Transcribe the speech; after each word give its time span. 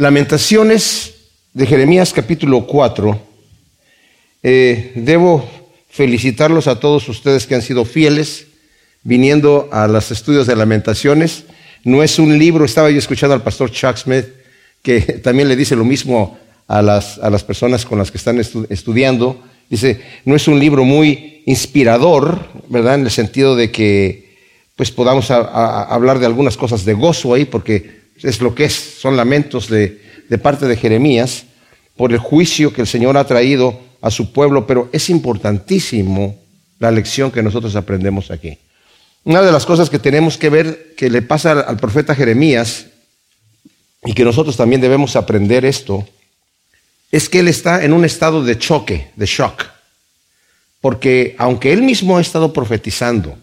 Lamentaciones 0.00 1.12
de 1.52 1.66
Jeremías 1.66 2.14
capítulo 2.14 2.66
4. 2.66 3.20
Eh, 4.42 4.92
debo 4.94 5.46
felicitarlos 5.90 6.68
a 6.68 6.80
todos 6.80 7.06
ustedes 7.10 7.46
que 7.46 7.54
han 7.54 7.60
sido 7.60 7.84
fieles 7.84 8.46
viniendo 9.02 9.68
a 9.70 9.86
los 9.88 10.10
estudios 10.10 10.46
de 10.46 10.56
lamentaciones. 10.56 11.44
No 11.84 12.02
es 12.02 12.18
un 12.18 12.38
libro, 12.38 12.64
estaba 12.64 12.90
yo 12.90 12.96
escuchando 12.96 13.34
al 13.34 13.42
pastor 13.42 13.72
Chuck 13.72 13.98
Smith, 13.98 14.24
que 14.80 15.02
también 15.22 15.48
le 15.48 15.54
dice 15.54 15.76
lo 15.76 15.84
mismo 15.84 16.38
a 16.66 16.80
las, 16.80 17.18
a 17.18 17.28
las 17.28 17.44
personas 17.44 17.84
con 17.84 17.98
las 17.98 18.10
que 18.10 18.16
están 18.16 18.38
estudiando. 18.38 19.38
Dice, 19.68 20.00
no 20.24 20.34
es 20.34 20.48
un 20.48 20.58
libro 20.58 20.82
muy 20.82 21.42
inspirador, 21.44 22.48
¿verdad? 22.70 22.94
En 22.94 23.02
el 23.02 23.10
sentido 23.10 23.54
de 23.54 23.70
que 23.70 24.30
pues 24.76 24.90
podamos 24.90 25.30
hablar 25.30 26.20
de 26.20 26.24
algunas 26.24 26.56
cosas 26.56 26.86
de 26.86 26.94
gozo 26.94 27.34
ahí, 27.34 27.44
porque 27.44 27.99
es 28.22 28.40
lo 28.40 28.54
que 28.54 28.64
es, 28.64 28.74
son 28.74 29.16
lamentos 29.16 29.68
de, 29.68 30.00
de 30.28 30.38
parte 30.38 30.66
de 30.66 30.76
Jeremías 30.76 31.44
por 31.96 32.12
el 32.12 32.18
juicio 32.18 32.72
que 32.72 32.80
el 32.80 32.86
Señor 32.86 33.16
ha 33.16 33.26
traído 33.26 33.78
a 34.00 34.10
su 34.10 34.32
pueblo, 34.32 34.66
pero 34.66 34.88
es 34.92 35.10
importantísimo 35.10 36.38
la 36.78 36.90
lección 36.90 37.30
que 37.30 37.42
nosotros 37.42 37.76
aprendemos 37.76 38.30
aquí. 38.30 38.58
Una 39.24 39.42
de 39.42 39.52
las 39.52 39.66
cosas 39.66 39.90
que 39.90 39.98
tenemos 39.98 40.38
que 40.38 40.48
ver 40.48 40.94
que 40.96 41.10
le 41.10 41.20
pasa 41.20 41.52
al 41.60 41.76
profeta 41.76 42.14
Jeremías 42.14 42.86
y 44.04 44.14
que 44.14 44.24
nosotros 44.24 44.56
también 44.56 44.80
debemos 44.80 45.14
aprender 45.14 45.64
esto, 45.64 46.08
es 47.10 47.28
que 47.28 47.40
él 47.40 47.48
está 47.48 47.84
en 47.84 47.92
un 47.92 48.04
estado 48.04 48.42
de 48.42 48.56
choque, 48.58 49.10
de 49.16 49.26
shock. 49.26 49.64
Porque 50.80 51.34
aunque 51.38 51.72
él 51.72 51.82
mismo 51.82 52.16
ha 52.16 52.20
estado 52.22 52.52
profetizando 52.52 53.36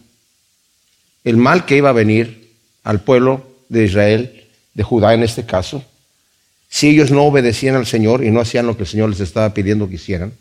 el 1.22 1.36
mal 1.36 1.64
que 1.64 1.76
iba 1.76 1.90
a 1.90 1.92
venir 1.92 2.56
al 2.82 3.02
pueblo 3.02 3.46
de 3.68 3.84
Israel, 3.84 4.37
de 4.78 4.84
Judá 4.84 5.12
en 5.12 5.24
este 5.24 5.44
caso, 5.44 5.82
si 6.70 6.90
ellos 6.90 7.10
no 7.10 7.24
obedecían 7.24 7.74
al 7.74 7.84
Señor 7.84 8.22
y 8.22 8.30
no 8.30 8.38
hacían 8.40 8.64
lo 8.64 8.76
que 8.76 8.84
el 8.84 8.88
Señor 8.88 9.10
les 9.10 9.18
estaba 9.18 9.52
pidiendo 9.52 9.88
que 9.88 9.96
hicieran, 9.96 10.32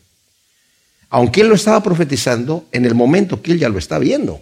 aunque 1.10 1.42
él 1.42 1.48
lo 1.48 1.56
estaba 1.56 1.82
profetizando, 1.82 2.66
en 2.72 2.86
el 2.86 2.94
momento 2.94 3.42
que 3.42 3.54
él 3.54 3.60
ya 3.60 3.68
lo 3.68 3.80
está 3.80 3.98
viendo, 3.98 4.40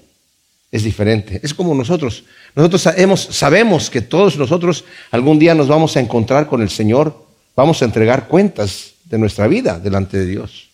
es 0.70 0.84
diferente. 0.84 1.40
Es 1.44 1.54
como 1.54 1.74
nosotros. 1.74 2.26
Nosotros 2.56 2.82
sabemos 3.30 3.90
que 3.90 4.02
todos 4.02 4.36
nosotros 4.38 4.84
algún 5.12 5.40
día 5.40 5.56
nos 5.56 5.70
vamos 5.70 5.96
a 5.96 6.02
encontrar 6.02 6.48
con 6.48 6.62
el 6.62 6.70
Señor, 6.70 7.18
vamos 7.56 7.82
a 7.82 7.86
entregar 7.86 8.28
cuentas 8.28 8.96
de 9.06 9.18
nuestra 9.18 9.48
vida 9.48 9.80
delante 9.80 10.18
de 10.18 10.26
Dios. 10.26 10.68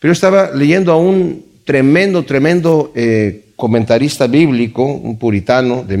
Pero 0.00 0.10
yo 0.10 0.14
estaba 0.14 0.50
leyendo 0.50 0.90
a 0.90 0.96
un 0.96 1.44
tremendo, 1.64 2.24
tremendo 2.24 2.90
eh, 2.96 3.52
comentarista 3.54 4.26
bíblico, 4.26 4.82
un 4.82 5.16
puritano 5.16 5.84
de 5.84 5.96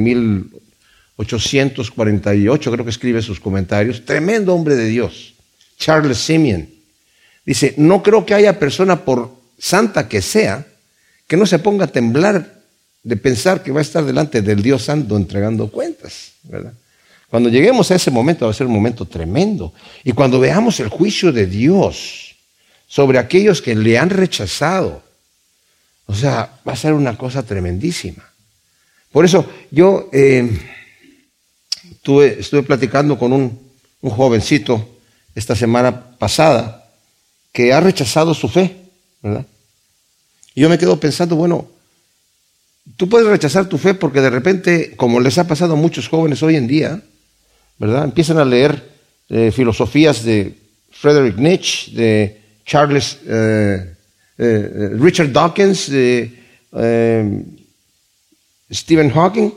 1848, 1.18 2.72
creo 2.72 2.84
que 2.84 2.90
escribe 2.90 3.22
sus 3.22 3.40
comentarios, 3.40 4.04
tremendo 4.04 4.54
hombre 4.54 4.74
de 4.76 4.86
Dios, 4.86 5.34
Charles 5.78 6.18
Simeon. 6.18 6.68
Dice, 7.44 7.74
no 7.76 8.02
creo 8.02 8.26
que 8.26 8.34
haya 8.34 8.58
persona, 8.58 9.04
por 9.04 9.34
santa 9.58 10.08
que 10.08 10.20
sea, 10.20 10.66
que 11.26 11.36
no 11.36 11.46
se 11.46 11.58
ponga 11.58 11.84
a 11.84 11.88
temblar 11.88 12.60
de 13.02 13.16
pensar 13.16 13.62
que 13.62 13.72
va 13.72 13.80
a 13.80 13.82
estar 13.82 14.04
delante 14.04 14.42
del 14.42 14.62
Dios 14.62 14.84
Santo 14.84 15.16
entregando 15.16 15.70
cuentas, 15.70 16.32
¿verdad? 16.42 16.72
Cuando 17.28 17.48
lleguemos 17.48 17.90
a 17.90 17.96
ese 17.96 18.10
momento 18.10 18.44
va 18.44 18.50
a 18.50 18.54
ser 18.54 18.66
un 18.66 18.72
momento 18.72 19.04
tremendo. 19.04 19.72
Y 20.04 20.12
cuando 20.12 20.38
veamos 20.38 20.78
el 20.80 20.88
juicio 20.88 21.32
de 21.32 21.46
Dios 21.46 22.36
sobre 22.86 23.18
aquellos 23.18 23.60
que 23.60 23.74
le 23.74 23.98
han 23.98 24.10
rechazado, 24.10 25.02
o 26.06 26.14
sea, 26.14 26.60
va 26.66 26.72
a 26.72 26.76
ser 26.76 26.92
una 26.92 27.18
cosa 27.18 27.42
tremendísima. 27.42 28.24
Por 29.10 29.24
eso 29.24 29.48
yo 29.70 30.08
eh, 30.12 30.48
estuve 32.22 32.62
platicando 32.62 33.18
con 33.18 33.32
un, 33.32 33.66
jovencito 34.02 34.88
esta 35.34 35.56
semana 35.56 36.16
pasada 36.16 36.88
que 37.52 37.72
ha 37.72 37.80
rechazado 37.80 38.34
su 38.34 38.48
fe, 38.48 38.76
¿verdad? 39.20 39.44
Y 40.54 40.60
yo 40.60 40.68
me 40.68 40.78
quedo 40.78 41.00
pensando, 41.00 41.34
bueno, 41.34 41.66
Tú 42.96 43.08
puedes 43.08 43.26
rechazar 43.26 43.68
tu 43.68 43.78
fe 43.78 43.94
porque 43.94 44.20
de 44.20 44.30
repente, 44.30 44.94
como 44.96 45.18
les 45.18 45.38
ha 45.38 45.46
pasado 45.46 45.72
a 45.72 45.76
muchos 45.76 46.08
jóvenes 46.08 46.42
hoy 46.42 46.54
en 46.54 46.68
día, 46.68 47.02
¿verdad? 47.78 48.04
Empiezan 48.04 48.38
a 48.38 48.44
leer 48.44 48.90
eh, 49.28 49.50
filosofías 49.50 50.22
de 50.22 50.54
Frederick 50.92 51.36
Nietzsche, 51.36 51.90
de 51.92 52.40
Charles 52.64 53.18
eh, 53.26 53.96
eh, 54.38 54.90
Richard 54.98 55.32
Dawkins, 55.32 55.90
de 55.90 56.46
Stephen 58.70 59.10
Hawking, 59.10 59.52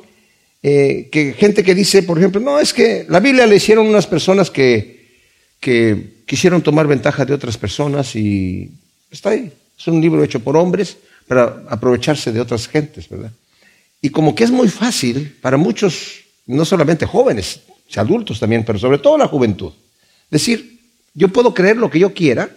que 0.61 1.35
gente 1.37 1.63
que 1.63 1.75
dice, 1.75 2.03
por 2.03 2.17
ejemplo, 2.17 2.41
no, 2.41 2.59
es 2.59 2.73
que 2.73 3.05
la 3.07 3.19
Biblia 3.19 3.45
le 3.45 3.55
hicieron 3.55 3.87
unas 3.87 4.07
personas 4.07 4.51
que, 4.51 4.99
que 5.59 6.23
quisieron 6.25 6.61
tomar 6.61 6.87
ventaja 6.87 7.25
de 7.25 7.33
otras 7.33 7.57
personas 7.57 8.15
y 8.15 8.71
está 9.09 9.29
ahí. 9.29 9.51
Es 9.77 9.87
un 9.87 10.01
libro 10.01 10.23
hecho 10.23 10.39
por 10.41 10.57
hombres 10.57 10.97
para 11.27 11.63
aprovecharse 11.69 12.31
de 12.31 12.41
otras 12.41 12.67
gentes, 12.67 13.07
¿verdad? 13.07 13.31
Y 14.01 14.09
como 14.09 14.35
que 14.35 14.43
es 14.43 14.51
muy 14.51 14.67
fácil 14.67 15.37
para 15.41 15.57
muchos, 15.57 16.21
no 16.45 16.65
solamente 16.65 17.05
jóvenes, 17.05 17.61
adultos 17.95 18.39
también, 18.39 18.63
pero 18.63 18.79
sobre 18.79 18.99
todo 18.99 19.17
la 19.17 19.27
juventud, 19.27 19.71
decir, 20.29 20.79
yo 21.13 21.29
puedo 21.29 21.53
creer 21.53 21.77
lo 21.77 21.89
que 21.89 21.99
yo 21.99 22.13
quiera, 22.13 22.49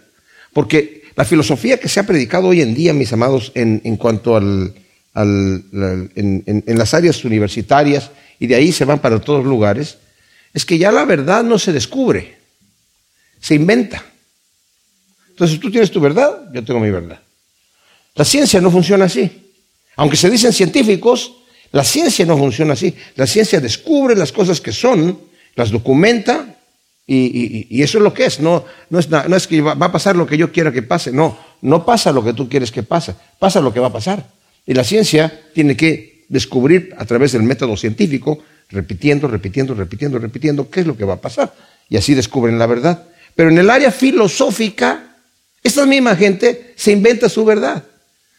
porque 0.53 1.03
la 1.17 1.25
filosofía 1.25 1.79
que 1.79 1.89
se 1.89 2.01
ha 2.01 2.07
predicado 2.07 2.49
hoy 2.49 2.61
en 2.61 2.75
día, 2.75 2.93
mis 2.93 3.13
amados, 3.13 3.53
en, 3.55 3.97
cuanto 3.97 4.37
al, 4.37 4.75
en, 5.15 6.65
en 6.67 6.79
las 6.79 6.95
áreas 6.95 7.25
universitarias, 7.25 8.11
y 8.39 8.47
de 8.47 8.55
ahí 8.55 8.73
se 8.73 8.85
van 8.85 9.01
para 9.01 9.21
todos 9.21 9.45
lugares, 9.45 9.99
es 10.53 10.65
que 10.65 10.79
ya 10.79 10.93
la 10.93 11.05
verdad 11.05 11.43
no 11.43 11.59
se 11.59 11.73
descubre, 11.73 12.39
se 13.41 13.55
inventa. 13.55 14.05
Entonces 15.31 15.59
tú 15.59 15.71
tienes 15.71 15.91
tu 15.91 16.01
verdad, 16.01 16.51
yo 16.53 16.65
tengo 16.65 16.81
mi 16.81 16.91
verdad. 16.91 17.21
La 18.15 18.25
ciencia 18.25 18.61
no 18.61 18.71
funciona 18.71 19.07
así. 19.07 19.53
Aunque 19.97 20.17
se 20.17 20.31
dicen 20.31 20.53
científicos, 20.53 21.33
la 21.73 21.85
ciencia 21.85 22.27
no 22.27 22.37
funciona 22.37 22.75
así. 22.75 22.95
La 23.17 23.27
ciencia 23.27 23.61
descubre 23.61 24.15
las 24.15 24.33
cosas 24.33 24.61
que 24.61 24.73
son, 24.73 25.19
las 25.55 25.71
documenta 25.71 26.57
y, 27.07 27.83
eso 27.83 27.99
es 27.99 28.05
lo 28.05 28.15
que 28.15 28.27
es. 28.27 28.41
No, 28.41 28.65
no, 28.91 28.99
es. 28.99 29.09
no 29.09 29.37
es 29.37 29.47
que 29.47 29.61
va, 29.61 29.73
a 29.73 29.93
pasar 29.93 30.17
lo 30.17 30.27
que 30.27 30.37
yo 30.37 30.53
quiera 30.53 30.73
que 30.73 30.83
pase. 30.83 31.13
No, 31.13 31.39
no 31.63 31.85
pasa 31.85 32.13
lo 32.13 32.23
que 32.23 32.33
tú 32.33 32.49
quieres 32.49 32.71
que 32.71 32.83
pase. 32.83 33.15
Pasa 33.39 33.61
lo 33.61 33.73
que 33.73 33.81
va 33.81 33.89
a 33.89 33.93
pasar. 33.93 34.27
Y 34.67 34.75
la 34.75 34.85
ciencia 34.85 35.41
tiene 35.55 35.77
que 35.77 36.25
descubrir 36.29 36.95
a 36.97 37.05
través 37.05 37.33
del 37.33 37.43
método 37.43 37.77
científico, 37.77 38.43
repitiendo, 38.71 39.29
repitiendo, 39.29 39.75
repitiendo, 39.75 40.19
repitiendo, 40.19 40.71
qué 40.71 40.81
es 40.81 40.87
lo 40.87 40.97
que 40.97 41.05
va 41.05 41.15
a 41.15 41.21
pasar. 41.21 41.55
Y 41.89 41.97
así 41.97 42.15
descubren 42.15 42.59
la 42.59 42.67
verdad. 42.67 43.07
Pero 43.35 43.51
en 43.51 43.59
el 43.59 43.71
área 43.71 43.91
filosófica, 43.91 45.17
esta 45.63 45.87
misma 45.87 46.17
gente 46.17 46.73
se 46.77 46.93
inventa 46.93 47.29
su 47.29 47.45
verdad. 47.45 47.85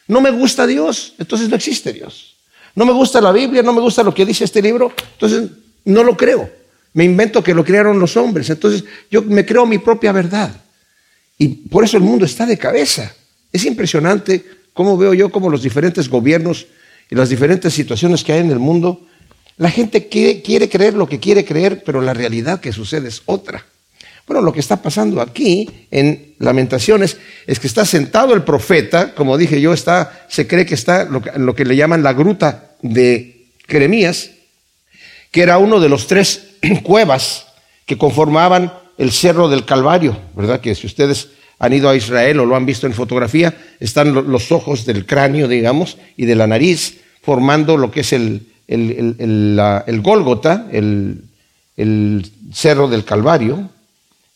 No 0.07 0.21
me 0.21 0.31
gusta 0.31 0.67
Dios, 0.67 1.13
entonces 1.17 1.49
no 1.49 1.55
existe 1.55 1.93
Dios. 1.93 2.35
No 2.75 2.85
me 2.85 2.93
gusta 2.93 3.21
la 3.21 3.31
Biblia, 3.31 3.61
no 3.61 3.73
me 3.73 3.81
gusta 3.81 4.03
lo 4.03 4.13
que 4.13 4.25
dice 4.25 4.43
este 4.43 4.61
libro, 4.61 4.91
entonces 5.13 5.49
no 5.85 6.03
lo 6.03 6.17
creo. 6.17 6.49
Me 6.93 7.03
invento 7.03 7.43
que 7.43 7.53
lo 7.53 7.63
crearon 7.63 7.99
los 7.99 8.17
hombres, 8.17 8.49
entonces 8.49 8.83
yo 9.09 9.21
me 9.21 9.45
creo 9.45 9.65
mi 9.65 9.77
propia 9.77 10.11
verdad. 10.11 10.51
Y 11.37 11.47
por 11.47 11.83
eso 11.83 11.97
el 11.97 12.03
mundo 12.03 12.25
está 12.25 12.45
de 12.45 12.57
cabeza. 12.57 13.13
Es 13.51 13.65
impresionante 13.65 14.43
cómo 14.73 14.97
veo 14.97 15.13
yo 15.13 15.31
cómo 15.31 15.49
los 15.49 15.63
diferentes 15.63 16.09
gobiernos 16.09 16.67
y 17.09 17.15
las 17.15 17.29
diferentes 17.29 17.73
situaciones 17.73 18.23
que 18.23 18.33
hay 18.33 18.39
en 18.39 18.51
el 18.51 18.59
mundo, 18.59 19.05
la 19.57 19.69
gente 19.69 20.07
quiere, 20.07 20.41
quiere 20.41 20.69
creer 20.69 20.93
lo 20.93 21.07
que 21.07 21.19
quiere 21.19 21.45
creer, 21.45 21.83
pero 21.85 22.01
la 22.01 22.13
realidad 22.13 22.59
que 22.59 22.71
sucede 22.71 23.07
es 23.07 23.21
otra. 23.25 23.65
Bueno, 24.25 24.41
lo 24.41 24.53
que 24.53 24.61
está 24.61 24.81
pasando 24.81 25.21
aquí 25.21 25.69
en 25.91 26.35
Lamentaciones 26.39 27.17
es 27.45 27.59
que 27.59 27.67
está 27.67 27.85
sentado 27.85 28.33
el 28.33 28.43
profeta, 28.43 29.13
como 29.13 29.37
dije 29.37 29.59
yo, 29.59 29.73
está, 29.73 30.25
se 30.29 30.47
cree 30.47 30.65
que 30.65 30.75
está 30.75 31.01
en 31.01 31.45
lo 31.45 31.53
que 31.55 31.65
le 31.65 31.75
llaman 31.75 32.03
la 32.03 32.13
gruta 32.13 32.71
de 32.81 33.47
Jeremías, 33.67 34.31
que 35.29 35.41
era 35.41 35.57
uno 35.57 35.79
de 35.79 35.89
los 35.89 36.07
tres 36.07 36.51
cuevas 36.83 37.47
que 37.85 37.97
conformaban 37.97 38.73
el 38.97 39.11
cerro 39.11 39.49
del 39.49 39.65
Calvario, 39.65 40.17
¿verdad? 40.35 40.61
Que 40.61 40.73
si 40.75 40.87
ustedes 40.87 41.29
han 41.59 41.73
ido 41.73 41.89
a 41.89 41.95
Israel 41.95 42.39
o 42.39 42.45
lo 42.45 42.55
han 42.55 42.65
visto 42.65 42.87
en 42.87 42.93
fotografía, 42.93 43.55
están 43.79 44.13
los 44.13 44.51
ojos 44.51 44.85
del 44.85 45.05
cráneo, 45.05 45.47
digamos, 45.47 45.97
y 46.17 46.25
de 46.25 46.35
la 46.35 46.47
nariz, 46.47 47.01
formando 47.21 47.77
lo 47.77 47.91
que 47.91 48.01
es 48.01 48.13
el, 48.13 48.47
el, 48.67 49.15
el, 49.19 49.61
el 49.87 50.01
Gólgota, 50.01 50.67
el 50.71 52.31
cerro 52.53 52.87
del 52.87 53.05
Calvario, 53.05 53.69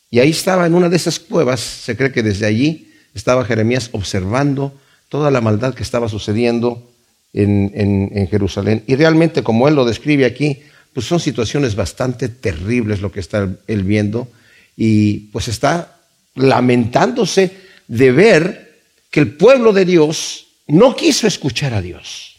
y 0.09 0.19
ahí 0.19 0.29
estaba 0.29 0.65
en 0.65 0.73
una 0.73 0.89
de 0.89 0.95
esas 0.95 1.19
cuevas, 1.19 1.59
se 1.59 1.97
cree 1.97 2.11
que 2.11 2.23
desde 2.23 2.45
allí 2.45 2.93
estaba 3.13 3.43
Jeremías 3.43 3.89
observando 3.91 4.73
toda 5.09 5.31
la 5.31 5.41
maldad 5.41 5.73
que 5.73 5.83
estaba 5.83 6.07
sucediendo 6.07 6.89
en, 7.33 8.27
Jerusalén. 8.29 8.83
Y 8.87 8.95
realmente, 8.95 9.43
como 9.43 9.67
él 9.67 9.75
lo 9.75 9.85
describe 9.85 10.25
aquí, 10.25 10.59
pues 10.93 11.05
son 11.05 11.19
situaciones 11.19 11.75
bastante 11.75 12.29
terribles 12.29 13.01
lo 13.01 13.11
que 13.11 13.19
está 13.19 13.49
él 13.67 13.83
viendo 13.83 14.27
y 14.75 15.29
pues 15.31 15.47
está 15.47 15.96
lamentándose 16.37 17.51
de 17.87 18.11
ver 18.11 18.81
que 19.11 19.19
el 19.19 19.35
pueblo 19.35 19.73
de 19.73 19.85
Dios 19.85 20.47
no 20.67 20.95
quiso 20.95 21.27
escuchar 21.27 21.73
a 21.73 21.81
Dios. 21.81 22.35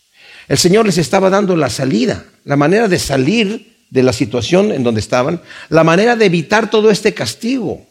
El 0.48 0.58
Señor 0.58 0.86
les 0.86 0.98
estaba 0.98 1.30
dando 1.30 1.56
la 1.56 1.70
salida, 1.70 2.24
la 2.44 2.56
manera 2.56 2.88
de 2.88 2.98
salir 2.98 3.76
de 3.90 4.02
la 4.02 4.12
situación 4.12 4.72
en 4.72 4.82
donde 4.82 5.00
estaban, 5.00 5.40
la 5.68 5.84
manera 5.84 6.16
de 6.16 6.26
evitar 6.26 6.70
todo 6.70 6.90
este 6.90 7.14
castigo. 7.14 7.86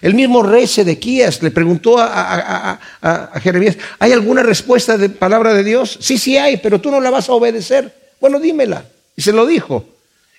El 0.00 0.14
mismo 0.14 0.42
rey 0.42 0.66
Sedequías 0.66 1.42
le 1.42 1.50
preguntó 1.50 1.96
a, 1.98 2.78
Jeremías, 3.42 3.76
¿hay 3.98 4.12
alguna 4.12 4.42
respuesta 4.42 4.96
de 4.96 5.10
palabra 5.10 5.52
de 5.52 5.64
Dios? 5.64 5.98
Sí, 6.00 6.18
sí 6.18 6.38
hay, 6.38 6.56
pero 6.58 6.80
tú 6.80 6.90
no 6.90 7.00
la 7.00 7.10
vas 7.10 7.28
a 7.28 7.32
obedecer. 7.32 7.92
Bueno, 8.20 8.40
dímela. 8.40 8.84
Y 9.16 9.22
se 9.22 9.32
lo 9.32 9.44
dijo. 9.46 9.86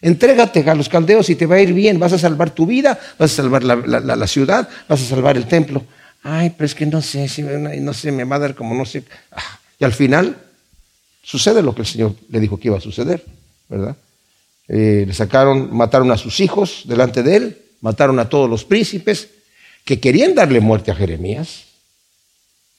Entrégate 0.04 0.70
a 0.70 0.76
los 0.76 0.90
caldeos 0.90 1.30
y 1.30 1.36
te 1.36 1.46
va 1.46 1.56
a 1.56 1.62
ir 1.62 1.74
bien. 1.74 1.98
Vas 1.98 2.12
a 2.12 2.20
salvar 2.20 2.52
tu 2.52 2.66
vida, 2.66 3.00
vas 3.18 3.32
a 3.32 3.36
salvar 3.36 3.64
la, 3.64 4.28
ciudad, 4.28 4.68
vas 4.90 5.02
a 5.02 5.06
salvar 5.06 5.38
el 5.38 5.48
templo. 5.48 5.82
Ay, 6.22 6.50
pero 6.50 6.66
es 6.66 6.76
que 6.76 6.86
no 6.86 7.02
sé, 7.02 7.30
si 7.30 7.42
no 7.42 7.94
sé, 7.94 8.12
me 8.12 8.26
va 8.26 8.36
a 8.36 8.40
dar 8.40 8.54
como 8.54 8.76
no 8.76 8.86
sé. 8.86 9.06
Ah, 9.32 9.60
y 9.80 9.86
al 9.86 9.94
final 9.94 10.36
sucede 11.24 11.62
lo 11.62 11.74
que 11.74 11.84
el 11.84 11.88
Señor 11.88 12.16
le 12.30 12.42
dijo 12.42 12.60
que 12.60 12.68
iba 12.68 12.78
a 12.78 12.82
suceder, 12.82 13.24
¿verdad? 13.70 13.96
Eh, 14.68 15.06
le 15.08 15.14
sacaron, 15.14 15.74
mataron 15.74 16.12
a 16.12 16.18
sus 16.18 16.42
hijos 16.42 16.84
delante 16.84 17.24
de 17.24 17.38
él, 17.38 17.58
mataron 17.80 18.20
a 18.20 18.28
todos 18.28 18.50
los 18.50 18.66
príncipes 18.66 19.30
que 19.86 20.02
querían 20.02 20.36
darle 20.36 20.60
muerte 20.60 20.92
a 20.92 20.96
Jeremías. 20.96 21.64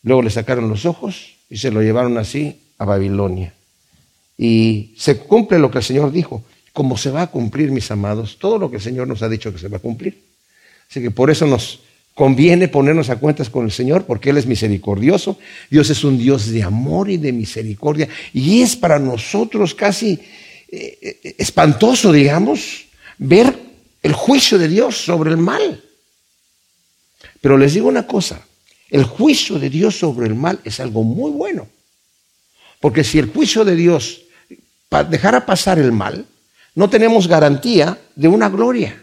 Luego 0.03 0.21
le 0.21 0.31
sacaron 0.31 0.69
los 0.69 0.85
ojos 0.85 1.37
y 1.49 1.57
se 1.57 1.71
lo 1.71 1.81
llevaron 1.81 2.19
así 2.19 2.61
a 2.77 2.85
Babilonia. 2.85 3.55
Y 4.37 4.95
se 4.99 5.17
cumple 5.17 5.59
lo 5.59 5.71
que 5.71 5.79
el 5.79 5.85
Señor 5.85 6.13
dijo. 6.13 6.45
Como 6.75 6.99
se 6.99 7.11
va 7.11 7.23
a 7.23 7.27
cumplir, 7.29 7.71
mis 7.71 7.91
amados, 7.91 8.37
todo 8.39 8.59
lo 8.59 8.69
que 8.71 8.77
el 8.77 8.83
Señor 8.83 9.09
nos 9.09 9.23
ha 9.23 9.31
dicho 9.31 9.51
que 9.51 9.59
se 9.59 9.69
va 9.69 9.79
a 9.79 9.81
cumplir. 9.81 10.23
Así 10.91 11.01
que 11.01 11.11
por 11.11 11.31
eso 11.31 11.47
nos 11.47 11.81
conviene 12.15 12.69
ponernos 12.69 13.09
a 13.09 13.17
cuentas 13.17 13.49
con 13.49 13.65
el 13.65 13.73
Señor, 13.73 14.05
porque 14.05 14.29
Él 14.29 14.37
es 14.37 14.45
misericordioso. 14.45 15.39
Dios 15.71 15.89
es 15.89 16.05
un 16.05 16.19
Dios 16.19 16.51
de 16.51 16.63
amor 16.63 17.09
y 17.09 17.17
de 17.17 17.33
misericordia. 17.33 18.09
Y 18.35 18.61
es 18.61 18.77
para 18.77 18.99
nosotros 18.99 19.75
casi 19.75 20.21
eh, 20.71 20.99
eh, 21.01 21.35
espantoso, 21.39 22.13
digamos, 22.13 22.85
ver 23.17 23.57
el 24.03 24.13
juicio 24.13 24.59
de 24.59 24.69
Dios 24.69 24.99
sobre 24.99 25.31
el 25.31 25.39
mal. 25.39 25.83
Pero 27.41 27.57
les 27.57 27.75
digo 27.75 27.89
una 27.89 28.07
cosa, 28.07 28.45
el 28.91 29.05
juicio 29.05 29.59
de 29.59 29.71
Dios 29.71 29.99
sobre 29.99 30.27
el 30.27 30.35
mal 30.35 30.61
es 30.65 30.81
algo 30.81 31.03
muy 31.03 31.31
bueno. 31.31 31.69
Porque 32.81 33.03
si 33.03 33.19
el 33.19 33.31
juicio 33.31 33.65
de 33.65 33.77
Dios 33.77 34.23
dejara 35.11 35.47
pasar 35.47 35.79
el 35.79 35.91
mal, 35.91 36.27
no 36.75 36.91
tenemos 36.91 37.29
garantía 37.29 37.99
de 38.15 38.29
una 38.29 38.49
gloria. 38.49 39.01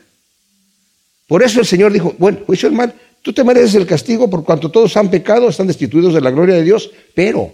Por 1.27 1.43
eso 1.43 1.59
el 1.59 1.65
Señor 1.65 1.93
dijo, 1.93 2.15
bueno, 2.17 2.39
juicio 2.45 2.69
del 2.69 2.77
mal, 2.77 2.93
tú 3.21 3.31
te 3.31 3.43
mereces 3.43 3.75
el 3.75 3.87
castigo 3.87 4.29
por 4.29 4.43
cuanto 4.43 4.69
todos 4.69 4.97
han 4.97 5.09
pecado, 5.09 5.49
están 5.49 5.67
destituidos 5.67 6.13
de 6.13 6.21
la 6.21 6.31
gloria 6.31 6.55
de 6.55 6.63
Dios, 6.63 6.91
pero 7.15 7.53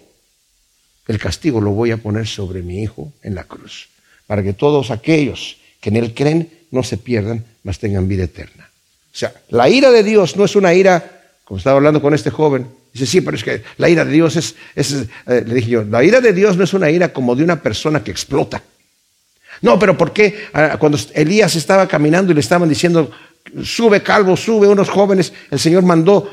el 1.08 1.20
castigo 1.20 1.62
lo 1.62 1.72
voy 1.72 1.92
a 1.92 1.98
poner 1.98 2.28
sobre 2.28 2.62
mi 2.62 2.82
Hijo 2.82 3.14
en 3.22 3.36
la 3.36 3.44
cruz 3.44 3.90
para 4.28 4.44
que 4.44 4.54
todos 4.54 4.92
aquellos 4.92 5.58
que 5.80 5.90
en 5.90 5.96
Él 5.96 6.14
creen 6.14 6.52
no 6.70 6.84
se 6.84 6.98
pierdan, 6.98 7.46
mas 7.64 7.80
tengan 7.80 8.08
vida 8.08 8.26
eterna. 8.26 8.70
O 9.14 9.18
sea, 9.18 9.34
la 9.50 9.70
ira 9.70 9.90
de 9.90 10.04
Dios 10.04 10.36
no 10.36 10.46
es 10.46 10.56
una 10.56 10.74
ira, 10.74 11.32
como 11.46 11.58
estaba 11.58 11.78
hablando 11.78 12.02
con 12.02 12.14
este 12.14 12.30
joven, 12.30 12.68
dice, 12.94 13.06
sí, 13.06 13.22
pero 13.22 13.38
es 13.38 13.44
que 13.44 13.64
la 13.78 13.90
ira 13.90 14.06
de 14.06 14.12
Dios 14.12 14.36
es, 14.36 14.56
eh, 14.76 15.44
le 15.46 15.56
dije 15.56 15.70
yo, 15.70 15.84
la 15.84 16.04
ira 16.04 16.20
de 16.20 16.34
Dios 16.34 16.58
no 16.58 16.64
es 16.66 16.74
una 16.74 16.92
ira 16.92 17.14
como 17.14 17.36
de 17.36 17.44
una 17.44 17.62
persona 17.64 18.04
que 18.04 18.12
explota. 18.12 18.62
No, 19.62 19.80
pero 19.80 19.98
¿por 19.98 20.14
qué 20.14 20.48
ah, 20.54 20.78
cuando 20.80 20.98
Elías 21.14 21.56
estaba 21.56 21.88
caminando 21.88 22.32
y 22.32 22.36
le 22.36 22.42
estaban 22.42 22.70
diciendo, 22.70 23.10
sube 23.64 24.02
calvo, 24.02 24.36
sube 24.38 24.68
unos 24.68 24.90
jóvenes, 24.90 25.34
el 25.52 25.60
Señor 25.60 25.84
mandó, 25.84 26.30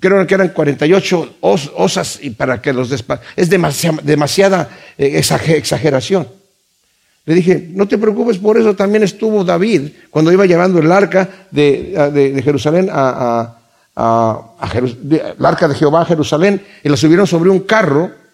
creo 0.00 0.26
que 0.26 0.34
eran 0.34 0.48
48 0.48 1.36
osas 1.40 2.18
y 2.22 2.30
para 2.30 2.60
que 2.60 2.72
los 2.72 2.90
despa 2.90 3.20
es 3.36 3.48
demasiada, 3.50 4.68
eh, 4.98 5.22
exageración. 5.48 6.28
Le 7.26 7.34
dije, 7.34 7.70
no 7.72 7.88
te 7.88 7.96
preocupes 7.96 8.38
por 8.38 8.58
eso, 8.58 8.74
también 8.74 9.02
estuvo 9.02 9.44
David 9.44 9.90
cuando 10.10 10.30
iba 10.30 10.44
llevando 10.44 10.78
el 10.78 10.92
arca 10.92 11.28
de, 11.50 12.40
Jerusalén 12.44 12.90
a, 12.92 13.56
el 13.96 15.46
arca 15.46 15.68
de 15.68 15.74
Jehová 15.74 16.02
a 16.02 16.06
Jerusalén 16.06 16.62
y 16.82 16.88
la 16.88 16.96
subieron 16.96 17.26
sobre 17.26 17.50
un 17.50 17.60
carro. 17.60 18.24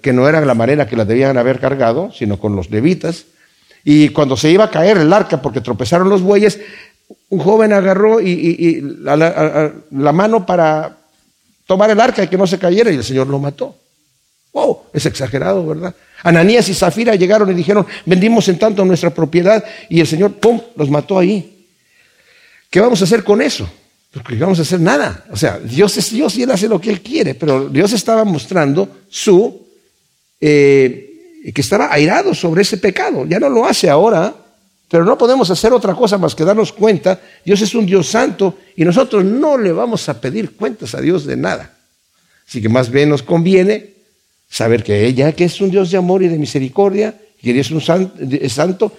Que 0.00 0.12
no 0.12 0.28
era 0.28 0.40
la 0.40 0.54
manera 0.54 0.86
que 0.86 0.96
la 0.96 1.04
debían 1.04 1.36
haber 1.36 1.58
cargado, 1.58 2.12
sino 2.12 2.38
con 2.38 2.54
los 2.54 2.70
levitas. 2.70 3.26
Y 3.90 4.10
cuando 4.10 4.36
se 4.36 4.50
iba 4.50 4.64
a 4.64 4.70
caer 4.70 4.98
el 4.98 5.10
arca 5.10 5.40
porque 5.40 5.62
tropezaron 5.62 6.10
los 6.10 6.20
bueyes, 6.20 6.60
un 7.30 7.38
joven 7.38 7.72
agarró 7.72 8.20
y, 8.20 8.82
la, 9.00 10.12
mano 10.12 10.44
para 10.44 10.94
tomar 11.66 11.88
el 11.88 11.98
arca 11.98 12.22
y 12.22 12.28
que 12.28 12.36
no 12.36 12.46
se 12.46 12.58
cayera 12.58 12.92
y 12.92 12.96
el 12.96 13.02
Señor 13.02 13.28
lo 13.28 13.38
mató. 13.38 13.74
Wow, 14.52 14.80
es 14.92 15.06
exagerado, 15.06 15.66
¿verdad? 15.66 15.94
Ananías 16.22 16.68
y 16.68 16.74
Zafira 16.74 17.14
llegaron 17.14 17.50
y 17.50 17.54
dijeron, 17.54 17.86
vendimos 18.04 18.46
en 18.50 18.58
tanto 18.58 18.84
nuestra 18.84 19.08
propiedad 19.08 19.64
y 19.88 20.00
el 20.00 20.06
Señor, 20.06 20.34
¡pum!, 20.34 20.60
los 20.76 20.90
mató 20.90 21.18
ahí. 21.18 21.66
¿Qué 22.68 22.80
vamos 22.80 23.00
a 23.00 23.04
hacer 23.04 23.24
con 23.24 23.40
eso? 23.40 23.66
Porque 24.10 24.36
vamos 24.36 24.58
a 24.58 24.62
hacer 24.62 24.80
nada. 24.80 25.24
O 25.30 25.36
sea, 25.38 25.58
Dios 25.58 25.96
es 25.96 26.12
Dios 26.12 26.36
y 26.36 26.42
Él 26.42 26.50
hace 26.50 26.68
lo 26.68 26.78
que 26.78 26.90
Él 26.90 27.00
quiere, 27.00 27.34
pero 27.34 27.70
Dios 27.70 27.90
estaba 27.94 28.24
mostrando 28.24 28.98
su, 29.08 29.66
eh, 30.42 31.07
que 31.54 31.60
estaba 31.60 31.92
airado 31.92 32.34
sobre 32.34 32.62
ese 32.62 32.78
pecado. 32.78 33.24
Ya 33.26 33.38
no 33.38 33.48
lo 33.48 33.66
hace 33.66 33.88
ahora, 33.88 34.34
pero 34.88 35.04
no 35.04 35.16
podemos 35.16 35.50
hacer 35.50 35.72
otra 35.72 35.94
cosa 35.94 36.18
más 36.18 36.34
que 36.34 36.44
darnos 36.44 36.72
cuenta. 36.72 37.20
Dios 37.44 37.60
es 37.60 37.74
un 37.74 37.86
Dios 37.86 38.08
santo 38.08 38.58
y 38.76 38.84
nosotros 38.84 39.24
no 39.24 39.56
le 39.56 39.72
vamos 39.72 40.08
a 40.08 40.20
pedir 40.20 40.56
cuentas 40.56 40.94
a 40.94 41.00
Dios 41.00 41.24
de 41.24 41.36
nada. 41.36 41.74
Así 42.46 42.62
que 42.62 42.68
más 42.68 42.90
bien 42.90 43.10
nos 43.10 43.22
conviene 43.22 43.98
Saber 44.50 44.82
que 44.82 45.04
ella, 45.04 45.32
que 45.32 45.44
es 45.44 45.60
un 45.60 45.70
Dios 45.70 45.90
de 45.90 45.98
amor 45.98 46.22
y 46.22 46.28
de 46.28 46.38
misericordia, 46.38 47.14
que 47.40 47.58
es 47.58 47.70
un 47.70 47.82
santo, 47.82 48.92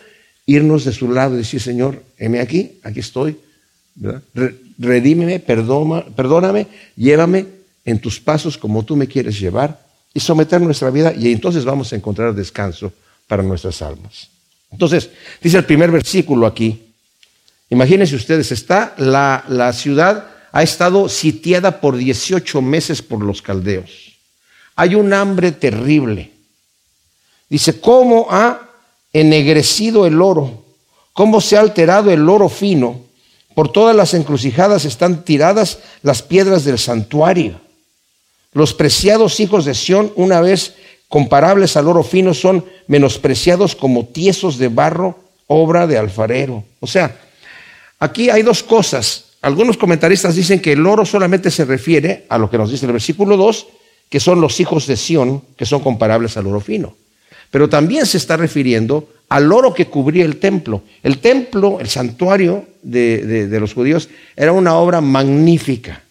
irnos 0.46 0.86
de 0.86 0.92
su 0.92 1.12
lado 1.12 1.34
y 1.34 1.40
decir, 1.40 1.60
Señor, 1.60 2.04
heme 2.18 2.40
aquí, 2.40 2.80
aquí 2.84 3.00
estoy, 3.00 3.36
redímeme, 4.78 5.40
perdóname, 5.40 6.68
llévame 6.96 7.48
en 7.84 8.00
tus 8.00 8.20
pasos 8.20 8.58
como 8.58 8.86
tú 8.86 8.96
me 8.96 9.08
quieres 9.08 9.40
llevar 9.40 9.89
y 10.14 10.20
someter 10.20 10.62
nuestra 10.62 10.90
vida 10.90 11.14
y 11.14 11.32
entonces 11.32 11.66
vamos 11.66 11.92
a 11.92 11.96
encontrar 11.96 12.34
descanso 12.34 12.92
para 13.28 13.44
nuestras 13.44 13.82
almas. 13.82 14.30
Entonces, 14.72 15.10
dice 15.42 15.58
el 15.58 15.66
primer 15.66 15.92
versículo 15.92 16.46
aquí, 16.46 16.94
imagínense 17.70 18.16
ustedes, 18.16 18.52
está 18.52 18.94
la, 18.98 19.44
la 19.48 19.74
ciudad, 19.74 20.28
ha 20.52 20.64
estado 20.64 21.10
sitiada 21.10 21.82
por 21.82 21.98
18 21.98 22.62
meses 22.62 23.02
por 23.02 23.24
los 23.24 23.42
caldeos 23.42 24.10
hay 24.80 24.96
un 24.96 25.12
hambre 25.12 25.52
terrible. 25.52 26.32
Dice, 27.50 27.82
¿cómo 27.82 28.28
ha 28.30 28.62
ennegrecido 29.12 30.06
el 30.06 30.22
oro? 30.22 30.64
¿Cómo 31.12 31.42
se 31.42 31.58
ha 31.58 31.60
alterado 31.60 32.12
el 32.12 32.30
oro 32.30 32.48
fino? 32.48 33.02
Por 33.56 33.74
todas 33.74 33.94
las 33.94 34.14
encrucijadas 34.14 34.86
están 34.86 35.26
tiradas 35.26 35.80
las 36.02 36.22
piedras 36.22 36.64
del 36.64 36.80
santuario. 36.80 37.60
Los 38.54 38.74
preciados 38.74 39.40
hijos 39.40 39.66
de 39.66 39.74
Sión, 39.74 40.12
una 40.16 40.42
vez 40.42 40.76
comparables 41.08 41.78
al 41.78 41.88
oro 41.88 42.04
fino, 42.04 42.34
son 42.34 42.66
menospreciados 42.88 43.76
como 43.76 44.06
tiesos 44.06 44.58
de 44.58 44.68
barro, 44.70 45.20
obra 45.48 45.88
de 45.88 45.98
alfarero. 45.98 46.64
O 46.80 46.88
sea, 46.88 47.20
aquí 48.00 48.30
hay 48.30 48.42
dos 48.42 48.64
cosas. 48.64 49.26
Algunos 49.42 49.78
comentaristas 49.78 50.36
dicen 50.36 50.60
que 50.60 50.74
el 50.74 50.86
oro 50.86 51.06
solamente 51.06 51.50
se 51.52 51.66
refiere 51.66 52.26
a 52.30 52.38
lo 52.38 52.50
que 52.50 52.58
nos 52.58 52.72
dice 52.72 52.86
el 52.86 52.92
versículo 52.92 53.38
2, 53.38 53.68
que 54.10 54.20
son 54.20 54.42
los 54.42 54.60
hijos 54.60 54.88
de 54.88 54.98
Sión, 54.98 55.44
que 55.56 55.66
son 55.66 55.82
comparables 55.82 56.36
al 56.36 56.48
oro 56.48 56.60
fino. 56.60 56.96
Pero 57.52 57.70
también 57.70 58.06
se 58.06 58.18
está 58.18 58.38
refiriendo 58.38 59.08
al 59.30 59.52
oro 59.52 59.74
que 59.74 59.86
cubría 59.86 60.26
el 60.26 60.38
templo. 60.38 60.84
El 61.04 61.20
templo, 61.20 61.80
el 61.80 61.88
santuario 61.88 62.66
de, 62.82 63.48
los 63.60 63.74
judíos, 63.74 64.10
era 64.36 64.52
una 64.52 64.76
obra 64.76 65.02
magnífica, 65.02 66.04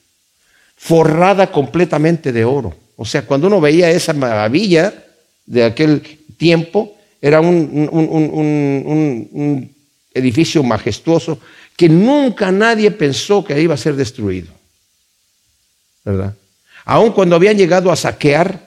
forrada 0.78 1.50
completamente 1.50 2.32
de 2.32 2.44
oro. 2.44 2.74
O 2.96 3.04
sea, 3.04 3.26
cuando 3.26 3.48
uno 3.48 3.60
veía 3.60 3.90
esa 3.90 4.12
maravilla 4.12 4.94
de 5.44 5.64
aquel 5.64 6.00
tiempo, 6.36 6.96
era 7.20 7.40
un, 7.40 7.74
edificio 10.14 10.62
majestuoso 10.62 11.38
que 11.76 11.88
nunca 11.88 12.50
nadie 12.50 12.90
pensó 12.90 13.44
que 13.44 13.60
iba 13.60 13.74
a 13.74 13.76
ser 13.76 13.94
destruido. 13.94 14.48
¿Verdad? 16.04 16.34
Aun 16.84 17.12
cuando 17.12 17.36
habían 17.36 17.56
llegado 17.56 17.92
a 17.92 17.96
saquear 17.96 18.58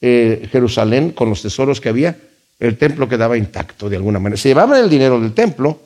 eh, 0.00 0.48
Jerusalén 0.50 1.12
con 1.12 1.30
los 1.30 1.42
tesoros 1.42 1.80
que 1.80 1.88
había, 1.88 2.18
el 2.58 2.76
templo 2.76 3.08
quedaba 3.08 3.38
intacto 3.38 3.88
de 3.88 3.96
alguna 3.96 4.18
manera. 4.18 4.40
Se 4.40 4.48
llevaban 4.48 4.82
el 4.82 4.90
dinero 4.90 5.20
del 5.20 5.32
templo, 5.32 5.80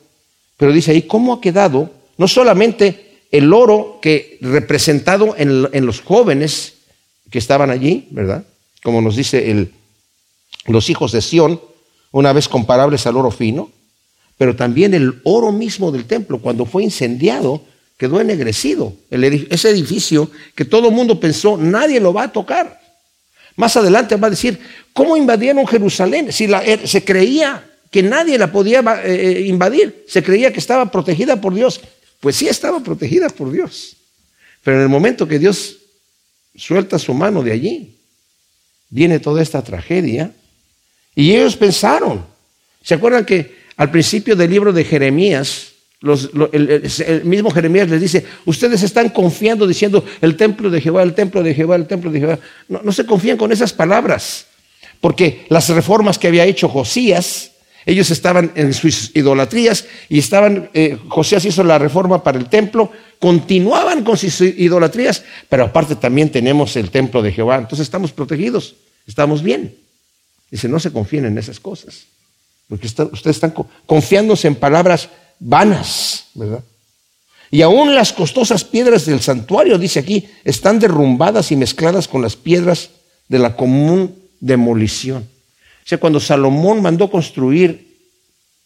pero 0.57 0.73
dice 0.73 0.93
ahí, 0.93 1.03
¿cómo 1.03 1.35
ha 1.35 1.41
quedado 1.41 1.93
no 2.17 2.27
solamente 2.27 3.10
el 3.31 3.53
oro 3.53 3.99
que 4.03 4.39
representado 4.41 5.35
en, 5.37 5.87
los 5.87 6.01
jóvenes 6.01 6.75
que 7.31 7.39
estaban 7.39 7.71
allí, 7.71 8.09
¿verdad? 8.11 8.45
Como 8.83 9.01
nos 9.01 9.17
dice 9.17 9.51
el, 9.51 9.73
los 10.67 10.91
hijos 10.91 11.13
de 11.13 11.23
Sión, 11.23 11.61
una 12.11 12.33
vez 12.33 12.49
comparables 12.49 13.07
al 13.07 13.17
oro 13.17 13.31
fino, 13.31 13.71
pero 14.37 14.57
también 14.57 14.95
el 14.95 15.21
oro 15.25 15.53
mismo 15.53 15.93
del 15.93 16.07
templo, 16.07 16.39
cuando 16.39 16.65
fue 16.65 16.83
incendiado, 16.83 17.63
quedó 17.97 18.21
ennegrecido. 18.21 18.95
ese 19.11 19.71
edificio 19.71 20.31
que 20.55 20.65
todo 20.65 20.89
el 20.89 20.95
mundo 20.95 21.21
pensó, 21.21 21.57
nadie 21.57 22.01
lo 22.01 22.13
va 22.13 22.25
a 22.25 22.33
tocar. 22.33 22.81
Más 23.57 23.77
adelante 23.77 24.17
va 24.17 24.29
a 24.29 24.31
decir, 24.31 24.59
¿cómo 24.93 25.17
invadieron 25.17 25.67
Jerusalén? 25.67 26.33
Si 26.33 26.45
er, 26.45 26.89
se 26.89 27.05
creía 27.05 27.63
que 27.91 28.03
nadie 28.03 28.39
la 28.39 28.51
podía 28.51 28.83
eh, 29.05 29.45
invadir. 29.47 30.05
Se 30.09 30.23
creía 30.23 30.53
que 30.53 30.61
estaba 30.61 30.91
protegida 30.91 31.41
por 31.41 31.53
Dios. 31.53 31.81
Pues 32.21 32.37
sí 32.37 32.49
estaba 32.49 32.81
protegida 32.81 33.29
por 33.31 33.51
Dios. 33.51 33.97
Pero 34.63 34.77
en 34.77 34.83
el 34.83 34.89
momento 34.89 35.27
que 35.27 35.39
Dios 35.39 35.79
suelta 36.55 36.99
su 36.99 37.15
mano 37.15 37.43
de 37.43 37.53
allí, 37.53 37.97
viene 38.91 39.19
toda 39.19 39.43
esta 39.43 39.63
tragedia. 39.63 40.33
Y 41.15 41.33
ellos 41.33 41.57
pensaron, 41.57 42.25
¿se 42.83 42.95
acuerdan 42.95 43.25
que 43.25 43.59
al 43.77 43.91
principio 43.91 44.37
del 44.37 44.51
libro 44.51 44.73
de 44.73 44.85
Jeremías, 44.85 45.73
el, 46.03 47.23
mismo 47.25 47.51
Jeremías 47.51 47.89
les 47.89 48.01
dice, 48.01 48.27
ustedes 48.45 48.83
están 48.83 49.09
confiando 49.09 49.67
diciendo 49.67 50.05
el 50.21 50.37
templo 50.37 50.69
de 50.69 50.81
Jehová, 50.81 51.03
el 51.03 51.15
templo 51.15 51.43
de 51.43 51.55
Jehová, 51.55 51.77
el 51.77 51.87
templo 51.87 52.11
de 52.11 52.21
Jehová. 52.21 52.39
No, 52.69 52.83
no 52.83 52.93
se 52.93 53.07
confían 53.07 53.39
con 53.39 53.53
esas 53.53 53.73
palabras, 53.73 54.47
porque 55.01 55.47
las 55.49 55.69
reformas 55.71 56.19
que 56.19 56.29
había 56.29 56.45
hecho 56.45 56.69
Josías, 56.69 57.50
ellos 57.91 58.11
estaban 58.11 58.53
en 58.55 58.73
sus 58.73 59.15
idolatrías 59.17 59.85
y 60.09 60.19
estaban, 60.19 60.71
eh, 60.75 60.97
Josías 61.09 61.45
hizo 61.45 61.65
la 61.65 61.79
reforma 61.79 62.23
para 62.23 62.39
el 62.39 62.49
templo, 62.49 62.93
continuaban 63.19 64.05
con 64.05 64.17
sus 64.17 64.41
idolatrías, 64.41 65.25
pero 65.49 65.65
aparte 65.65 65.97
también 65.97 66.31
tenemos 66.31 66.77
el 66.77 66.91
templo 66.91 67.21
de 67.21 67.33
Jehová, 67.33 67.57
entonces 67.57 67.81
estamos 67.81 68.13
protegidos, 68.13 68.77
estamos 69.07 69.43
bien. 69.43 69.75
Dice, 70.51 70.69
no 70.69 70.79
se 70.79 70.93
confíen 70.93 71.25
en 71.27 71.39
esas 71.39 71.59
cosas, 71.59 72.05
porque 72.69 72.87
ustedes 72.87 73.37
están 73.37 73.55
confiándose 73.87 74.47
en 74.49 74.55
palabras 74.55 75.09
vanas, 75.39 76.27
¿verdad? 76.35 76.63
Y 77.51 77.63
aún 77.63 77.95
las 77.95 78.13
costosas 78.13 78.63
piedras 78.63 79.07
del 79.07 79.21
santuario, 79.21 79.79
dice 79.79 79.99
aquí, 79.99 80.29
están 80.45 80.79
derrumbadas 80.79 81.51
y 81.51 81.57
mezcladas 81.57 82.07
con 82.07 82.23
las 82.23 82.37
piedras 82.37 82.91
de 83.29 83.41
la 83.41 83.57
común 83.57 84.15
demolición. 84.39 85.29
Sea, 85.91 85.99
cuando 85.99 86.21
Salomón 86.21 86.83
mandó 86.83 87.11
construir 87.11 87.97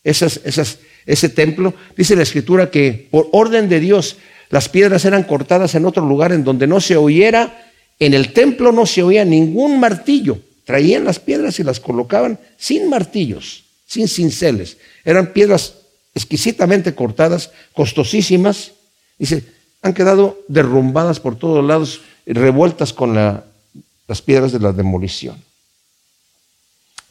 ese 0.04 1.28
templo, 1.30 1.72
dice 1.96 2.16
la 2.16 2.22
escritura 2.22 2.70
que 2.70 3.08
por 3.10 3.30
orden 3.32 3.70
de 3.70 3.80
Dios 3.80 4.18
las 4.50 4.68
piedras 4.68 5.06
eran 5.06 5.22
cortadas 5.22 5.74
en 5.74 5.86
otro 5.86 6.06
lugar 6.06 6.32
en 6.32 6.44
donde 6.44 6.66
no 6.66 6.82
se 6.82 6.98
oyera, 6.98 7.72
en 7.98 8.12
el 8.12 8.34
templo 8.34 8.72
no 8.72 8.84
se 8.84 9.02
oía 9.02 9.24
ningún 9.24 9.80
martillo. 9.80 10.38
Traían 10.66 11.06
las 11.06 11.18
piedras 11.18 11.58
y 11.58 11.62
las 11.62 11.80
colocaban 11.80 12.38
sin 12.58 12.90
martillos, 12.90 13.64
sin 13.86 14.06
cinceles. 14.06 14.76
Eran 15.02 15.32
piedras 15.32 15.76
exquisitamente 16.14 16.94
cortadas, 16.94 17.52
costosísimas. 17.72 18.72
Dice, 19.18 19.44
han 19.80 19.94
quedado 19.94 20.40
derrumbadas 20.48 21.20
por 21.20 21.38
todos 21.38 21.64
lados, 21.64 22.02
revueltas 22.26 22.92
con 22.92 23.14
las 23.14 24.20
piedras 24.20 24.52
de 24.52 24.60
la 24.60 24.72
demolición. 24.72 25.42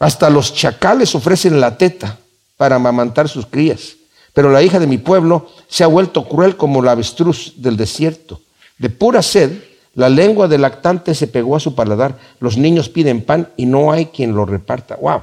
Hasta 0.03 0.29
los 0.29 0.53
chacales 0.53 1.15
ofrecen 1.15 1.61
la 1.61 1.77
teta 1.77 2.19
para 2.57 2.75
amamantar 2.75 3.29
sus 3.29 3.45
crías. 3.45 3.95
Pero 4.33 4.51
la 4.51 4.61
hija 4.61 4.77
de 4.77 4.85
mi 4.85 4.97
pueblo 4.97 5.49
se 5.69 5.85
ha 5.85 5.87
vuelto 5.87 6.27
cruel 6.27 6.57
como 6.57 6.81
la 6.81 6.91
avestruz 6.91 7.53
del 7.55 7.77
desierto. 7.77 8.41
De 8.77 8.89
pura 8.89 9.21
sed, 9.21 9.63
la 9.93 10.09
lengua 10.09 10.49
del 10.49 10.59
lactante 10.59 11.15
se 11.15 11.27
pegó 11.27 11.55
a 11.55 11.61
su 11.61 11.73
paladar. 11.73 12.19
Los 12.41 12.57
niños 12.57 12.89
piden 12.89 13.23
pan 13.23 13.47
y 13.55 13.65
no 13.65 13.93
hay 13.93 14.07
quien 14.07 14.35
lo 14.35 14.45
reparta. 14.45 14.97
¡Wow! 14.97 15.21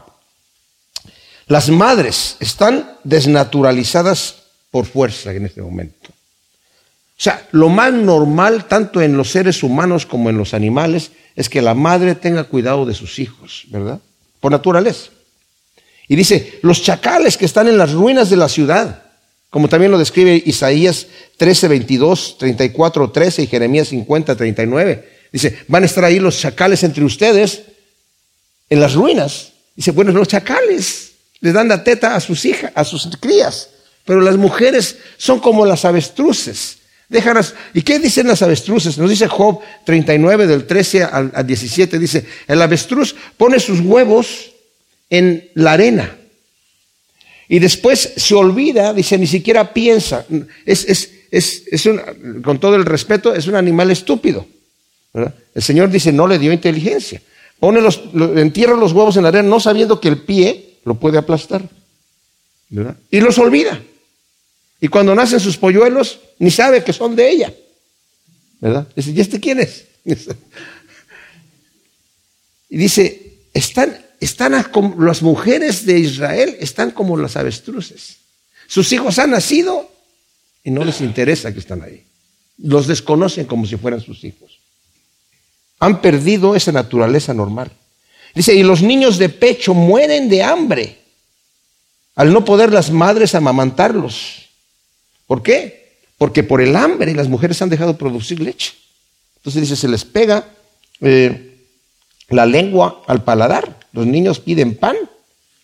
Las 1.47 1.69
madres 1.69 2.39
están 2.41 2.91
desnaturalizadas 3.05 4.37
por 4.71 4.87
fuerza 4.87 5.35
en 5.35 5.45
este 5.45 5.61
momento. 5.61 6.09
O 6.09 7.23
sea, 7.23 7.47
lo 7.51 7.69
más 7.69 7.93
normal, 7.93 8.65
tanto 8.65 9.03
en 9.03 9.15
los 9.19 9.31
seres 9.31 9.63
humanos 9.63 10.07
como 10.07 10.31
en 10.31 10.39
los 10.39 10.55
animales, 10.55 11.11
es 11.37 11.51
que 11.51 11.61
la 11.61 11.75
madre 11.75 12.15
tenga 12.15 12.45
cuidado 12.45 12.87
de 12.87 12.95
sus 12.95 13.19
hijos, 13.19 13.65
¿verdad? 13.69 14.01
Por 14.41 14.53
naturaleza. 14.53 15.11
Y 16.09 16.17
dice, 16.17 16.59
los 16.63 16.83
chacales 16.83 17.37
que 17.37 17.45
están 17.45 17.69
en 17.69 17.79
las 17.79 17.93
ruinas 17.93 18.31
de 18.31 18.37
la 18.37 18.49
ciudad, 18.49 19.05
como 19.49 19.69
también 19.69 19.93
lo 19.93 19.99
describe 19.99 20.43
Isaías 20.45 21.07
13, 21.37 21.69
22, 21.69 22.39
34, 22.39 23.11
13 23.11 23.43
y 23.43 23.47
Jeremías 23.47 23.89
50, 23.89 24.37
39. 24.37 25.09
Dice, 25.33 25.59
van 25.69 25.85
a 25.85 25.87
estar 25.87 26.05
ahí 26.05 26.19
los 26.19 26.39
chacales 26.39 26.83
entre 26.83 27.05
ustedes 27.05 27.63
en 28.69 28.81
las 28.81 28.95
ruinas. 28.95 29.53
Dice, 29.77 29.93
bueno, 29.93 30.13
los 30.13 30.29
chacales 30.29 31.13
le 31.41 31.53
dan 31.53 31.69
la 31.69 31.85
teta 31.85 32.17
a 32.17 32.21
sus 32.21 32.45
hijas, 32.45 32.73
a 32.75 32.85
sus 32.85 33.09
crías. 33.21 33.71
Pero 34.05 34.21
las 34.21 34.37
mujeres 34.37 34.97
son 35.17 35.39
como 35.39 35.65
las 35.65 35.85
avestruces. 35.85 36.79
¿Y 37.75 37.83
qué 37.83 37.99
dicen 37.99 38.29
las 38.29 38.43
avestruces? 38.43 38.97
Nos 38.97 39.11
dice 39.11 39.27
Job 39.27 39.61
39 39.85 40.47
del 40.47 40.67
13 40.67 41.05
al, 41.05 41.47
17. 41.47 41.99
Dice, 41.99 42.25
el 42.47 42.63
avestruz 42.63 43.17
pone 43.37 43.59
sus 43.59 43.81
huevos 43.81 44.53
en 45.09 45.51
la 45.55 45.73
arena. 45.73 46.17
Y 47.49 47.59
después 47.59 48.13
se 48.17 48.35
olvida, 48.35 48.95
dice, 48.95 49.19
ni 49.19 49.27
siquiera 49.27 49.73
piensa. 49.73 50.25
Es, 50.65 51.11
con 52.45 52.61
todo 52.61 52.77
el 52.77 52.85
respeto, 52.85 53.35
es 53.35 53.49
un 53.49 53.57
animal 53.57 53.91
estúpido. 53.91 54.47
El 55.13 55.63
Señor 55.63 55.91
dice, 55.91 56.13
no 56.13 56.29
le 56.29 56.39
dio 56.39 56.53
inteligencia. 56.53 57.21
Pone 57.59 57.81
los, 57.81 58.01
entierra 58.37 58.77
los 58.77 58.93
huevos 58.93 59.17
en 59.17 59.25
la 59.25 59.31
arena, 59.31 59.49
no 59.49 59.59
sabiendo 59.59 60.01
que 60.01 60.09
el 60.09 60.19
pie 60.19 60.79
lo 60.85 60.95
puede 60.95 61.19
aplastar. 61.19 61.63
Y 63.11 63.21
los 63.21 63.37
olvida. 63.39 63.83
Y 64.81 64.89
cuando 64.89 65.15
nacen 65.15 65.41
sus 65.41 65.57
polluelos, 65.57 66.21
ni 66.39 66.51
sabe 66.51 66.83
que 66.83 66.93
son 66.93 67.15
de 67.15 67.31
ella. 67.31 67.55
¿Verdad? 68.61 68.89
Dice, 68.97 69.11
¿y 69.11 69.21
este 69.21 69.39
quién 69.41 69.61
es? 69.61 69.85
Y 72.73 72.77
dice, 72.77 73.39
están, 73.53 74.01
están 74.21 74.53
las 74.53 75.23
mujeres 75.23 75.85
de 75.85 75.99
Israel 75.99 76.57
están 76.61 76.93
como 76.93 77.17
las 77.17 77.37
avestruces. 77.37 78.19
Sus 78.69 78.93
hijos 78.93 79.19
han 79.19 79.33
nacido 79.33 79.91
y 80.63 80.71
no 80.71 80.85
les 80.85 81.01
interesa 81.01 81.53
que 81.53 81.59
están 81.59 81.83
ahí. 81.83 82.05
Los 82.59 82.87
desconocen 82.87 83.47
como 83.47 83.67
si 83.67 83.77
fueran 83.77 84.01
sus 84.01 84.23
hijos. 84.23 84.61
Han 85.81 86.01
perdido 86.01 86.55
esa 86.55 86.71
naturaleza 86.71 87.35
normal. 87.35 87.73
Dice, 88.35 88.55
y 88.55 88.63
los 88.63 88.83
niños 88.83 89.19
de 89.19 89.29
pecho 89.29 89.75
mueren 89.75 90.29
de 90.29 90.43
hambre 90.43 90.99
al 92.15 92.33
no 92.33 92.45
poder 92.45 92.73
las 92.73 92.91
madres 92.91 93.35
amamantarlos. 93.35 94.50
¿Por 95.31 95.45
qué? 95.45 96.01
Porque 96.19 96.43
por 96.43 96.61
el 96.61 96.75
hambre 96.75 97.15
las 97.15 97.29
mujeres 97.29 97.63
han 97.63 97.69
dejado 97.69 97.93
de 97.93 97.99
producir 98.01 98.41
leche. 98.41 98.73
Entonces 99.37 99.63
dice, 99.63 99.77
se 99.77 99.87
les 99.87 100.05
pega 100.05 100.45
eh, 101.01 101.57
la 102.31 102.47
lengua 102.47 103.05
al 103.07 103.23
paladar. 103.23 103.79
Los 103.93 104.09
niños 104.09 104.41
piden 104.41 104.75
pan 104.75 104.97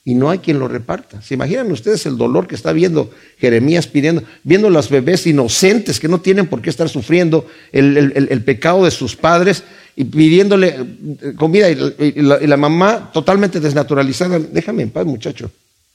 y 0.05 0.15
no 0.15 0.31
hay 0.31 0.39
quien 0.39 0.61
lo 0.61 0.69
reparta. 0.69 1.21
¿Se 1.21 1.35
imaginan 1.35 1.73
ustedes 1.73 2.07
el 2.07 2.17
dolor 2.17 2.47
que 2.47 2.55
está 2.55 2.73
viendo 2.73 3.11
Jeremías 3.39 3.89
pidiendo, 3.89 4.23
viendo 4.45 4.71
las 4.71 4.89
bebés 4.89 5.27
inocentes 5.27 5.99
que 5.99 6.07
no 6.07 6.21
tienen 6.21 6.47
por 6.47 6.63
qué 6.63 6.71
estar 6.71 6.89
sufriendo 6.89 7.45
el 7.73 8.45
pecado 8.45 8.85
de 8.85 8.93
sus 8.93 9.17
padres 9.17 9.65
y 9.97 10.05
pidiéndole 10.05 10.77
eh, 10.77 11.33
comida 11.37 11.69
y 11.69 12.23
la, 12.23 12.57
mamá 12.57 13.11
totalmente 13.13 13.59
desnaturalizada. 13.59 14.39
Déjame 14.39 14.85
en 14.85 14.91
paz, 14.91 15.05
muchacho. 15.07 15.51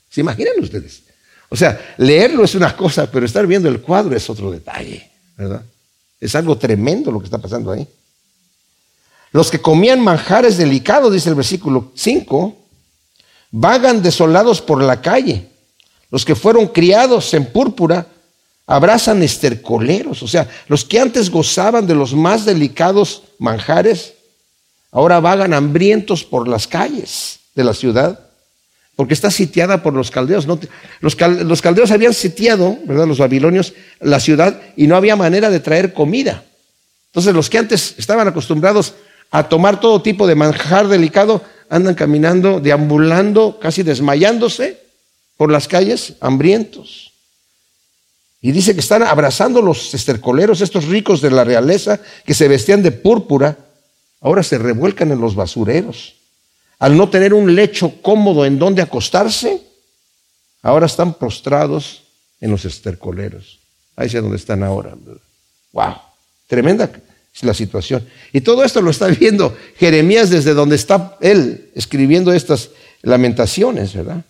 ¿Se 0.09 0.19
imaginan 0.19 0.59
ustedes? 0.59 1.03
O 1.53 1.55
sea, 1.57 1.95
leerlo 1.97 2.45
es 2.45 2.55
una 2.55 2.75
cosa, 2.77 3.11
pero 3.11 3.25
estar 3.25 3.45
viendo 3.45 3.67
el 3.67 3.81
cuadro 3.81 4.15
es 4.15 4.29
otro 4.29 4.49
detalle, 4.51 5.11
¿verdad? 5.35 5.61
Es 6.17 6.33
algo 6.33 6.57
tremendo 6.57 7.11
lo 7.11 7.19
que 7.19 7.25
está 7.25 7.39
pasando 7.39 7.73
ahí. 7.73 7.85
Los 9.33 9.51
que 9.51 9.59
comían 9.59 9.99
manjares 9.99 10.55
delicados, 10.55 11.11
dice 11.11 11.27
el 11.27 11.35
versículo 11.35 11.91
5, 11.93 12.55
vagan 13.51 14.01
desolados 14.01 14.61
por 14.61 14.81
la 14.81 15.01
calle. 15.01 15.49
Los 16.09 16.23
que 16.23 16.35
fueron 16.35 16.67
criados 16.67 17.33
en 17.33 17.45
púrpura 17.45 18.07
abrazan 18.65 19.21
estercoleros, 19.21 20.23
o 20.23 20.29
sea, 20.29 20.47
los 20.69 20.85
que 20.85 21.01
antes 21.01 21.29
gozaban 21.29 21.85
de 21.85 21.95
los 21.95 22.13
más 22.13 22.45
delicados 22.45 23.23
manjares, 23.39 24.13
ahora 24.89 25.19
vagan 25.19 25.53
hambrientos 25.53 26.23
por 26.23 26.47
las 26.47 26.65
calles 26.65 27.41
de 27.55 27.65
la 27.65 27.73
ciudad, 27.73 28.30
porque 29.01 29.15
está 29.15 29.31
sitiada 29.31 29.81
por 29.81 29.95
los 29.95 30.11
caldeos. 30.11 30.45
Los, 30.99 31.15
caldeos 31.15 31.89
habían 31.89 32.13
sitiado, 32.13 32.77
¿verdad? 32.85 33.07
Los 33.07 33.17
babilonios, 33.17 33.73
la 33.99 34.19
ciudad 34.19 34.61
y 34.75 34.85
no 34.85 34.95
había 34.95 35.15
manera 35.15 35.49
de 35.49 35.59
traer 35.59 35.91
comida. 35.91 36.43
Entonces 37.07 37.33
los 37.33 37.49
que 37.49 37.57
antes 37.57 37.95
estaban 37.97 38.27
acostumbrados 38.27 38.93
a 39.31 39.49
tomar 39.49 39.79
todo 39.79 40.03
tipo 40.03 40.27
de 40.27 40.35
manjar 40.35 40.87
delicado, 40.87 41.41
andan 41.67 41.95
caminando, 41.95 42.59
deambulando, 42.59 43.57
casi 43.59 43.81
desmayándose 43.81 44.79
por 45.35 45.51
las 45.51 45.67
calles, 45.67 46.13
hambrientos. 46.19 47.11
Y 48.39 48.51
dice 48.51 48.75
que 48.75 48.81
están 48.81 49.01
abrazando 49.01 49.63
los 49.63 49.95
estercoleros, 49.95 50.61
estos 50.61 50.85
ricos 50.85 51.21
de 51.21 51.31
la 51.31 51.43
realeza 51.43 51.99
que 52.23 52.35
se 52.35 52.47
vestían 52.47 52.83
de 52.83 52.91
púrpura, 52.91 53.57
ahora 54.19 54.43
se 54.43 54.59
revuelcan 54.59 55.11
en 55.11 55.21
los 55.21 55.33
basureros. 55.33 56.20
Al 56.81 56.97
no 56.97 57.09
tener 57.09 57.31
un 57.31 57.53
lecho 57.53 58.01
cómodo 58.01 58.43
en 58.43 58.57
donde 58.57 58.81
acostarse, 58.81 59.61
ahora 60.63 60.87
están 60.87 61.13
prostrados 61.13 62.01
en 62.39 62.49
los 62.49 62.65
estercoleros. 62.65 63.59
Ahí 63.95 64.07
es 64.07 64.13
donde 64.13 64.37
están 64.37 64.63
ahora. 64.63 64.97
¡Wow! 65.73 65.93
Tremenda 66.47 66.89
es 67.35 67.43
la 67.43 67.53
situación. 67.53 68.03
Y 68.33 68.41
todo 68.41 68.63
esto 68.63 68.81
lo 68.81 68.89
está 68.89 69.05
viendo 69.09 69.55
Jeremías 69.77 70.31
desde 70.31 70.55
donde 70.55 70.75
está 70.75 71.17
él 71.21 71.69
escribiendo 71.75 72.33
estas 72.33 72.71
lamentaciones, 73.03 73.93
¿verdad? 73.93 74.25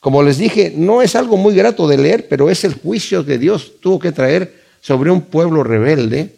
Como 0.00 0.22
les 0.22 0.36
dije, 0.36 0.74
no 0.76 1.00
es 1.00 1.16
algo 1.16 1.38
muy 1.38 1.54
grato 1.54 1.88
de 1.88 1.96
leer, 1.96 2.28
pero 2.28 2.50
es 2.50 2.62
el 2.64 2.74
juicio 2.74 3.24
que 3.24 3.38
Dios 3.38 3.80
tuvo 3.80 3.98
que 3.98 4.12
traer 4.12 4.62
sobre 4.82 5.10
un 5.10 5.22
pueblo 5.22 5.64
rebelde 5.64 6.36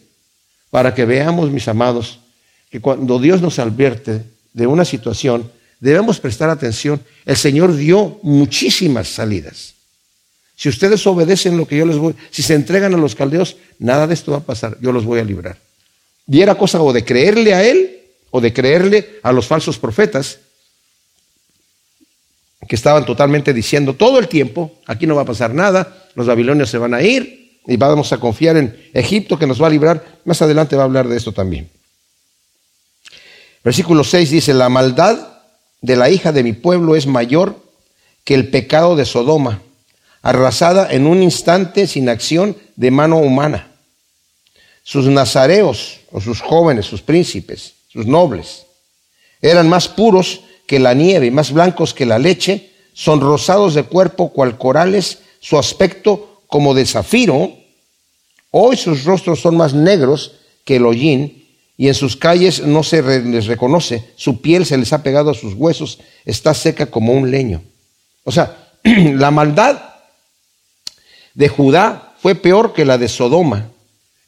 para 0.69 0.95
que 0.95 1.03
veamos, 1.03 1.51
mis 1.51 1.67
amados, 1.67 2.21
que 2.69 2.79
cuando 2.79 3.19
Dios 3.19 3.41
nos 3.41 3.59
advierte 3.59 4.34
de 4.55 4.65
una 4.65 4.85
situación, 4.85 5.51
debemos 5.81 6.19
prestar 6.19 6.49
atención. 6.49 7.01
El 7.25 7.35
Señor 7.35 7.75
dio 7.75 8.19
muchísimas 8.23 9.09
salidas. 9.09 9.73
Si 10.55 10.69
ustedes 10.69 11.05
obedecen 11.05 11.57
lo 11.57 11.67
que 11.67 11.75
yo 11.75 11.85
les 11.85 11.97
voy, 11.97 12.15
si 12.31 12.41
se 12.41 12.53
entregan 12.53 12.93
a 12.93 12.97
los 12.97 13.15
caldeos, 13.15 13.57
nada 13.77 14.07
de 14.07 14.13
esto 14.13 14.31
va 14.31 14.37
a 14.37 14.43
pasar, 14.43 14.77
yo 14.79 14.93
los 14.93 15.03
voy 15.03 15.19
a 15.19 15.25
librar. 15.25 15.57
Y 16.25 16.41
era 16.41 16.55
cosa 16.55 16.81
o 16.81 16.93
de 16.93 17.03
creerle 17.03 17.53
a 17.53 17.63
Él 17.63 17.99
o 18.31 18.39
de 18.39 18.53
creerle 18.53 19.19
a 19.21 19.33
los 19.33 19.45
falsos 19.45 19.77
profetas 19.77 20.39
que 22.67 22.75
estaban 22.75 23.05
totalmente 23.05 23.53
diciendo 23.53 23.93
todo 23.93 24.17
el 24.17 24.29
tiempo, 24.29 24.79
aquí 24.87 25.05
no 25.05 25.15
va 25.15 25.23
a 25.23 25.25
pasar 25.25 25.53
nada, 25.53 26.07
los 26.15 26.25
babilonios 26.25 26.69
se 26.69 26.77
van 26.77 26.93
a 26.93 27.01
ir 27.01 27.59
y 27.67 27.75
vamos 27.75 28.13
a 28.13 28.17
confiar 28.17 28.55
en 28.55 28.89
Egipto 28.93 29.37
que 29.37 29.45
nos 29.45 29.61
va 29.61 29.67
a 29.67 29.71
librar. 29.71 30.21
Más 30.23 30.41
adelante 30.41 30.77
va 30.77 30.83
a 30.83 30.85
hablar 30.85 31.09
de 31.09 31.17
esto 31.17 31.33
también. 31.33 31.69
Versículo 33.65 34.03
6 34.03 34.29
dice, 34.29 34.53
la 34.53 34.69
maldad 34.69 35.17
de 35.81 35.95
la 35.95 36.11
hija 36.11 36.31
de 36.31 36.43
mi 36.43 36.53
pueblo 36.53 36.95
es 36.95 37.07
mayor 37.07 37.59
que 38.23 38.35
el 38.35 38.49
pecado 38.49 38.95
de 38.95 39.05
Sodoma, 39.05 39.63
arrasada 40.21 40.87
en 40.91 41.07
un 41.07 41.23
instante 41.23 41.87
sin 41.87 42.07
acción 42.07 42.55
de 42.75 42.91
mano 42.91 43.17
humana. 43.17 43.71
Sus 44.83 45.07
nazareos, 45.07 46.01
o 46.11 46.21
sus 46.21 46.41
jóvenes, 46.41 46.85
sus 46.85 47.01
príncipes, 47.01 47.73
sus 47.87 48.05
nobles, 48.05 48.67
eran 49.41 49.67
más 49.67 49.87
puros 49.87 50.41
que 50.67 50.77
la 50.77 50.93
nieve, 50.93 51.31
más 51.31 51.51
blancos 51.51 51.95
que 51.95 52.05
la 52.05 52.19
leche, 52.19 52.71
son 52.93 53.19
rosados 53.19 53.73
de 53.73 53.81
cuerpo 53.81 54.31
cual 54.31 54.59
corales, 54.59 55.17
su 55.39 55.57
aspecto 55.57 56.43
como 56.45 56.75
de 56.75 56.85
zafiro. 56.85 57.51
Hoy 58.51 58.77
sus 58.77 59.05
rostros 59.05 59.41
son 59.41 59.57
más 59.57 59.73
negros 59.73 60.33
que 60.65 60.75
el 60.75 60.85
hollín, 60.85 61.44
y 61.77 61.87
en 61.87 61.93
sus 61.93 62.15
calles 62.15 62.61
no 62.65 62.83
se 62.83 63.01
les 63.01 63.47
reconoce, 63.47 64.03
su 64.15 64.41
piel 64.41 64.65
se 64.65 64.77
les 64.77 64.93
ha 64.93 65.03
pegado 65.03 65.31
a 65.31 65.33
sus 65.33 65.53
huesos, 65.53 65.99
está 66.23 66.53
seca 66.53 66.85
como 66.85 67.13
un 67.13 67.29
leño. 67.29 67.61
O 68.23 68.31
sea, 68.31 68.55
la 68.83 69.31
maldad 69.31 69.81
de 71.33 71.49
Judá 71.49 72.15
fue 72.19 72.35
peor 72.35 72.73
que 72.73 72.85
la 72.85 72.97
de 72.97 73.09
Sodoma. 73.09 73.69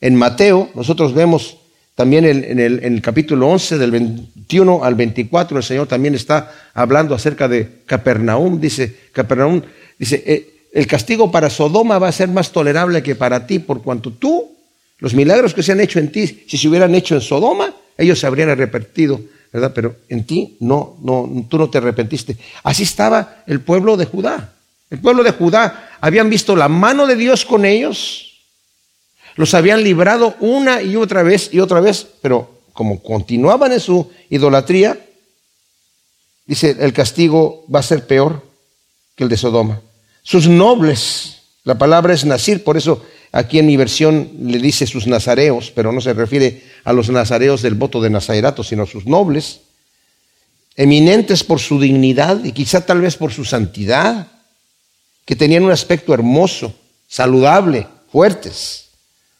En 0.01 0.15
Mateo 0.15 0.69
nosotros 0.75 1.13
vemos 1.13 1.57
también 1.95 2.25
en, 2.25 2.59
el, 2.59 3.01
capítulo 3.01 3.47
11, 3.47 3.79
del 3.79 3.89
21 3.89 4.83
al 4.83 4.93
24, 4.93 5.57
el 5.57 5.63
Señor 5.63 5.87
también 5.87 6.13
está 6.13 6.51
hablando 6.75 7.15
acerca 7.15 7.47
de 7.47 7.81
Capernaum. 7.87 8.59
Dice, 8.59 8.95
Capernaum, 9.11 9.63
dice, 9.97 10.23
eh, 10.27 10.67
el 10.73 10.85
castigo 10.85 11.31
para 11.31 11.49
Sodoma 11.49 11.97
va 11.97 12.09
a 12.09 12.11
ser 12.11 12.29
más 12.29 12.51
tolerable 12.51 13.01
que 13.01 13.15
para 13.15 13.47
ti, 13.47 13.57
por 13.57 13.81
cuanto 13.81 14.11
tú, 14.11 14.46
los 14.99 15.13
milagros 15.13 15.53
que 15.53 15.63
se 15.63 15.71
han 15.71 15.79
hecho 15.79 15.99
en 15.99 16.11
ti, 16.11 16.45
si 16.47 16.57
se 16.57 16.67
hubieran 16.67 16.95
hecho 16.95 17.15
en 17.15 17.21
Sodoma, 17.21 17.73
ellos 17.97 18.19
se 18.19 18.27
habrían 18.27 18.49
arrepentido, 18.49 19.21
¿verdad? 19.51 19.71
Pero 19.73 19.95
en 20.09 20.25
ti 20.25 20.57
no, 20.59 20.97
no, 21.01 21.45
tú 21.49 21.57
no 21.57 21.69
te 21.69 21.77
arrepentiste. 21.77 22.37
Así 22.63 22.83
estaba 22.83 23.43
el 23.47 23.61
pueblo 23.61 23.97
de 23.97 24.05
Judá. 24.05 24.53
El 24.89 24.99
pueblo 24.99 25.23
de 25.23 25.31
Judá 25.31 25.97
habían 25.99 26.29
visto 26.29 26.55
la 26.55 26.67
mano 26.67 27.07
de 27.07 27.15
Dios 27.15 27.45
con 27.45 27.65
ellos, 27.65 28.23
los 29.35 29.53
habían 29.53 29.83
librado 29.83 30.35
una 30.39 30.81
y 30.81 30.95
otra 30.95 31.21
vez 31.23 31.49
y 31.51 31.59
otra 31.59 31.79
vez, 31.79 32.07
pero 32.21 32.49
como 32.73 33.01
continuaban 33.03 33.71
en 33.71 33.79
su 33.79 34.11
idolatría, 34.29 34.99
dice, 36.45 36.75
el 36.79 36.93
castigo 36.93 37.65
va 37.73 37.79
a 37.79 37.83
ser 37.83 38.07
peor 38.07 38.43
que 39.15 39.23
el 39.23 39.29
de 39.29 39.37
Sodoma. 39.37 39.81
Sus 40.23 40.47
nobles, 40.47 41.37
la 41.63 41.77
palabra 41.77 42.13
es 42.13 42.25
nacir, 42.25 42.63
por 42.63 42.77
eso 42.77 43.05
aquí 43.37 43.59
en 43.59 43.67
mi 43.67 43.77
versión 43.77 44.31
le 44.41 44.57
dice 44.57 44.87
sus 44.87 45.05
nazareos, 45.05 45.71
pero 45.75 45.91
no 45.91 46.01
se 46.01 46.13
refiere 46.13 46.63
a 46.83 46.93
los 46.93 47.09
nazareos 47.09 47.61
del 47.61 47.75
voto 47.75 48.01
de 48.01 48.09
Nazarerato, 48.09 48.63
sino 48.63 48.83
a 48.83 48.87
sus 48.87 49.05
nobles, 49.05 49.61
eminentes 50.75 51.43
por 51.43 51.59
su 51.59 51.79
dignidad 51.79 52.43
y 52.43 52.51
quizá 52.51 52.85
tal 52.85 53.01
vez 53.01 53.15
por 53.15 53.31
su 53.31 53.45
santidad, 53.45 54.27
que 55.25 55.35
tenían 55.35 55.63
un 55.63 55.71
aspecto 55.71 56.13
hermoso, 56.13 56.73
saludable, 57.07 57.87
fuertes 58.11 58.87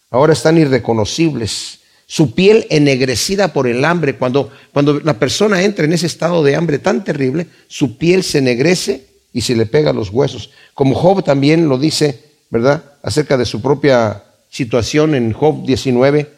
ahora 0.09 0.33
están 0.33 0.57
irreconocibles. 0.57 1.79
Su 2.05 2.33
piel 2.33 2.65
ennegrecida 2.69 3.51
por 3.51 3.67
el 3.67 3.83
hambre. 3.83 4.15
Cuando, 4.15 4.49
cuando 4.71 4.99
la 5.01 5.19
persona 5.19 5.63
entra 5.63 5.85
en 5.85 5.93
ese 5.93 6.07
estado 6.07 6.43
de 6.43 6.55
hambre 6.55 6.79
tan 6.79 7.03
terrible, 7.03 7.47
su 7.67 7.97
piel 7.97 8.23
se 8.23 8.37
ennegrece 8.37 9.05
y 9.33 9.41
se 9.41 9.55
le 9.55 9.65
pega 9.65 9.89
a 9.89 9.93
los 9.93 10.09
huesos. 10.09 10.51
Como 10.73 10.95
Job 10.95 11.23
también 11.23 11.67
lo 11.67 11.77
dice, 11.77 12.26
¿verdad? 12.49 12.83
Acerca 13.03 13.37
de 13.37 13.45
su 13.45 13.61
propia 13.61 14.23
situación 14.49 15.15
en 15.15 15.33
Job 15.33 15.65
19, 15.65 16.33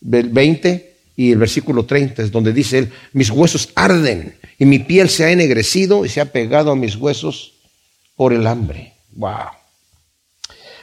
20 0.00 0.96
y 1.16 1.32
el 1.32 1.38
versículo 1.38 1.84
30, 1.84 2.22
es 2.22 2.32
donde 2.32 2.52
dice 2.52 2.78
él, 2.78 2.92
mis 3.12 3.30
huesos 3.30 3.70
arden 3.74 4.36
y 4.58 4.64
mi 4.66 4.78
piel 4.80 5.08
se 5.08 5.24
ha 5.24 5.30
ennegrecido 5.30 6.04
y 6.04 6.08
se 6.08 6.20
ha 6.20 6.32
pegado 6.32 6.72
a 6.72 6.76
mis 6.76 6.96
huesos 6.96 7.52
por 8.16 8.32
el 8.32 8.46
hambre. 8.46 8.94
Wow. 9.12 9.48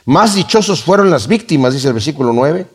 Más 0.06 0.36
dichosos 0.36 0.82
fueron 0.82 1.10
las 1.10 1.28
víctimas, 1.28 1.74
dice 1.74 1.88
el 1.88 1.94
versículo 1.94 2.34
9, 2.34 2.66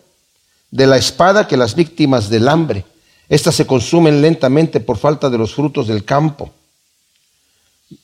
de 0.70 0.86
la 0.86 0.96
espada 0.96 1.48
que 1.48 1.56
las 1.56 1.74
víctimas 1.74 2.28
del 2.28 2.48
hambre. 2.48 2.84
Estas 3.28 3.54
se 3.56 3.66
consumen 3.66 4.22
lentamente 4.22 4.80
por 4.80 4.98
falta 4.98 5.28
de 5.28 5.38
los 5.38 5.54
frutos 5.54 5.88
del 5.88 6.04
campo. 6.04 6.52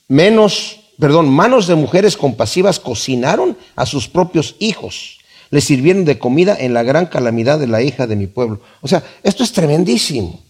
Menos, 0.08 0.80
perdón, 1.02 1.28
manos 1.28 1.66
de 1.66 1.74
mujeres 1.74 2.16
compasivas 2.16 2.78
cocinaron 2.78 3.56
a 3.74 3.86
sus 3.86 4.06
propios 4.06 4.54
hijos. 4.60 5.18
Les 5.50 5.64
sirvieron 5.64 6.04
de 6.04 6.16
comida 6.16 6.56
en 6.56 6.74
la 6.74 6.84
gran 6.84 7.06
calamidad 7.06 7.58
de 7.58 7.66
la 7.66 7.82
hija 7.82 8.06
de 8.06 8.14
mi 8.14 8.28
pueblo. 8.28 8.60
O 8.82 8.86
sea, 8.86 9.02
esto 9.24 9.42
es 9.42 9.50
tremendísimo. 9.50 10.40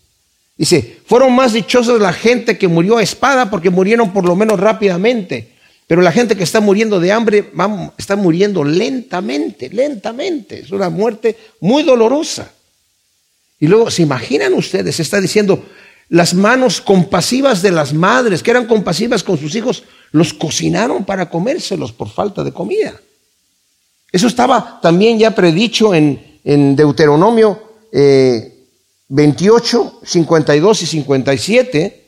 Dice, 0.54 0.98
fueron 1.06 1.34
más 1.34 1.54
dichosos 1.54 2.02
la 2.02 2.12
gente 2.12 2.58
que 2.58 2.68
murió 2.68 2.98
a 2.98 3.02
espada 3.02 3.48
porque 3.48 3.70
murieron 3.70 4.12
por 4.12 4.26
lo 4.26 4.36
menos 4.36 4.60
rápidamente. 4.60 5.52
Pero 5.86 6.02
la 6.02 6.12
gente 6.12 6.36
que 6.36 6.44
está 6.44 6.60
muriendo 6.60 7.00
de 7.00 7.12
hambre 7.12 7.50
está 7.96 8.16
muriendo 8.16 8.62
lentamente, 8.62 9.70
lentamente. 9.70 10.60
Es 10.60 10.70
una 10.70 10.90
muerte 10.90 11.34
muy 11.60 11.82
dolorosa. 11.82 12.52
Y 13.58 13.68
luego, 13.68 13.90
¿se 13.90 14.02
imaginan 14.02 14.52
ustedes? 14.52 15.00
Está 15.00 15.18
diciendo, 15.18 15.64
las 16.08 16.34
manos 16.34 16.80
compasivas 16.80 17.62
de 17.62 17.70
las 17.70 17.92
madres, 17.92 18.42
que 18.42 18.50
eran 18.50 18.66
compasivas 18.66 19.22
con 19.22 19.38
sus 19.38 19.54
hijos, 19.54 19.84
los 20.10 20.34
cocinaron 20.34 21.04
para 21.04 21.30
comérselos 21.30 21.92
por 21.92 22.08
falta 22.10 22.44
de 22.44 22.52
comida. 22.52 23.00
Eso 24.10 24.26
estaba 24.26 24.80
también 24.82 25.18
ya 25.18 25.34
predicho 25.34 25.94
en, 25.94 26.30
Deuteronomio 26.44 27.62
28, 29.08 30.00
eh, 30.02 30.06
52 30.06 30.82
y 30.82 30.86
57 30.86 32.02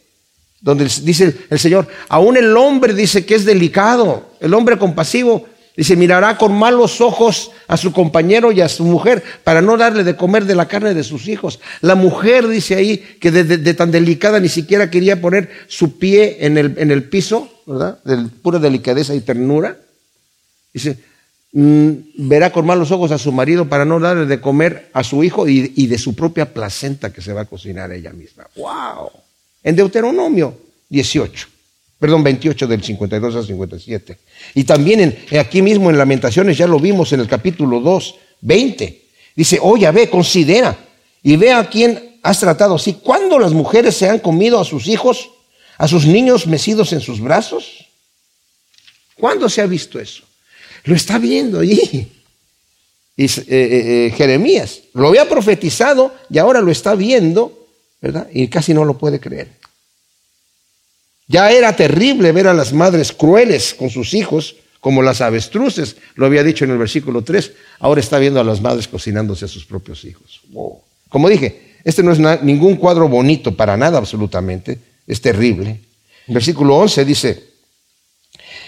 donde 0.65 0.85
dice 1.03 1.37
el 1.51 1.59
Señor, 1.59 1.87
aún 2.09 2.39
el 2.39 2.57
hombre 2.57 2.95
dice 2.95 3.27
que 3.27 3.35
es 3.35 3.45
delicado, 3.45 4.31
el 4.41 4.55
hombre 4.55 4.79
compasivo, 4.79 5.45
dice, 5.77 5.97
mirará 5.97 6.37
con 6.39 6.53
malos 6.53 7.01
ojos 7.01 7.51
a 7.69 7.77
su 7.77 7.93
compañero 7.93 8.53
y 8.53 8.61
a 8.61 8.69
su 8.69 8.85
mujer 8.85 9.23
para 9.43 9.61
no 9.61 9.77
darle 9.77 10.05
de 10.05 10.17
comer 10.17 10.45
de 10.45 10.55
la 10.55 10.69
carne 10.69 10.95
de 10.95 11.05
sus 11.05 11.29
hijos. 11.29 11.61
La 11.81 11.95
mujer 11.95 12.49
dice 12.49 12.75
ahí 12.75 12.99
que 12.99 13.31
de, 13.31 13.75
tan 13.75 13.91
delicada 13.91 14.41
ni 14.41 14.49
siquiera 14.49 14.91
quería 14.91 15.21
poner 15.21 15.51
su 15.67 15.99
pie 15.99 16.39
en 16.41 16.59
el, 16.59 16.75
en 16.79 16.91
el 16.91 17.05
piso, 17.05 17.49
¿verdad? 17.67 17.99
De 18.05 18.29
pura 18.43 18.59
delicadeza 18.59 19.15
y 19.15 19.21
ternura. 19.21 19.77
Dice, 20.73 20.99
mm, 21.53 21.91
verá 22.19 22.53
con 22.53 22.67
malos 22.67 22.91
ojos 22.91 23.11
a 23.11 23.19
su 23.19 23.33
marido 23.33 23.69
para 23.69 23.85
no 23.85 24.01
darle 24.01 24.27
de 24.27 24.41
comer 24.41 24.91
a 24.93 25.05
su 25.05 25.25
hijo 25.25 25.49
y, 25.49 25.73
y 25.77 25.87
de 25.87 25.99
su 25.99 26.15
propia 26.15 26.53
placenta 26.53 27.13
que 27.13 27.23
se 27.23 27.33
va 27.33 27.43
a 27.43 27.47
cocinar 27.47 27.93
ella 27.93 28.13
misma. 28.13 28.47
¡Wow! 28.57 29.25
en 29.65 29.75
Deuteronomio 29.75 30.57
18, 30.91 31.49
perdón, 31.99 32.23
28 32.23 32.67
del 32.67 32.83
52 32.83 33.37
al 33.37 33.47
57. 33.47 34.19
Y 34.55 34.65
también 34.65 35.01
en, 35.01 35.39
aquí 35.39 35.63
mismo 35.63 35.91
en 35.91 35.99
Lamentaciones, 35.99 36.59
ya 36.59 36.67
lo 36.67 36.79
vimos 36.79 37.13
en 37.13 37.21
el 37.21 37.29
capítulo 37.29 37.81
2, 37.81 38.15
20. 38.41 39.03
Dice, 39.35 39.59
oye, 39.61 39.91
ve, 39.91 40.09
considera 40.11 40.77
y 41.23 41.37
ve 41.37 41.53
a 41.53 41.69
quién 41.69 42.19
has 42.23 42.41
tratado 42.41 42.75
así. 42.75 42.95
¿Cuándo 42.95 43.39
las 43.39 43.53
mujeres 43.53 43.97
se 43.97 44.09
han 44.09 44.19
comido 44.19 44.61
a 44.61 44.65
sus 44.65 44.87
hijos, 44.87 45.31
a 45.79 45.89
sus 45.89 46.07
niños 46.07 46.47
mecidos 46.47 46.93
en 46.93 47.01
sus 47.01 47.21
brazos? 47.21 47.87
¿Cuándo 49.17 49.49
se 49.49 49.61
ha 49.63 49.67
visto 49.67 49.99
eso? 49.99 50.25
Lo 50.85 50.95
está 50.95 51.19
viendo 51.19 51.61
allí. 51.61 52.11
Y, 53.17 53.25
eh, 53.25 53.31
eh, 53.47 53.47
eh, 53.49 54.15
Jeremías 54.17 54.81
lo 54.93 55.09
había 55.09 55.29
profetizado 55.29 56.13
y 56.29 56.39
ahora 56.39 56.61
lo 56.61 56.71
está 56.71 56.95
viendo 56.95 57.69
y 58.33 58.49
casi 58.49 58.75
no 58.75 58.85
lo 58.85 58.99
puede 58.99 59.21
creer. 59.21 59.53
Ya 61.27 61.51
era 61.51 61.75
terrible 61.75 62.33
ver 62.33 62.49
a 62.49 62.55
las 62.55 62.73
madres 62.73 63.13
crueles 63.13 63.75
con 63.75 63.91
sus 63.91 64.15
hijos, 64.15 64.57
como 64.81 65.03
las 65.03 65.23
avestruces, 65.23 65.97
lo 66.15 66.27
había 66.27 66.45
dicho 66.45 66.67
en 66.67 66.71
el 66.71 66.77
versículo 66.77 67.23
3, 67.23 67.53
ahora 67.79 68.01
está 68.03 68.19
viendo 68.19 68.39
a 68.39 68.45
las 68.45 68.61
madres 68.61 68.87
cocinándose 68.87 69.47
a 69.47 69.49
sus 69.49 69.65
propios 69.65 70.05
hijos. 70.05 70.43
Como 71.09 71.31
dije, 71.31 71.77
este 71.85 72.03
no 72.03 72.13
es 72.13 72.43
ningún 72.43 72.77
cuadro 72.77 73.09
bonito 73.09 73.57
para 73.57 73.79
nada 73.79 73.97
absolutamente, 73.97 74.79
es 75.07 75.23
terrible. 75.23 75.81
versículo 76.27 76.77
11 76.77 77.05
dice, 77.07 77.45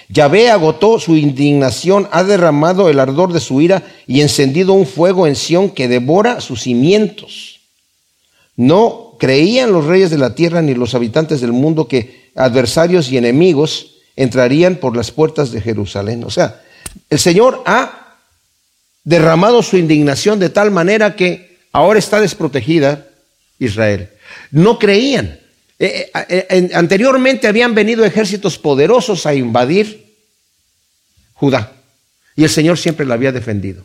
Yahvé 0.09 0.51
agotó 0.51 0.99
su 0.99 1.16
indignación, 1.16 2.09
ha 2.12 2.25
derramado 2.25 2.88
el 2.88 3.01
ardor 3.01 3.33
de 3.33 3.40
su 3.40 3.61
ira 3.61 3.83
y 4.07 4.21
encendido 4.21 4.73
un 4.73 4.87
fuego 4.87 5.27
en 5.27 5.37
Sión 5.37 5.71
que 5.71 5.88
devora 5.88 6.40
sus 6.40 6.62
cimientos. 6.62 7.61
No 8.57 9.16
creían 9.19 9.73
los 9.73 9.85
reyes 9.85 10.11
de 10.11 10.19
la 10.19 10.35
tierra 10.35 10.62
ni 10.62 10.75
los 10.75 10.95
habitantes 10.95 11.40
del 11.40 11.53
mundo 11.53 11.88
que 11.88 12.26
adversarios 12.37 13.11
y 13.11 13.16
enemigos 13.16 13.96
entrarían 14.14 14.77
por 14.77 14.96
las 14.96 15.11
puertas 15.11 15.51
de 15.51 15.61
Jerusalén. 15.61 16.25
O 16.25 16.31
sea, 16.31 16.62
el 17.11 17.18
Señor 17.18 17.62
ha 17.66 18.18
derramado 19.05 19.62
su 19.62 19.77
indignación 19.77 20.38
de 20.38 20.51
tal 20.51 20.70
manera 20.70 21.16
que 21.16 21.59
ahora 21.72 21.99
está 21.99 22.20
desprotegida 22.20 23.09
Israel. 23.59 24.11
No 24.51 24.79
creían. 24.79 25.40
Eh, 25.79 26.11
eh, 26.29 26.46
eh, 26.49 26.70
anteriormente 26.75 27.46
habían 27.46 27.75
venido 27.75 28.05
ejércitos 28.05 28.59
poderosos 28.59 29.27
a 29.27 29.35
invadir 29.35 30.16
Judá 31.35 31.72
y 32.35 32.44
el 32.44 32.51
Señor 32.51 32.79
siempre 32.79 33.05
la 33.05 33.14
había 33.14 33.33
defendido. 33.33 33.85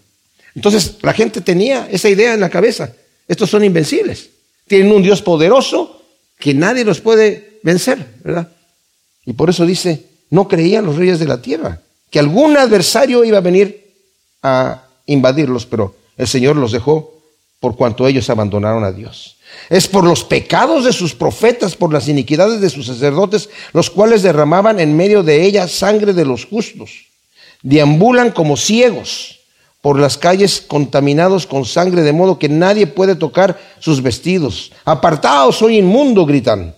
Entonces 0.56 0.98
la 1.02 1.14
gente 1.14 1.42
tenía 1.42 1.88
esa 1.92 2.10
idea 2.10 2.34
en 2.34 2.40
la 2.40 2.50
cabeza. 2.50 2.94
Estos 3.28 3.50
son 3.50 3.64
invencibles. 3.64 4.30
Tienen 4.68 4.92
un 4.92 5.04
Dios 5.04 5.22
poderoso 5.22 6.01
que 6.42 6.54
nadie 6.54 6.84
los 6.84 7.00
puede 7.00 7.60
vencer, 7.64 8.06
¿verdad? 8.24 8.50
Y 9.26 9.34
por 9.34 9.50
eso 9.50 9.66
dice, 9.66 10.08
no 10.30 10.50
creían 10.50 10.86
los 10.86 10.98
reyes 10.98 11.20
de 11.20 11.28
la 11.28 11.42
tierra 11.42 11.80
que 12.10 12.20
algún 12.20 12.58
adversario 12.58 13.24
iba 13.24 13.38
a 13.38 13.42
venir 13.42 13.90
a 14.44 14.84
invadirlos, 15.06 15.66
pero 15.66 15.96
el 16.18 16.28
Señor 16.28 16.58
los 16.58 16.74
dejó 16.74 17.22
por 17.62 17.76
cuanto 17.78 18.08
ellos 18.08 18.30
abandonaron 18.30 18.84
a 18.84 18.92
Dios. 18.92 19.38
Es 19.70 19.88
por 19.88 20.04
los 20.04 20.24
pecados 20.24 20.84
de 20.84 20.94
sus 20.94 21.14
profetas, 21.14 21.76
por 21.76 21.94
las 21.94 22.08
iniquidades 22.08 22.60
de 22.60 22.70
sus 22.70 22.88
sacerdotes, 22.88 23.50
los 23.72 23.90
cuales 23.90 24.24
derramaban 24.24 24.80
en 24.80 24.98
medio 24.98 25.24
de 25.24 25.46
ella 25.46 25.68
sangre 25.68 26.14
de 26.14 26.26
los 26.26 26.46
justos. 26.46 27.06
Deambulan 27.62 28.32
como 28.32 28.58
ciegos 28.58 29.41
por 29.82 30.00
las 30.00 30.18
calles 30.18 30.62
contaminados 30.62 31.48
con 31.48 31.66
sangre, 31.66 32.04
de 32.04 32.14
modo 32.14 32.38
que 32.38 32.50
nadie 32.50 32.88
puede 32.88 33.16
tocar 33.16 33.60
sus 33.80 34.02
vestidos. 34.02 34.72
Apartaos, 34.86 35.58
soy 35.58 35.78
inmundo, 35.78 36.26
gritan. 36.26 36.76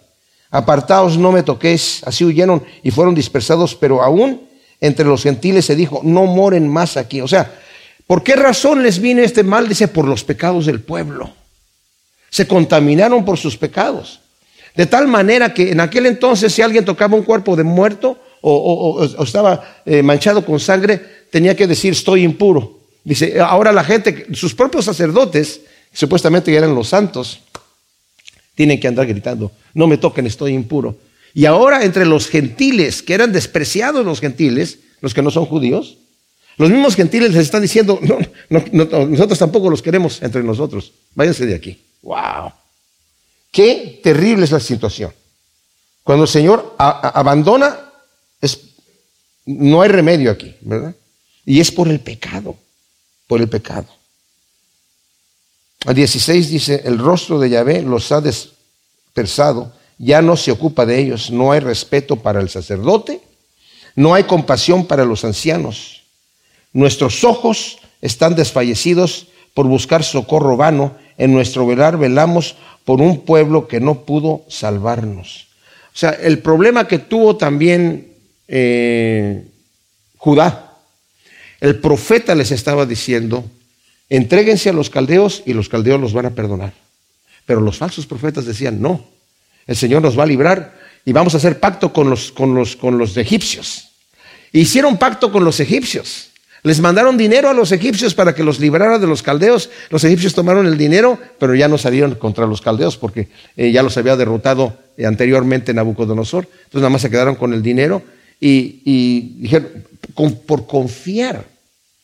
Apartaos, 0.49 1.17
no 1.17 1.31
me 1.31 1.43
toquéis. 1.43 2.01
Así 2.05 2.23
huyeron 2.23 2.63
y 2.81 2.91
fueron 2.91 3.13
dispersados, 3.13 3.75
pero 3.75 4.01
aún 4.01 4.47
entre 4.79 5.05
los 5.05 5.23
gentiles 5.23 5.65
se 5.65 5.75
dijo, 5.75 6.01
no 6.03 6.25
moren 6.25 6.67
más 6.67 6.95
aquí. 6.97 7.21
O 7.21 7.27
sea, 7.27 7.53
¿por 8.07 8.23
qué 8.23 8.35
razón 8.35 8.83
les 8.83 8.99
vino 8.99 9.21
este 9.21 9.43
mal? 9.43 9.67
Dice, 9.67 9.87
por 9.89 10.07
los 10.07 10.23
pecados 10.23 10.65
del 10.65 10.81
pueblo 10.81 11.31
se 12.33 12.47
contaminaron 12.47 13.23
por 13.23 13.37
sus 13.37 13.55
pecados. 13.55 14.19
De 14.75 14.87
tal 14.87 15.07
manera 15.07 15.53
que 15.53 15.69
en 15.69 15.79
aquel 15.79 16.07
entonces 16.07 16.51
si 16.51 16.63
alguien 16.63 16.83
tocaba 16.83 17.15
un 17.15 17.21
cuerpo 17.21 17.55
de 17.55 17.63
muerto 17.63 18.17
o, 18.41 19.07
estaba 19.23 19.63
eh, 19.85 20.01
manchado 20.01 20.43
con 20.43 20.59
sangre, 20.59 20.99
tenía 21.29 21.55
que 21.55 21.67
decir 21.67 21.93
estoy 21.93 22.23
impuro. 22.23 22.79
Dice, 23.03 23.39
ahora 23.39 23.71
la 23.71 23.83
gente, 23.83 24.27
sus 24.33 24.53
propios 24.53 24.85
sacerdotes, 24.85 25.61
supuestamente 25.91 26.55
eran 26.55 26.73
los 26.73 26.87
santos, 26.89 27.41
tienen 28.55 28.79
que 28.79 28.87
andar 28.87 29.07
gritando, 29.07 29.51
no 29.73 29.87
me 29.87 29.97
toquen, 29.97 30.25
estoy 30.27 30.53
impuro. 30.53 30.97
Y 31.33 31.45
ahora 31.45 31.83
entre 31.83 32.05
los 32.05 32.27
gentiles, 32.27 33.01
que 33.01 33.13
eran 33.13 33.31
despreciados 33.31 34.05
los 34.05 34.19
gentiles, 34.19 34.79
los 35.01 35.13
que 35.13 35.21
no 35.21 35.31
son 35.31 35.45
judíos, 35.45 35.97
los 36.57 36.69
mismos 36.69 36.95
gentiles 36.95 37.31
les 37.33 37.41
están 37.41 37.63
diciendo, 37.63 37.99
no, 38.49 38.63
nosotros 38.71 39.39
tampoco 39.39 39.69
los 39.69 39.81
queremos 39.81 40.21
entre 40.21 40.43
nosotros, 40.43 40.93
váyanse 41.15 41.45
de 41.45 41.55
aquí. 41.55 41.81
¡Wow! 42.03 42.51
Qué 43.51 43.99
terrible 44.03 44.45
es 44.45 44.51
la 44.51 44.59
situación. 44.59 45.11
Cuando 46.03 46.23
el 46.25 46.29
Señor 46.29 46.75
abandona, 46.77 47.79
no 49.45 49.81
hay 49.81 49.89
remedio 49.89 50.31
aquí, 50.31 50.55
¿verdad? 50.61 50.95
Y 51.45 51.59
es 51.59 51.71
por 51.71 51.87
el 51.87 51.99
pecado, 51.99 52.57
por 53.27 53.41
el 53.41 53.47
pecado. 53.47 53.87
Al 55.85 55.95
16 55.95 56.49
dice, 56.49 56.81
el 56.85 56.97
rostro 56.97 57.39
de 57.39 57.49
Yahvé 57.49 57.81
los 57.81 58.11
ha 58.11 58.21
dispersado, 58.21 59.73
ya 59.97 60.21
no 60.21 60.37
se 60.37 60.51
ocupa 60.51 60.85
de 60.85 60.99
ellos, 60.99 61.29
no 61.31 61.51
hay 61.51 61.59
respeto 61.59 62.17
para 62.17 62.39
el 62.39 62.49
sacerdote, 62.49 63.21
no 63.95 64.13
hay 64.13 64.23
compasión 64.23 64.85
para 64.85 65.05
los 65.05 65.23
ancianos. 65.23 66.03
Nuestros 66.71 67.23
ojos 67.23 67.79
están 68.01 68.35
desfallecidos 68.35 69.27
por 69.53 69.67
buscar 69.67 70.03
socorro 70.03 70.57
vano 70.57 70.95
en 71.17 71.31
nuestro 71.31 71.65
velar 71.67 71.97
velamos 71.97 72.55
por 72.85 73.01
un 73.01 73.21
pueblo 73.21 73.67
que 73.67 73.79
no 73.79 74.01
pudo 74.01 74.41
salvarnos. 74.49 75.47
O 75.93 75.97
sea, 75.97 76.11
el 76.11 76.39
problema 76.39 76.87
que 76.87 76.99
tuvo 76.99 77.37
también 77.37 78.07
eh, 78.47 79.45
Judá, 80.17 80.72
el 81.63 81.77
profeta 81.77 82.35
les 82.35 82.51
estaba 82.51 82.85
diciendo, 82.85 83.45
entréguense 84.09 84.69
a 84.69 84.73
los 84.73 84.89
caldeos 84.89 85.43
y 85.45 85.53
los 85.53 85.69
caldeos 85.69 85.97
los 85.97 86.11
van 86.11 86.25
a 86.25 86.31
perdonar. 86.31 86.73
Pero 87.45 87.61
los 87.61 87.77
falsos 87.77 88.05
profetas 88.05 88.43
decían, 88.43 88.81
no, 88.81 89.05
el 89.65 89.77
Señor 89.77 90.01
nos 90.01 90.19
va 90.19 90.23
a 90.23 90.25
librar 90.25 90.77
y 91.05 91.13
vamos 91.13 91.33
a 91.33 91.37
hacer 91.37 91.61
pacto 91.61 91.93
con 91.93 92.09
los, 92.09 92.33
con 92.33 92.53
los, 92.53 92.75
con 92.75 92.97
los 92.97 93.15
egipcios. 93.15 93.91
Hicieron 94.51 94.97
pacto 94.97 95.31
con 95.31 95.45
los 95.45 95.61
egipcios. 95.61 96.31
Les 96.63 96.81
mandaron 96.81 97.17
dinero 97.17 97.47
a 97.47 97.53
los 97.53 97.71
egipcios 97.71 98.13
para 98.13 98.35
que 98.35 98.43
los 98.43 98.59
librara 98.59 98.99
de 98.99 99.07
los 99.07 99.23
caldeos. 99.23 99.69
Los 99.89 100.03
egipcios 100.03 100.33
tomaron 100.33 100.67
el 100.67 100.77
dinero, 100.77 101.17
pero 101.39 101.55
ya 101.55 101.69
no 101.69 101.77
salieron 101.77 102.15
contra 102.15 102.45
los 102.45 102.59
caldeos 102.59 102.97
porque 102.97 103.29
eh, 103.55 103.71
ya 103.71 103.83
los 103.83 103.95
había 103.95 104.17
derrotado 104.17 104.77
eh, 104.97 105.05
anteriormente 105.05 105.73
Nabucodonosor. 105.73 106.43
Entonces 106.43 106.81
nada 106.81 106.89
más 106.89 107.03
se 107.03 107.09
quedaron 107.09 107.35
con 107.35 107.53
el 107.53 107.63
dinero 107.63 108.03
y, 108.37 109.39
dijeron, 109.39 109.69
por 110.45 110.67
confiar 110.67 111.52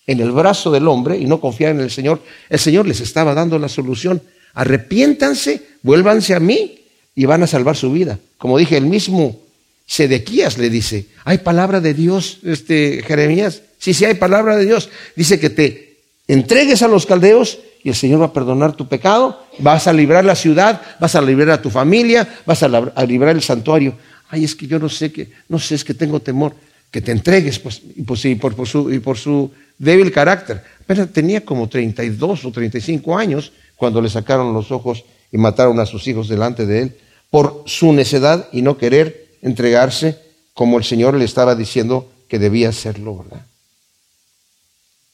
en 0.10 0.19
el 0.19 0.32
brazo 0.32 0.72
del 0.72 0.88
hombre 0.88 1.17
y 1.17 1.26
no 1.26 1.39
confiar 1.39 1.72
en 1.72 1.82
el 1.82 1.91
Señor, 1.91 2.22
el 2.50 2.60
Señor 2.60 2.88
les 2.88 3.00
estaba 3.02 3.34
dando 3.34 3.60
la 3.60 3.69
solución. 3.69 4.22
Arrepiéntanse, 4.54 5.62
vuélvanse 5.84 6.34
a 6.34 6.39
mí 6.39 6.80
y 7.15 7.26
van 7.26 7.43
a 7.43 7.48
salvar 7.48 7.76
su 7.78 7.91
vida. 7.91 8.19
Como 8.38 8.58
dije, 8.58 8.78
el 8.78 8.86
mismo 8.86 9.39
Sedequías 9.86 10.58
le 10.58 10.69
dice, 10.69 11.08
hay 11.26 11.39
palabra 11.39 11.82
de 11.82 11.93
Dios, 11.93 12.39
este 12.43 13.04
Jeremías, 13.06 13.63
Sí, 13.80 13.93
sí 13.93 14.06
hay 14.06 14.15
palabra 14.15 14.58
de 14.58 14.65
Dios. 14.65 14.89
Dice 15.15 15.39
que 15.39 15.50
te 15.50 15.98
entregues 16.28 16.84
a 16.84 16.88
los 16.88 17.06
caldeos 17.06 17.60
y 17.82 17.89
el 17.89 17.95
Señor 17.95 18.22
va 18.22 18.26
a 18.26 18.34
perdonar 18.34 18.76
tu 18.76 18.88
pecado, 18.88 19.41
vas 19.60 19.88
a 19.88 19.93
librar 19.93 20.26
la 20.26 20.36
ciudad, 20.36 20.82
vas 21.00 21.15
a 21.15 21.22
librar 21.22 21.52
a 21.52 21.62
tu 21.62 21.69
familia, 21.69 22.28
vas 22.45 22.62
a, 22.62 22.67
librar 23.06 23.36
el 23.36 23.41
santuario. 23.41 23.95
Ay, 24.30 24.43
es 24.43 24.54
que 24.54 24.67
yo 24.67 24.78
no 24.78 24.89
sé 24.89 25.12
que, 25.12 25.30
no 25.48 25.58
sé, 25.58 25.76
es 25.76 25.84
que 25.84 25.93
tengo 25.93 26.19
temor. 26.19 26.54
Que 26.91 27.02
te 27.02 27.12
entregues, 27.12 27.60
pues, 27.60 27.82
y, 27.95 28.02
pues, 28.04 28.26
por, 28.56 28.67
su, 28.67 28.91
y 28.91 29.00
por 29.00 29.17
su 29.17 29.52
débil 29.80 30.12
carácter. 30.12 30.63
Pero 30.86 31.08
tenía 31.08 31.44
como 31.44 31.68
32 31.68 32.46
o 32.46 32.52
35 32.52 33.18
años 33.18 33.52
cuando 33.76 34.02
le 34.02 34.10
sacaron 34.10 34.54
los 34.54 34.72
ojos 34.72 35.04
y 35.32 35.38
mataron 35.38 35.80
a 35.80 35.88
sus 35.88 36.08
hijos 36.08 36.28
delante 36.28 36.68
de 36.68 36.84
él 36.84 36.98
por 37.32 37.63
su 37.65 37.94
necedad 37.94 38.48
y 38.52 38.62
no 38.62 38.78
querer 38.78 39.30
entregarse 39.42 40.20
como 40.54 40.78
el 40.78 40.84
Señor 40.84 41.15
le 41.15 41.26
estaba 41.26 41.56
diciendo 41.56 42.12
que 42.28 42.39
debía 42.39 42.70
hacerlo, 42.70 43.18
¿verdad? 43.18 43.46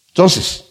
Entonces, 0.08 0.66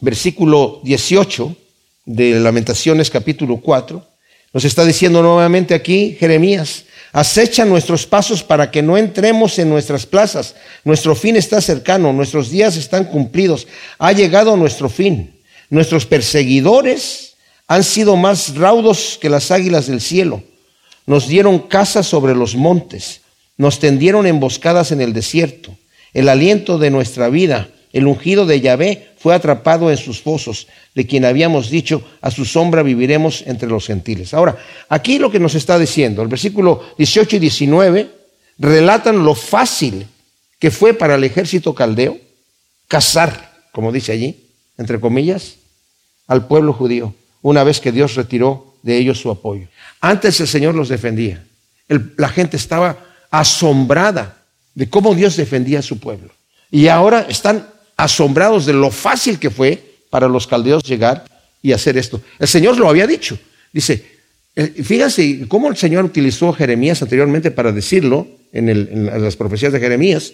versículo 0.00 0.80
18 0.84 1.56
de 2.04 2.40
Lamentaciones 2.40 3.08
capítulo 3.10 3.58
4, 3.58 4.04
nos 4.52 4.64
está 4.64 4.84
diciendo 4.84 5.22
nuevamente 5.22 5.74
aquí 5.74 6.16
Jeremías, 6.18 6.84
acecha 7.14 7.64
nuestros 7.64 8.06
pasos 8.06 8.42
para 8.42 8.72
que 8.72 8.82
no 8.82 8.98
entremos 8.98 9.60
en 9.60 9.70
nuestras 9.70 10.04
plazas. 10.04 10.56
Nuestro 10.82 11.14
fin 11.14 11.36
está 11.36 11.60
cercano, 11.60 12.12
nuestros 12.12 12.50
días 12.50 12.76
están 12.76 13.04
cumplidos, 13.04 13.68
ha 13.98 14.10
llegado 14.10 14.56
nuestro 14.56 14.88
fin. 14.88 15.40
Nuestros 15.70 16.06
perseguidores 16.06 17.36
han 17.68 17.84
sido 17.84 18.16
más 18.16 18.56
raudos 18.56 19.16
que 19.22 19.30
las 19.30 19.52
águilas 19.52 19.86
del 19.86 20.00
cielo. 20.00 20.42
Nos 21.06 21.28
dieron 21.28 21.60
casas 21.60 22.06
sobre 22.06 22.34
los 22.34 22.56
montes, 22.56 23.20
nos 23.56 23.78
tendieron 23.78 24.26
emboscadas 24.26 24.90
en 24.90 25.00
el 25.00 25.12
desierto. 25.12 25.76
El 26.14 26.28
aliento 26.28 26.78
de 26.78 26.90
nuestra 26.90 27.28
vida 27.28 27.68
el 27.94 28.08
ungido 28.08 28.44
de 28.44 28.60
Yahvé 28.60 29.10
fue 29.16 29.36
atrapado 29.36 29.88
en 29.88 29.96
sus 29.96 30.20
fosos, 30.20 30.66
de 30.96 31.06
quien 31.06 31.24
habíamos 31.24 31.70
dicho, 31.70 32.02
a 32.20 32.32
su 32.32 32.44
sombra 32.44 32.82
viviremos 32.82 33.44
entre 33.46 33.68
los 33.68 33.86
gentiles. 33.86 34.34
Ahora, 34.34 34.58
aquí 34.88 35.20
lo 35.20 35.30
que 35.30 35.38
nos 35.38 35.54
está 35.54 35.78
diciendo, 35.78 36.20
el 36.20 36.26
versículo 36.26 36.82
18 36.98 37.36
y 37.36 37.38
19, 37.38 38.10
relatan 38.58 39.22
lo 39.24 39.36
fácil 39.36 40.08
que 40.58 40.72
fue 40.72 40.92
para 40.94 41.14
el 41.14 41.22
ejército 41.22 41.72
caldeo 41.72 42.18
cazar, 42.88 43.62
como 43.70 43.92
dice 43.92 44.10
allí, 44.10 44.44
entre 44.76 44.98
comillas, 44.98 45.54
al 46.26 46.48
pueblo 46.48 46.72
judío, 46.72 47.14
una 47.42 47.62
vez 47.62 47.80
que 47.80 47.92
Dios 47.92 48.16
retiró 48.16 48.74
de 48.82 48.98
ellos 48.98 49.20
su 49.20 49.30
apoyo. 49.30 49.68
Antes 50.00 50.40
el 50.40 50.48
Señor 50.48 50.74
los 50.74 50.88
defendía. 50.88 51.44
la 51.86 52.28
gente 52.28 52.56
estaba 52.56 52.98
asombrada 53.30 54.38
de 54.74 54.90
cómo 54.90 55.14
Dios 55.14 55.36
defendía 55.36 55.78
a 55.78 55.82
su 55.82 56.00
pueblo. 56.00 56.32
Y 56.72 56.88
ahora 56.88 57.24
están 57.28 57.68
asombrados 57.96 58.66
de 58.66 58.72
lo 58.72 58.90
fácil 58.90 59.38
que 59.38 59.50
fue 59.50 59.82
para 60.10 60.28
los 60.28 60.46
caldeos 60.46 60.82
llegar 60.82 61.24
y 61.62 61.72
hacer 61.72 61.96
esto. 61.96 62.20
El 62.38 62.48
Señor 62.48 62.78
lo 62.78 62.88
había 62.88 63.06
dicho. 63.06 63.38
Dice, 63.72 64.04
eh, 64.54 64.82
fíjense 64.84 65.46
cómo 65.48 65.68
el 65.68 65.76
Señor 65.76 66.04
utilizó 66.04 66.52
Jeremías 66.52 67.02
anteriormente 67.02 67.50
para 67.50 67.72
decirlo 67.72 68.28
en, 68.52 69.22
las 69.22 69.36
profecías 69.36 69.72
de 69.72 69.80
Jeremías. 69.80 70.32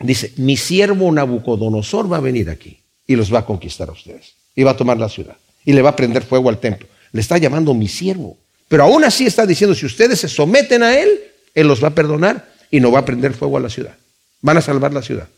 dice, 0.00 0.32
mi 0.36 0.56
siervo 0.56 1.10
Nabucodonosor 1.10 2.12
va 2.12 2.18
a 2.18 2.20
venir 2.20 2.50
aquí 2.50 2.80
y 3.06 3.16
los 3.16 3.32
va 3.32 3.40
a 3.40 3.46
conquistar 3.46 3.88
a 3.88 3.92
ustedes. 3.92 4.34
Y 4.54 4.62
va 4.62 4.72
a 4.72 4.76
tomar 4.76 4.98
la 4.98 5.08
ciudad. 5.08 5.36
Y 5.64 5.72
le 5.72 5.82
va 5.82 5.90
a 5.90 5.96
prender 5.96 6.22
fuego 6.22 6.48
al 6.48 6.58
templo. 6.58 6.88
Le 7.12 7.20
está 7.20 7.38
llamando 7.38 7.72
mi 7.74 7.88
siervo. 7.88 8.36
Pero 8.68 8.84
aún 8.84 9.04
así 9.04 9.26
está 9.26 9.46
diciendo, 9.46 9.74
si 9.74 9.86
ustedes 9.86 10.20
se 10.20 10.28
someten 10.28 10.82
a 10.82 10.98
él, 10.98 11.08
él 11.54 11.66
los 11.66 11.82
va 11.82 11.88
a 11.88 11.94
perdonar 11.94 12.52
y 12.70 12.80
no 12.80 12.90
va 12.90 13.00
a 13.00 13.04
prender 13.04 13.32
fuego 13.32 13.56
a 13.56 13.60
la 13.60 13.70
ciudad. 13.70 13.96
Van 14.40 14.56
a 14.56 14.60
salvar 14.60 14.92
la 14.92 15.02
ciudad. 15.02 15.28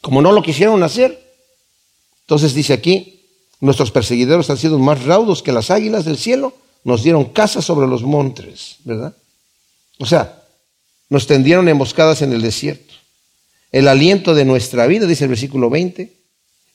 Como 0.00 0.22
no 0.22 0.32
lo 0.32 0.42
quisieron 0.42 0.82
hacer, 0.82 1.18
entonces 2.20 2.54
dice 2.54 2.72
aquí, 2.72 3.24
nuestros 3.60 3.90
perseguidores 3.90 4.48
han 4.50 4.56
sido 4.56 4.78
más 4.78 5.04
raudos 5.04 5.42
que 5.42 5.52
las 5.52 5.70
águilas 5.70 6.04
del 6.04 6.18
cielo, 6.18 6.54
nos 6.84 7.02
dieron 7.02 7.26
casa 7.26 7.60
sobre 7.60 7.86
los 7.86 8.02
montes, 8.02 8.76
¿verdad? 8.84 9.14
O 9.98 10.06
sea, 10.06 10.42
nos 11.08 11.26
tendieron 11.26 11.68
emboscadas 11.68 12.22
en 12.22 12.32
el 12.32 12.42
desierto. 12.42 12.94
El 13.72 13.88
aliento 13.88 14.34
de 14.34 14.44
nuestra 14.44 14.86
vida, 14.86 15.06
dice 15.06 15.24
el 15.24 15.30
versículo 15.30 15.70
20, 15.70 16.12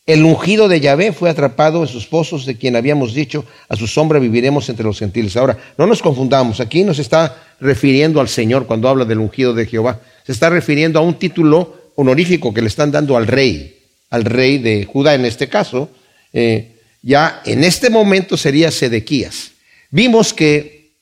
el 0.05 0.25
ungido 0.25 0.67
de 0.67 0.81
Yahvé 0.81 1.13
fue 1.13 1.29
atrapado 1.29 1.81
en 1.81 1.87
sus 1.87 2.07
pozos 2.07 2.45
de 2.45 2.57
quien 2.57 2.75
habíamos 2.75 3.13
dicho, 3.13 3.45
a 3.69 3.77
su 3.77 3.87
sombra 3.87 4.19
viviremos 4.19 4.67
entre 4.67 4.83
los 4.83 4.99
gentiles. 4.99 5.37
Ahora, 5.37 5.57
no 5.77 5.87
nos 5.87 6.01
confundamos, 6.01 6.59
aquí 6.59 6.83
nos 6.83 6.99
está 6.99 7.55
refiriendo 7.61 8.19
al 8.19 8.27
Señor 8.27 8.67
cuando 8.67 8.89
habla 8.89 9.05
del 9.05 9.19
ungido 9.19 9.53
de 9.53 9.65
Jehová. 9.65 10.01
Se 10.25 10.33
está 10.33 10.49
refiriendo 10.49 10.99
a 10.99 11.03
un 11.03 11.13
título 11.13 11.82
honorífico 11.95 12.53
que 12.53 12.61
le 12.61 12.67
están 12.67 12.91
dando 12.91 13.17
al 13.17 13.27
rey, 13.27 13.79
al 14.09 14.25
rey 14.25 14.57
de 14.57 14.85
Judá 14.85 15.15
en 15.15 15.25
este 15.25 15.47
caso. 15.49 15.89
Eh, 16.31 16.79
ya 17.01 17.41
en 17.45 17.63
este 17.63 17.89
momento 17.89 18.37
sería 18.37 18.71
Sedequías. 18.71 19.51
Vimos 19.91 20.33
que 20.33 20.93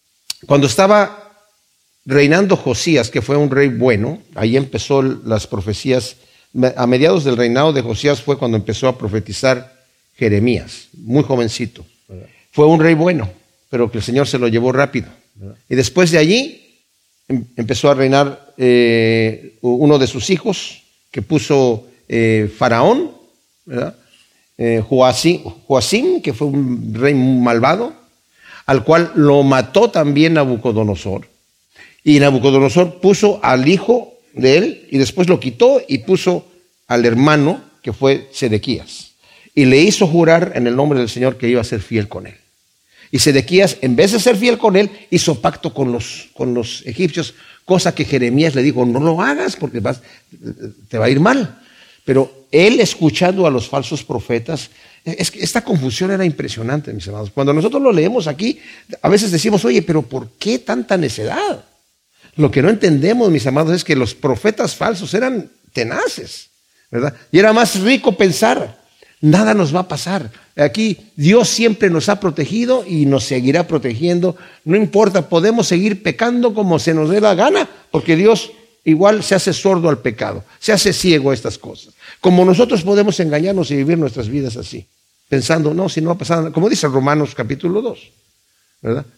cuando 0.45 0.67
estaba 0.67 1.45
reinando 2.05 2.57
Josías, 2.57 3.09
que 3.09 3.21
fue 3.21 3.37
un 3.37 3.51
rey 3.51 3.69
bueno, 3.69 4.21
ahí 4.35 4.57
empezó 4.57 5.01
las 5.01 5.47
profecías 5.47 6.15
a 6.75 6.87
mediados 6.87 7.23
del 7.23 7.37
reinado 7.37 7.71
de 7.71 7.81
Josías 7.81 8.21
fue 8.21 8.37
cuando 8.37 8.57
empezó 8.57 8.87
a 8.87 8.97
profetizar 8.97 9.73
Jeremías, 10.15 10.89
muy 10.93 11.23
jovencito. 11.23 11.85
Fue 12.51 12.65
un 12.65 12.79
rey 12.79 12.93
bueno, 12.93 13.31
pero 13.69 13.89
que 13.89 13.99
el 13.99 14.03
Señor 14.03 14.27
se 14.27 14.37
lo 14.37 14.47
llevó 14.47 14.71
rápido. 14.71 15.07
Y 15.69 15.75
después 15.75 16.11
de 16.11 16.17
allí 16.17 16.83
em, 17.27 17.45
empezó 17.55 17.89
a 17.89 17.95
reinar 17.95 18.53
eh, 18.57 19.57
uno 19.61 19.97
de 19.97 20.07
sus 20.07 20.29
hijos, 20.29 20.80
que 21.11 21.21
puso 21.21 21.87
eh, 22.07 22.51
Faraón, 22.57 23.11
eh, 24.57 24.81
Joacim, 24.87 26.21
que 26.21 26.33
fue 26.33 26.47
un 26.47 26.93
rey 26.93 27.13
malvado, 27.13 27.93
al 28.65 28.83
cual 28.83 29.11
lo 29.15 29.43
mató 29.43 29.91
también 29.91 30.33
Nabucodonosor. 30.33 31.27
Y 32.03 32.19
Nabucodonosor 32.19 32.99
puso 32.99 33.39
al 33.43 33.67
hijo 33.67 34.13
de 34.33 34.57
él 34.57 34.87
y 34.89 34.97
después 34.97 35.27
lo 35.27 35.39
quitó 35.39 35.81
y 35.87 35.99
puso 35.99 36.47
al 36.87 37.05
hermano 37.05 37.61
que 37.81 37.93
fue 37.93 38.29
Sedequías. 38.31 39.11
Y 39.53 39.65
le 39.65 39.79
hizo 39.79 40.07
jurar 40.07 40.53
en 40.55 40.67
el 40.67 40.75
nombre 40.75 40.99
del 40.99 41.09
Señor 41.09 41.37
que 41.37 41.49
iba 41.49 41.61
a 41.61 41.65
ser 41.65 41.81
fiel 41.81 42.07
con 42.07 42.27
él. 42.27 42.35
Y 43.11 43.19
Sedequías, 43.19 43.77
en 43.81 43.95
vez 43.95 44.13
de 44.13 44.19
ser 44.19 44.37
fiel 44.37 44.57
con 44.57 44.77
él, 44.77 44.89
hizo 45.09 45.41
pacto 45.41 45.73
con 45.73 45.91
los, 45.91 46.29
con 46.33 46.53
los 46.53 46.85
egipcios, 46.85 47.33
cosa 47.65 47.93
que 47.93 48.05
Jeremías 48.05 48.55
le 48.55 48.63
dijo, 48.63 48.85
no 48.85 48.99
lo 48.99 49.21
hagas 49.21 49.55
porque 49.55 49.79
vas, 49.79 50.01
te 50.89 50.97
va 50.97 51.05
a 51.05 51.09
ir 51.09 51.19
mal. 51.19 51.61
Pero 52.03 52.47
él 52.51 52.79
escuchando 52.79 53.45
a 53.45 53.51
los 53.51 53.69
falsos 53.69 54.03
profetas, 54.03 54.69
que 55.03 55.39
esta 55.39 55.63
confusión 55.63 56.11
era 56.11 56.25
impresionante, 56.25 56.93
mis 56.93 57.07
hermanos. 57.07 57.31
Cuando 57.33 57.53
nosotros 57.53 57.81
lo 57.81 57.91
leemos 57.91 58.27
aquí, 58.27 58.59
a 59.01 59.09
veces 59.09 59.31
decimos, 59.31 59.63
oye, 59.65 59.81
pero 59.81 60.01
¿por 60.01 60.29
qué 60.31 60.59
tanta 60.59 60.97
necedad? 60.97 61.63
Lo 62.35 62.49
que 62.49 62.61
no 62.61 62.69
entendemos, 62.69 63.29
mis 63.29 63.45
amados, 63.47 63.75
es 63.75 63.83
que 63.83 63.95
los 63.95 64.15
profetas 64.15 64.75
falsos 64.75 65.13
eran 65.13 65.49
tenaces, 65.73 66.49
¿verdad? 66.89 67.15
Y 67.31 67.39
era 67.39 67.53
más 67.53 67.79
rico 67.79 68.17
pensar, 68.17 68.80
nada 69.21 69.53
nos 69.53 69.73
va 69.73 69.81
a 69.81 69.87
pasar. 69.87 70.31
Aquí 70.55 70.97
Dios 71.15 71.47
siempre 71.49 71.89
nos 71.89 72.09
ha 72.09 72.19
protegido 72.19 72.83
y 72.85 73.05
nos 73.05 73.23
seguirá 73.23 73.67
protegiendo. 73.67 74.35
No 74.65 74.75
importa, 74.75 75.29
podemos 75.29 75.67
seguir 75.67 76.03
pecando 76.03 76.53
como 76.53 76.79
se 76.79 76.93
nos 76.93 77.09
dé 77.09 77.21
la 77.21 77.35
gana, 77.35 77.69
porque 77.91 78.15
Dios 78.15 78.51
igual 78.83 79.23
se 79.23 79.35
hace 79.35 79.53
sordo 79.53 79.89
al 79.89 79.99
pecado, 79.99 80.43
se 80.59 80.73
hace 80.73 80.91
ciego 80.91 81.31
a 81.31 81.33
estas 81.33 81.57
cosas. 81.57 81.93
Como 82.19 82.43
nosotros 82.43 82.81
podemos 82.83 83.19
engañarnos 83.19 83.71
y 83.71 83.75
vivir 83.75 83.97
nuestras 83.97 84.27
vidas 84.27 84.57
así, 84.57 84.85
pensando, 85.29 85.73
no, 85.73 85.87
si 85.87 86.01
no 86.01 86.09
va 86.09 86.15
a 86.15 86.19
pasar 86.19 86.37
nada, 86.39 86.51
como 86.51 86.69
dice 86.69 86.87
Romanos 86.87 87.33
capítulo 87.35 87.81
2. 87.81 88.11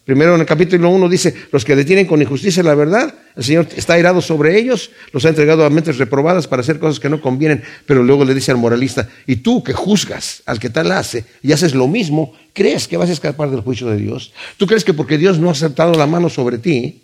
Primero 0.04 0.34
en 0.34 0.42
el 0.42 0.46
capítulo 0.46 0.90
1 0.90 1.08
dice, 1.08 1.34
los 1.50 1.64
que 1.64 1.74
detienen 1.74 2.06
con 2.06 2.20
injusticia 2.20 2.62
la 2.62 2.74
verdad, 2.74 3.14
el 3.34 3.44
Señor 3.44 3.66
está 3.74 3.94
airado 3.94 4.20
sobre 4.20 4.58
ellos, 4.58 4.90
los 5.10 5.24
ha 5.24 5.30
entregado 5.30 5.64
a 5.64 5.70
mentes 5.70 5.96
reprobadas 5.96 6.46
para 6.46 6.60
hacer 6.60 6.78
cosas 6.78 7.00
que 7.00 7.08
no 7.08 7.22
convienen, 7.22 7.62
pero 7.86 8.02
luego 8.02 8.26
le 8.26 8.34
dice 8.34 8.50
al 8.50 8.58
moralista, 8.58 9.08
y 9.26 9.36
tú 9.36 9.64
que 9.64 9.72
juzgas 9.72 10.42
al 10.44 10.60
que 10.60 10.68
tal 10.68 10.92
hace 10.92 11.24
y 11.42 11.52
haces 11.52 11.74
lo 11.74 11.88
mismo, 11.88 12.34
¿crees 12.52 12.86
que 12.86 12.98
vas 12.98 13.08
a 13.08 13.14
escapar 13.14 13.50
del 13.50 13.62
juicio 13.62 13.86
de 13.86 13.96
Dios? 13.96 14.34
¿Tú 14.58 14.66
crees 14.66 14.84
que 14.84 14.92
porque 14.92 15.16
Dios 15.16 15.38
no 15.38 15.48
ha 15.48 15.52
acertado 15.52 15.94
la 15.94 16.06
mano 16.06 16.28
sobre 16.28 16.58
ti, 16.58 17.00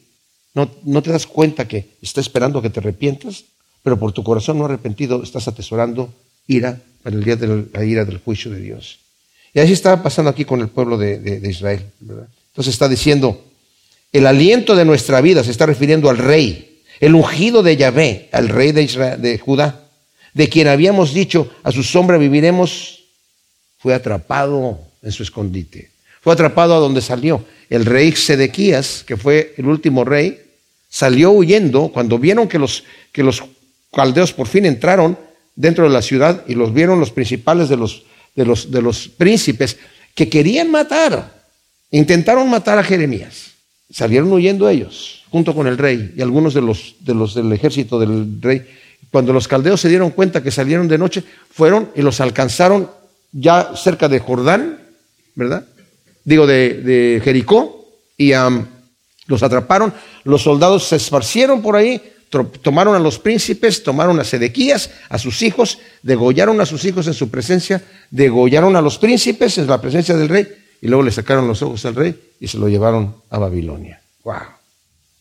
no, 0.52 0.70
no 0.84 1.02
te 1.02 1.12
das 1.12 1.26
cuenta 1.26 1.66
que 1.66 1.96
está 2.02 2.20
esperando 2.20 2.60
que 2.60 2.68
te 2.68 2.80
arrepientas? 2.80 3.44
Pero 3.82 3.98
por 3.98 4.12
tu 4.12 4.22
corazón 4.22 4.58
no 4.58 4.66
arrepentido 4.66 5.22
estás 5.22 5.48
atesorando 5.48 6.12
ira 6.46 6.78
para 7.02 7.16
el 7.16 7.24
día 7.24 7.36
de 7.36 7.68
la 7.72 7.84
ira 7.86 8.04
del 8.04 8.18
juicio 8.18 8.50
de 8.50 8.60
Dios. 8.60 8.98
Y 9.54 9.60
así 9.60 9.72
está 9.72 10.02
pasando 10.02 10.30
aquí 10.30 10.44
con 10.44 10.60
el 10.60 10.68
pueblo 10.68 10.98
de, 10.98 11.18
de 11.18 11.50
Israel, 11.50 11.86
¿verdad? 12.00 12.28
Entonces 12.60 12.74
está 12.74 12.90
diciendo, 12.90 13.42
el 14.12 14.26
aliento 14.26 14.76
de 14.76 14.84
nuestra 14.84 15.22
vida 15.22 15.42
se 15.42 15.50
está 15.50 15.64
refiriendo 15.64 16.10
al 16.10 16.18
rey, 16.18 16.82
el 17.00 17.14
ungido 17.14 17.62
de 17.62 17.74
Yahvé, 17.74 18.28
al 18.32 18.50
rey 18.50 18.72
de, 18.72 18.82
Israel, 18.82 19.22
de 19.22 19.38
Judá, 19.38 19.88
de 20.34 20.50
quien 20.50 20.68
habíamos 20.68 21.14
dicho, 21.14 21.50
a 21.62 21.72
su 21.72 21.82
sombra 21.82 22.18
viviremos, 22.18 23.04
fue 23.78 23.94
atrapado 23.94 24.78
en 25.02 25.10
su 25.10 25.22
escondite. 25.22 25.90
Fue 26.20 26.34
atrapado 26.34 26.74
a 26.74 26.80
donde 26.80 27.00
salió. 27.00 27.46
El 27.70 27.86
rey 27.86 28.12
Sedequías, 28.12 29.04
que 29.06 29.16
fue 29.16 29.54
el 29.56 29.64
último 29.64 30.04
rey, 30.04 30.38
salió 30.90 31.30
huyendo 31.30 31.88
cuando 31.88 32.18
vieron 32.18 32.46
que 32.46 32.58
los, 32.58 32.84
que 33.10 33.22
los 33.22 33.42
caldeos 33.90 34.34
por 34.34 34.48
fin 34.48 34.66
entraron 34.66 35.18
dentro 35.56 35.84
de 35.84 35.94
la 35.94 36.02
ciudad 36.02 36.44
y 36.46 36.56
los 36.56 36.74
vieron 36.74 37.00
los 37.00 37.10
principales 37.10 37.70
de 37.70 37.78
los, 37.78 38.02
de 38.36 38.44
los, 38.44 38.70
de 38.70 38.82
los 38.82 39.08
príncipes 39.08 39.78
que 40.14 40.28
querían 40.28 40.70
matar 40.70 41.39
Intentaron 41.90 42.48
matar 42.48 42.78
a 42.78 42.84
Jeremías. 42.84 43.52
Salieron 43.90 44.32
huyendo 44.32 44.68
ellos, 44.68 45.24
junto 45.30 45.54
con 45.54 45.66
el 45.66 45.76
rey 45.76 46.14
y 46.16 46.22
algunos 46.22 46.54
de 46.54 46.60
los, 46.60 46.94
de 47.00 47.14
los 47.14 47.34
del 47.34 47.52
ejército 47.52 47.98
del 47.98 48.40
rey. 48.40 48.64
Cuando 49.10 49.32
los 49.32 49.48
caldeos 49.48 49.80
se 49.80 49.88
dieron 49.88 50.10
cuenta 50.10 50.42
que 50.42 50.52
salieron 50.52 50.86
de 50.86 50.98
noche, 50.98 51.24
fueron 51.50 51.90
y 51.96 52.02
los 52.02 52.20
alcanzaron 52.20 52.88
ya 53.32 53.72
cerca 53.74 54.08
de 54.08 54.20
Jordán, 54.20 54.78
¿verdad? 55.34 55.64
Digo, 56.24 56.46
de, 56.46 57.20
Jericó, 57.24 57.88
y 58.16 58.32
los 59.26 59.42
atraparon. 59.42 59.92
Los 60.22 60.42
soldados 60.42 60.86
se 60.86 60.96
esparcieron 60.96 61.60
por 61.60 61.74
ahí, 61.74 62.00
tomaron 62.62 62.94
a 62.94 63.00
los 63.00 63.18
príncipes, 63.18 63.82
tomaron 63.82 64.20
a 64.20 64.24
Sedequías, 64.24 64.90
a 65.08 65.18
sus 65.18 65.42
hijos, 65.42 65.78
degollaron 66.02 66.60
a 66.60 66.66
sus 66.66 66.84
hijos 66.84 67.08
en 67.08 67.14
su 67.14 67.30
presencia, 67.30 67.82
degollaron 68.10 68.76
a 68.76 68.80
los 68.80 68.98
príncipes 68.98 69.58
en 69.58 69.66
la 69.66 69.80
presencia 69.80 70.16
del 70.16 70.28
rey 70.28 70.46
y 70.80 70.88
luego 70.88 71.02
le 71.02 71.10
sacaron 71.10 71.46
los 71.46 71.62
ojos 71.62 71.84
al 71.84 71.94
rey 71.94 72.18
y 72.40 72.48
se 72.48 72.58
lo 72.58 72.68
llevaron 72.68 73.14
a 73.30 73.38
Babilonia. 73.38 74.00
Wow. 74.24 74.34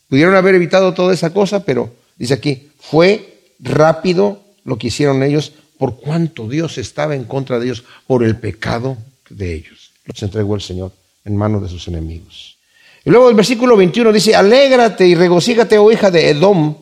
Pudieron 0.08 0.36
haber 0.36 0.56
evitado 0.56 0.94
toda 0.94 1.14
esa 1.14 1.32
cosa, 1.32 1.64
pero 1.64 1.94
dice 2.18 2.34
aquí, 2.34 2.70
fue 2.80 3.54
rápido 3.60 4.42
lo 4.64 4.78
que 4.78 4.88
hicieron 4.88 5.22
ellos 5.24 5.54
por 5.78 5.98
cuanto 5.98 6.48
Dios 6.48 6.78
estaba 6.78 7.16
en 7.16 7.26
contra 7.26 7.60
de 7.60 7.66
ellos 7.66 7.84
por 8.08 8.24
el 8.24 8.38
pecado 8.38 8.98
de 9.30 9.54
ellos. 9.56 9.92
Los 10.06 10.22
entregó 10.24 10.56
el 10.56 10.62
Señor 10.62 10.92
en 11.26 11.36
manos 11.36 11.62
de 11.62 11.70
sus 11.70 11.88
enemigos. 11.88 12.58
Y 13.06 13.10
luego 13.10 13.30
el 13.30 13.36
versículo 13.36 13.78
21 13.78 14.12
dice, 14.12 14.36
alégrate 14.36 15.08
y 15.08 15.16
regocígate, 15.16 15.78
oh 15.78 15.92
hija 15.92 16.12
de 16.12 16.30
Edom, 16.30 16.76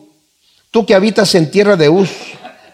tú 0.70 0.84
que 0.84 0.94
habitas 0.94 1.34
en 1.34 1.50
tierra 1.50 1.76
de 1.76 1.88
Uz, 1.88 2.10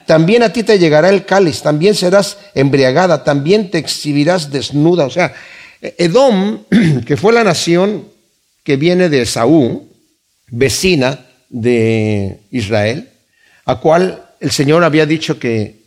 también 0.06 0.42
a 0.42 0.52
ti 0.52 0.62
te 0.62 0.78
llegará 0.78 1.08
el 1.08 1.24
cáliz, 1.24 1.62
también 1.62 1.94
serás 1.94 2.38
embriagada, 2.54 3.24
también 3.24 3.70
te 3.70 3.78
exhibirás 3.78 4.50
desnuda. 4.50 5.06
O 5.06 5.10
sea, 5.10 5.34
Edom, 5.98 6.64
que 7.06 7.16
fue 7.16 7.32
la 7.32 7.44
nación 7.44 8.04
que 8.62 8.76
viene 8.76 9.08
de 9.08 9.26
Saúl, 9.26 9.82
vecina 10.48 11.26
de 11.50 12.40
Israel, 12.50 13.10
a 13.66 13.80
cual 13.80 14.24
el 14.40 14.50
Señor 14.50 14.84
había 14.84 15.06
dicho 15.06 15.38
que 15.38 15.84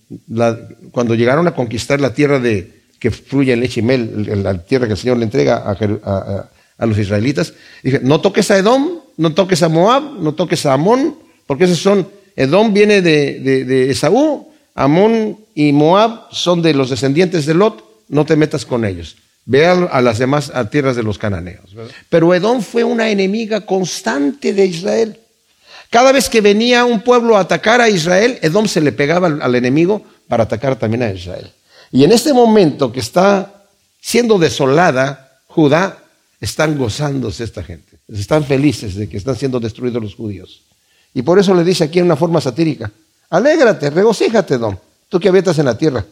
cuando 0.91 1.15
llegaron 1.15 1.47
a 1.47 1.55
conquistar 1.55 1.99
la 1.99 2.13
tierra 2.13 2.39
de 2.39 2.77
que 2.99 3.11
fluye 3.11 3.53
en 3.53 3.59
leche 3.59 3.81
mel, 3.81 4.43
la 4.43 4.63
tierra 4.63 4.87
que 4.87 4.93
el 4.93 4.99
Señor 4.99 5.17
le 5.17 5.25
entrega 5.25 5.57
a, 5.57 6.85
los 6.85 6.97
israelitas, 6.97 7.53
dije, 7.83 7.99
no 8.03 8.21
toques 8.21 8.49
a 8.51 8.57
Edom, 8.57 8.99
no 9.17 9.33
toques 9.33 9.63
a 9.63 9.69
Moab, 9.69 10.19
no 10.19 10.33
toques 10.33 10.65
a 10.65 10.73
Amón, 10.73 11.17
porque 11.45 11.65
esos 11.65 11.79
son, 11.79 12.07
Edom 12.35 12.73
viene 12.73 13.01
de, 13.01 13.39
de, 13.39 13.65
de 13.65 13.91
Esaú, 13.91 14.47
Amón 14.75 15.39
y 15.55 15.71
Moab 15.71 16.27
son 16.31 16.61
de 16.61 16.73
los 16.73 16.91
descendientes 16.91 17.45
de 17.47 17.55
Lot, 17.55 17.83
no 18.09 18.25
te 18.25 18.35
metas 18.35 18.65
con 18.65 18.85
ellos. 18.85 19.17
Vean 19.49 19.87
a 19.91 20.01
las 20.01 20.19
demás 20.19 20.51
tierras 20.69 20.95
de 20.95 21.03
los 21.03 21.17
cananeos. 21.17 21.73
Pero 22.09 22.33
Edom 22.33 22.61
fue 22.61 22.83
una 22.83 23.09
enemiga 23.09 23.65
constante 23.65 24.53
de 24.53 24.65
Israel. 24.65 25.19
Cada 25.89 26.11
vez 26.11 26.29
que 26.29 26.41
venía 26.41 26.83
un 26.83 27.01
pueblo 27.01 27.37
a 27.37 27.39
atacar 27.39 27.79
a 27.79 27.89
Israel, 27.89 28.37
Edom 28.41 28.67
se 28.67 28.81
le 28.81 28.91
pegaba 28.91 29.27
al, 29.27 29.41
al 29.41 29.55
enemigo 29.55 30.03
para 30.27 30.43
atacar 30.43 30.75
también 30.75 31.03
a 31.03 31.13
Israel. 31.13 31.49
Y 31.93 32.03
en 32.03 32.11
este 32.11 32.33
momento 32.33 32.91
que 32.91 32.99
está 32.99 33.63
siendo 34.01 34.37
desolada 34.37 35.39
Judá, 35.47 35.97
están 36.39 36.77
gozándose 36.77 37.43
esta 37.43 37.63
gente. 37.63 37.97
Están 38.07 38.43
felices 38.43 38.95
de 38.95 39.09
que 39.09 39.17
están 39.17 39.35
siendo 39.35 39.59
destruidos 39.59 40.03
los 40.03 40.13
judíos. 40.13 40.61
Y 41.13 41.23
por 41.23 41.39
eso 41.39 41.53
le 41.55 41.63
dice 41.63 41.85
aquí 41.85 41.99
en 41.99 42.05
una 42.05 42.15
forma 42.15 42.39
satírica, 42.39 42.91
alégrate, 43.29 43.89
regocíjate, 43.89 44.55
Edom, 44.55 44.77
tú 45.09 45.19
que 45.19 45.29
habitas 45.29 45.57
en 45.57 45.65
la 45.65 45.77
tierra. 45.77 46.05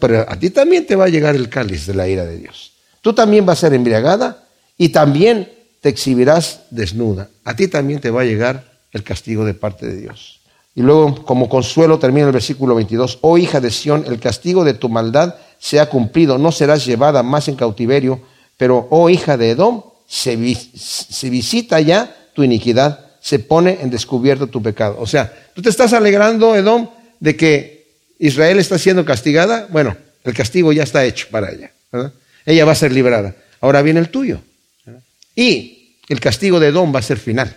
Pero 0.00 0.24
a 0.28 0.36
ti 0.38 0.50
también 0.50 0.86
te 0.86 0.96
va 0.96 1.04
a 1.04 1.08
llegar 1.08 1.34
el 1.34 1.48
cáliz 1.48 1.86
de 1.86 1.94
la 1.94 2.08
ira 2.08 2.24
de 2.24 2.38
Dios. 2.38 2.72
Tú 3.00 3.12
también 3.12 3.44
vas 3.44 3.58
a 3.58 3.60
ser 3.62 3.74
embriagada 3.74 4.44
y 4.78 4.88
también 4.88 5.52
te 5.80 5.90
exhibirás 5.90 6.62
desnuda. 6.70 7.28
A 7.44 7.54
ti 7.54 7.68
también 7.68 8.00
te 8.00 8.10
va 8.10 8.22
a 8.22 8.24
llegar 8.24 8.64
el 8.92 9.02
castigo 9.02 9.44
de 9.44 9.52
parte 9.52 9.86
de 9.86 9.96
Dios. 9.96 10.40
Y 10.74 10.80
luego, 10.82 11.24
como 11.24 11.48
consuelo, 11.48 11.98
termina 11.98 12.26
el 12.26 12.32
versículo 12.32 12.74
22, 12.74 13.18
oh 13.20 13.38
hija 13.38 13.60
de 13.60 13.70
Sión, 13.70 14.04
el 14.06 14.18
castigo 14.18 14.64
de 14.64 14.74
tu 14.74 14.88
maldad 14.88 15.36
se 15.58 15.78
ha 15.78 15.88
cumplido, 15.88 16.38
no 16.38 16.50
serás 16.50 16.84
llevada 16.84 17.22
más 17.22 17.48
en 17.48 17.54
cautiverio, 17.54 18.22
pero, 18.56 18.86
oh 18.90 19.08
hija 19.08 19.36
de 19.36 19.50
Edom, 19.50 19.82
se, 20.06 20.36
se 20.74 21.30
visita 21.30 21.80
ya 21.80 22.14
tu 22.34 22.42
iniquidad, 22.42 23.00
se 23.20 23.38
pone 23.38 23.78
en 23.80 23.90
descubierto 23.90 24.46
tu 24.46 24.62
pecado. 24.62 24.96
O 24.98 25.06
sea, 25.06 25.32
tú 25.54 25.62
te 25.62 25.70
estás 25.70 25.92
alegrando, 25.92 26.56
Edom, 26.56 26.88
de 27.20 27.36
que 27.36 27.83
Israel 28.18 28.58
está 28.58 28.78
siendo 28.78 29.04
castigada. 29.04 29.66
Bueno, 29.70 29.96
el 30.24 30.34
castigo 30.34 30.72
ya 30.72 30.82
está 30.82 31.04
hecho 31.04 31.26
para 31.30 31.50
ella. 31.50 31.70
Ella 32.46 32.64
va 32.64 32.72
a 32.72 32.76
ser 32.76 32.92
liberada. 32.92 33.34
Ahora 33.60 33.82
viene 33.82 34.00
el 34.00 34.08
tuyo. 34.08 34.40
Y 35.36 35.96
el 36.08 36.20
castigo 36.20 36.60
de 36.60 36.68
Edom 36.68 36.94
va 36.94 36.98
a 36.98 37.02
ser 37.02 37.18
final. 37.18 37.56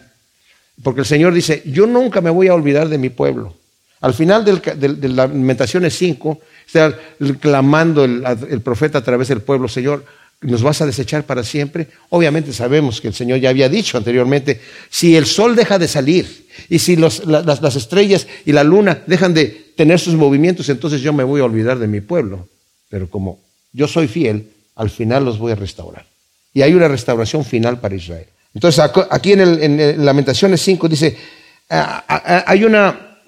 Porque 0.84 1.02
el 1.02 1.06
Señor 1.06 1.34
dice, 1.34 1.64
yo 1.66 1.88
nunca 1.88 2.22
me 2.22 2.30
voy 2.30 2.48
a 2.48 2.54
olvidar 2.54 2.88
de 2.90 2.98
mi 2.98 3.10
pueblo. 3.10 3.56
Al 4.00 4.14
final 4.14 4.46
de 4.46 5.10
Lamentaciones 5.10 5.98
5, 5.98 6.40
está 6.68 6.98
clamando 7.40 8.04
el, 8.06 8.62
profeta 8.62 9.00
a 9.00 9.04
través 9.04 9.30
del 9.30 9.42
pueblo, 9.42 9.68
Señor, 9.68 10.06
¿nos 10.42 10.62
vas 10.62 10.82
a 10.82 10.86
desechar 10.86 11.24
para 11.24 11.44
siempre? 11.44 11.88
Obviamente 12.10 12.54
sabemos 12.54 13.02
que 13.02 13.08
el 13.08 13.16
Señor 13.16 13.40
ya 13.40 13.50
había 13.50 13.70
dicho 13.70 13.98
anteriormente, 13.98 14.62
si 14.90 15.16
el 15.16 15.26
sol 15.26 15.56
deja 15.56 15.80
de 15.80 15.88
salir 15.88 16.48
y 16.70 16.78
si 16.78 16.96
las 16.96 17.76
estrellas 17.76 18.28
y 18.46 18.52
la 18.52 18.64
luna 18.64 19.02
dejan 19.08 19.34
de 19.34 19.67
tener 19.78 20.00
sus 20.00 20.16
movimientos, 20.16 20.68
entonces 20.68 21.02
yo 21.02 21.14
me 21.14 21.24
voy 21.24 21.40
a 21.40 21.46
olvidar 21.46 21.80
de 21.80 21.88
mi 21.88 22.02
pueblo. 22.02 22.50
Pero 22.90 23.10
como 23.10 23.40
yo 23.72 23.88
soy 23.88 24.08
fiel, 24.08 24.52
al 24.76 24.90
final 24.90 25.24
los 25.24 25.40
voy 25.40 25.54
a 25.54 25.56
restaurar. 25.56 26.06
Y 26.54 26.64
hay 26.64 26.74
una 26.74 26.88
restauración 26.88 27.46
final 27.46 27.80
para 27.80 27.96
Israel. 27.96 28.28
Entonces, 28.54 28.84
aquí 29.10 29.34
en, 29.34 30.04
Lamentaciones 30.04 30.62
5 30.62 30.90
dice, 30.90 31.16
ah, 31.70 32.04
ah, 32.08 32.24
ah, 32.26 32.44
hay 32.48 32.64
una 32.64 33.20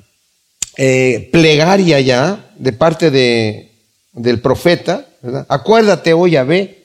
eh, 0.76 1.30
plegaria 1.32 2.00
ya 2.00 2.52
de 2.58 2.74
parte 2.74 3.12
de, 3.12 3.72
del 4.12 4.42
profeta, 4.42 5.06
acuérdate, 5.48 6.14
oh 6.14 6.26
Yahvé, 6.26 6.84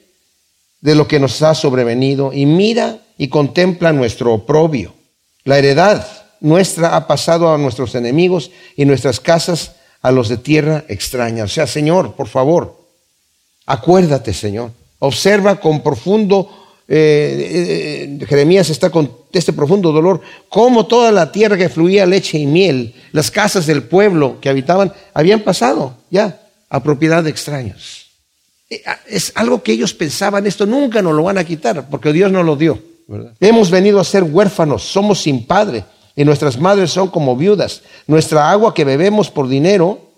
de 0.80 0.94
lo 0.94 1.08
que 1.08 1.18
nos 1.18 1.40
ha 1.40 1.54
sobrevenido 1.54 2.32
y 2.32 2.44
mira 2.44 2.98
y 3.16 3.28
contempla 3.28 3.92
nuestro 3.92 4.34
oprobio. 4.34 4.92
La 5.44 5.58
heredad 5.58 6.06
nuestra 6.40 6.96
ha 6.96 7.06
pasado 7.06 7.52
a 7.52 7.58
nuestros 7.58 7.94
enemigos 7.94 8.50
y 8.76 8.84
nuestras 8.84 9.20
casas 9.20 9.72
a 10.02 10.10
los 10.10 10.28
de 10.28 10.36
tierra 10.36 10.84
extraña. 10.88 11.44
O 11.44 11.48
sea, 11.48 11.66
Señor, 11.66 12.14
por 12.14 12.28
favor, 12.28 12.78
acuérdate, 13.66 14.32
Señor. 14.32 14.70
Observa 14.98 15.60
con 15.60 15.82
profundo 15.82 16.48
eh, 16.86 18.18
eh, 18.20 18.26
Jeremías 18.26 18.68
está 18.68 18.90
con 18.90 19.10
este 19.32 19.54
profundo 19.54 19.90
dolor, 19.90 20.20
como 20.48 20.86
toda 20.86 21.10
la 21.12 21.32
tierra 21.32 21.56
que 21.56 21.70
fluía 21.70 22.04
leche 22.04 22.38
y 22.38 22.46
miel, 22.46 22.94
las 23.12 23.30
casas 23.30 23.66
del 23.66 23.84
pueblo 23.84 24.38
que 24.40 24.50
habitaban, 24.50 24.92
habían 25.14 25.40
pasado 25.40 25.96
ya 26.10 26.42
a 26.68 26.82
propiedad 26.82 27.24
de 27.24 27.30
extraños. 27.30 28.10
Eh, 28.68 28.82
ah, 28.86 28.98
es 29.08 29.32
algo 29.34 29.62
que 29.62 29.72
ellos 29.72 29.94
pensaban, 29.94 30.46
esto 30.46 30.66
nunca 30.66 31.00
nos 31.00 31.14
lo 31.14 31.22
van 31.22 31.38
a 31.38 31.44
quitar, 31.44 31.88
porque 31.88 32.12
Dios 32.12 32.30
nos 32.30 32.44
lo 32.44 32.56
dio. 32.56 32.78
Hemos 33.40 33.70
venido 33.70 34.00
a 34.00 34.04
ser 34.04 34.22
huérfanos, 34.22 34.82
somos 34.82 35.22
sin 35.22 35.46
padre, 35.46 35.84
y 36.16 36.24
nuestras 36.24 36.58
madres 36.58 36.90
son 36.90 37.08
como 37.08 37.36
viudas. 37.36 37.82
Nuestra 38.06 38.50
agua 38.50 38.74
que 38.74 38.84
bebemos 38.84 39.30
por 39.30 39.48
dinero, 39.48 40.10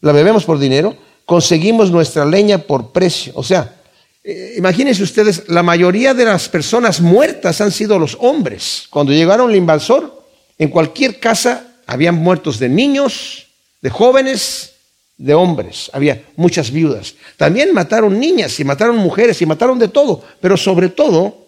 la 0.00 0.12
bebemos 0.12 0.44
por 0.44 0.58
dinero, 0.58 0.96
conseguimos 1.24 1.90
nuestra 1.90 2.24
leña 2.24 2.58
por 2.58 2.92
precio. 2.92 3.32
O 3.36 3.42
sea, 3.42 3.76
eh, 4.24 4.54
imagínense 4.56 5.02
ustedes, 5.02 5.48
la 5.48 5.62
mayoría 5.62 6.14
de 6.14 6.24
las 6.24 6.48
personas 6.48 7.00
muertas 7.00 7.60
han 7.60 7.72
sido 7.72 7.98
los 7.98 8.16
hombres. 8.20 8.84
Cuando 8.90 9.12
llegaron 9.12 9.50
el 9.50 9.56
invasor, 9.56 10.24
en 10.58 10.68
cualquier 10.68 11.18
casa 11.18 11.76
habían 11.86 12.16
muertos 12.16 12.58
de 12.58 12.68
niños, 12.68 13.46
de 13.80 13.90
jóvenes, 13.90 14.74
de 15.16 15.34
hombres. 15.34 15.90
Había 15.92 16.22
muchas 16.36 16.70
viudas. 16.70 17.14
También 17.36 17.72
mataron 17.72 18.18
niñas 18.18 18.58
y 18.60 18.64
mataron 18.64 18.96
mujeres 18.96 19.40
y 19.42 19.46
mataron 19.46 19.78
de 19.78 19.88
todo. 19.88 20.22
Pero 20.40 20.56
sobre 20.56 20.88
todo 20.88 21.46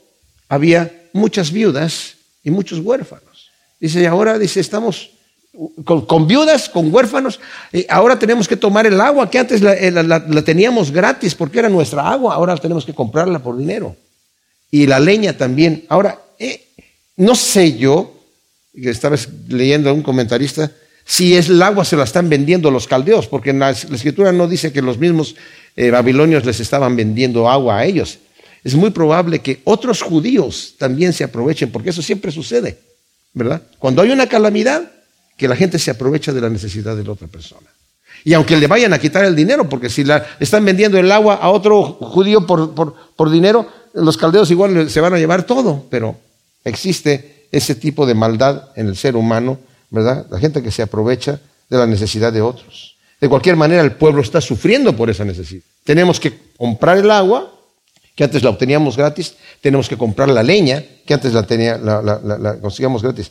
había 0.49 1.09
muchas 1.13 1.53
viudas 1.53 2.17
y 2.43 2.51
muchos 2.51 2.81
huérfanos. 2.81 3.30
Dice, 3.81 4.03
y 4.03 4.05
ahora 4.05 4.39
dice, 4.39 4.61
estamos 4.61 5.11
con, 5.85 6.27
viudas, 6.27 6.69
con 6.69 6.93
huérfanos. 6.93 7.41
Y 7.73 7.87
ahora 7.89 8.19
tenemos 8.19 8.47
que 8.47 8.57
tomar 8.57 8.87
el 8.87 9.01
agua 9.01 9.31
que 9.31 9.39
antes 9.39 9.63
eh, 9.63 9.91
la, 9.91 10.45
teníamos 10.45 10.91
gratis 10.91 11.35
porque 11.35 11.59
era 11.59 11.69
nuestra 11.69 12.09
agua, 12.09 12.35
ahora 12.35 12.57
tenemos 12.57 12.85
que 12.85 12.95
comprarla 12.95 13.41
por 13.41 13.57
dinero. 13.57 13.97
Y 14.71 14.87
la 14.87 15.01
leña 15.01 15.37
también. 15.37 15.85
Ahora, 15.89 16.21
eh, 16.39 16.69
no 17.17 17.35
sé 17.35 17.77
yo, 17.77 18.15
que 18.73 18.91
estaba 18.91 19.17
leyendo 19.49 19.91
a 19.91 19.93
un 19.93 20.03
comentarista, 20.03 20.71
si 21.05 21.35
es 21.35 21.49
el 21.49 21.61
agua 21.61 21.85
se 21.85 21.97
la 21.97 22.05
están 22.05 22.29
vendiendo 22.29 22.71
los 22.71 22.87
caldeos, 22.87 23.27
porque 23.27 23.53
la, 23.53 23.71
escritura 23.71 24.31
no 24.31 24.47
dice 24.47 24.73
que 24.73 24.81
los 24.81 24.99
mismos 24.99 25.35
eh, 25.75 25.91
babilonios 25.91 26.45
les 26.45 26.61
estaban 26.61 26.95
vendiendo 26.95 27.49
agua 27.49 27.79
a 27.79 27.85
ellos. 27.85 28.19
Es 28.63 28.75
muy 28.75 28.91
probable 28.91 29.41
que 29.41 29.61
otros 29.65 30.03
judíos 30.03 30.75
también 30.79 31.13
se 31.13 31.25
aprovechen, 31.25 31.73
porque 31.73 31.91
eso 31.91 32.03
siempre 32.03 32.31
sucede, 32.31 32.79
¿verdad? 33.33 33.63
Cuando 33.79 34.03
hay 34.03 34.11
una 34.11 34.27
calamidad, 34.27 34.91
que 35.41 35.49
la 35.49 35.57
gente 35.57 35.79
se 35.79 35.91
aprovecha 35.91 36.35
de 36.35 36.41
la 36.43 36.51
necesidad 36.51 36.95
de 36.95 37.03
la 37.03 37.13
otra 37.13 37.27
persona. 37.27 37.67
Y 38.25 38.35
aunque 38.35 38.59
le 38.59 38.67
vayan 38.67 38.93
a 38.93 38.99
quitar 38.99 39.25
el 39.25 39.35
dinero, 39.35 39.67
porque 39.71 39.89
si 39.89 40.05
la, 40.05 40.27
están 40.39 40.67
vendiendo 40.67 40.99
el 40.99 41.11
agua 41.11 41.37
a 41.37 41.49
otro 41.49 41.83
judío 41.83 42.47
por, 42.47 42.75
por, 42.75 43.31
dinero, 43.31 43.67
los 43.95 44.19
caldeos 44.19 44.51
igual 44.51 44.91
se 44.91 45.01
van 45.01 45.15
a 45.15 45.19
llevar 45.19 45.45
todo, 45.45 45.87
pero 45.89 46.19
existe 46.63 47.47
ese 47.53 47.75
tipo 47.75 48.05
de 48.05 48.15
maldad 48.15 48.65
en 48.77 48.89
el 48.89 48.97
ser 48.97 49.17
humano, 49.17 49.59
¿verdad? 49.89 50.27
La 50.31 50.39
gente 50.39 50.63
que 50.63 50.71
se 50.71 50.83
aprovecha 50.83 51.41
de 51.71 51.79
la 51.79 51.87
necesidad 51.87 52.35
de 52.35 52.43
otros. 52.43 52.97
De 53.19 53.29
cualquier 53.31 53.57
manera, 53.57 53.83
el 53.83 53.93
pueblo 53.93 54.21
está 54.21 54.43
sufriendo 54.43 54.95
por 54.95 55.09
esa 55.09 55.25
necesidad. 55.25 55.63
Tenemos 55.85 56.21
que 56.21 56.39
comprar 56.59 56.99
el 56.99 57.11
agua, 57.11 57.51
que 58.21 58.25
antes 58.25 58.43
la 58.43 58.51
obteníamos 58.51 58.99
gratis, 58.99 59.33
tenemos 59.63 59.89
que 59.89 59.97
comprar 59.97 60.29
la 60.29 60.43
leña, 60.43 60.85
que 61.07 61.15
antes 61.15 61.33
la, 61.33 61.43
tenía, 61.43 61.79
la, 61.79 62.59
conseguíamos 62.61 63.03
gratis. 63.03 63.31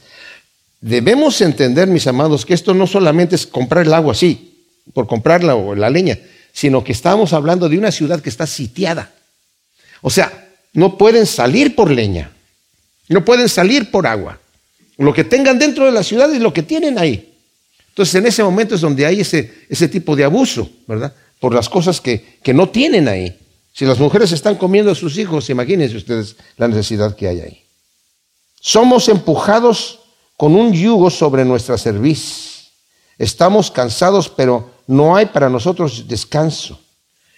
Debemos 0.82 1.40
entender, 1.42 1.88
mis 1.88 2.08
amados, 2.08 2.44
que 2.44 2.56
esto 2.56 2.74
no 2.74 2.88
solamente 2.88 3.36
es 3.36 3.46
comprar 3.46 3.86
el 3.86 3.94
agua 3.94 4.14
así, 4.14 4.66
por 4.92 5.06
comprarla 5.06 5.54
o 5.54 5.76
la 5.76 5.92
leña, 5.92 6.18
sino 6.52 6.84
que 6.84 6.92
estamos 6.92 7.34
hablando 7.34 7.70
de 7.70 7.78
una 7.78 7.92
ciudad 7.92 8.20
que 8.20 8.30
está 8.30 8.48
sitiada. 8.48 9.14
O 10.02 10.10
sea, 10.10 10.50
no 10.74 10.98
pueden 10.98 11.28
salir 11.28 11.76
por 11.76 11.92
leña, 11.92 12.32
no 13.10 13.24
pueden 13.24 13.48
salir 13.48 13.92
por 13.92 14.08
agua. 14.08 14.40
Lo 14.98 15.14
que 15.14 15.24
tengan 15.24 15.60
dentro 15.60 15.86
de 15.86 15.92
la 15.92 16.02
ciudad 16.02 16.34
es 16.34 16.42
lo 16.42 16.52
que 16.52 16.64
tienen 16.64 16.98
ahí. 16.98 17.32
Entonces, 17.90 18.16
en 18.16 18.26
ese 18.26 18.44
momento 18.44 18.74
es 18.74 18.82
donde 18.82 19.06
hay 19.06 19.22
ese, 19.22 19.88
tipo 19.88 20.16
de 20.16 20.24
abuso, 20.24 20.68
¿verdad? 20.88 21.14
Por 21.40 21.54
las 21.54 21.70
cosas 21.70 22.02
que 22.02 22.54
no 22.56 22.70
tienen 22.70 23.08
ahí. 23.08 23.38
Si 23.80 23.86
las 23.86 23.98
mujeres 23.98 24.34
están 24.34 24.56
comiendo 24.56 24.92
a 24.92 24.96
sus 24.96 25.18
hijos, 25.18 25.50
imagínense 25.50 25.96
ustedes 25.96 26.36
la 26.58 26.68
necesidad 26.68 27.16
que 27.16 27.30
hay 27.30 27.40
ahí. 27.40 27.64
Somos 28.60 29.08
empujados 29.08 30.02
con 30.36 30.54
un 30.54 30.74
yugo 30.74 31.10
sobre 31.10 31.46
nuestra 31.46 31.78
cerviz. 31.78 32.72
Estamos 33.18 33.72
cansados, 33.72 34.28
pero 34.28 34.70
no 34.86 35.16
hay 35.16 35.28
para 35.28 35.50
nosotros 35.50 36.10
descanso. 36.10 36.78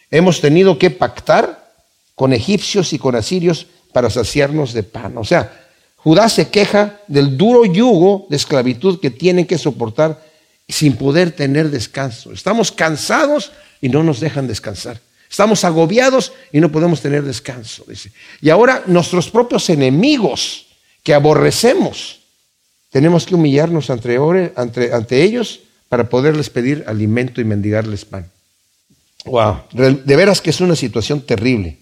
Hemos 0.10 0.42
tenido 0.42 0.80
que 0.80 0.90
pactar 0.90 1.76
con 2.16 2.34
egipcios 2.34 2.92
y 2.92 2.98
con 2.98 3.16
asirios 3.16 3.68
para 3.94 4.10
saciarnos 4.10 4.74
de 4.74 4.82
pan. 4.82 5.20
O 5.20 5.24
sea, 5.24 5.70
Judá 5.98 6.28
se 6.28 6.50
queja 6.50 7.02
del 7.08 7.38
duro 7.38 7.66
yugo 7.66 8.26
de 8.32 8.38
esclavitud 8.38 9.00
que 9.00 9.12
tienen 9.12 9.46
que 9.46 9.60
soportar 9.60 10.20
sin 10.68 10.96
poder 10.96 11.34
tener 11.34 11.70
descanso. 11.70 12.32
Estamos 12.32 12.72
cansados 12.72 13.52
y 13.80 13.90
no 13.90 14.02
nos 14.02 14.20
dejan 14.20 14.48
descansar. 14.48 15.02
Estamos 15.32 15.64
agobiados 15.64 16.34
y 16.52 16.60
no 16.60 16.70
podemos 16.70 17.02
tener 17.02 17.24
descanso. 17.24 17.86
Dice. 17.88 18.12
Y 18.42 18.50
ahora 18.50 18.84
nuestros 18.86 19.30
propios 19.30 19.70
enemigos 19.70 20.68
que 21.04 21.14
aborrecemos 21.14 22.20
tenemos 22.90 23.26
que 23.26 23.36
humillarnos 23.36 23.90
ante, 23.90 24.18
ante, 24.58 25.24
ellos 25.24 25.62
para 25.88 26.10
poderles 26.10 26.50
pedir 26.50 26.84
alimento 26.86 27.40
y 27.40 27.46
mendigarles 27.46 28.04
pan. 28.04 28.30
Wow, 29.24 29.62
de 29.72 30.16
veras 30.16 30.42
que 30.42 30.50
es 30.50 30.60
una 30.60 30.76
situación 30.76 31.22
terrible. 31.22 31.78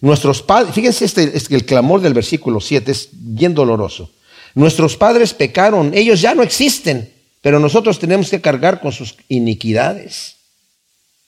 Nuestros 0.00 0.42
padres, 0.42 0.74
fíjense 0.74 1.04
este, 1.04 1.54
el 1.54 1.64
clamor 1.64 2.00
del 2.00 2.14
versículo 2.14 2.60
7 2.60 2.92
es 2.92 3.08
bien 3.12 3.54
doloroso. 3.54 4.12
Nuestros 4.54 4.96
padres 4.96 5.34
pecaron, 5.34 5.92
ellos 5.94 6.20
ya 6.20 6.34
no 6.34 6.44
existen, 6.44 7.12
pero 7.40 7.58
nosotros 7.58 7.98
tenemos 7.98 8.30
que 8.30 8.40
cargar 8.40 8.80
con 8.80 8.92
sus 8.92 9.16
iniquidades. 9.28 10.35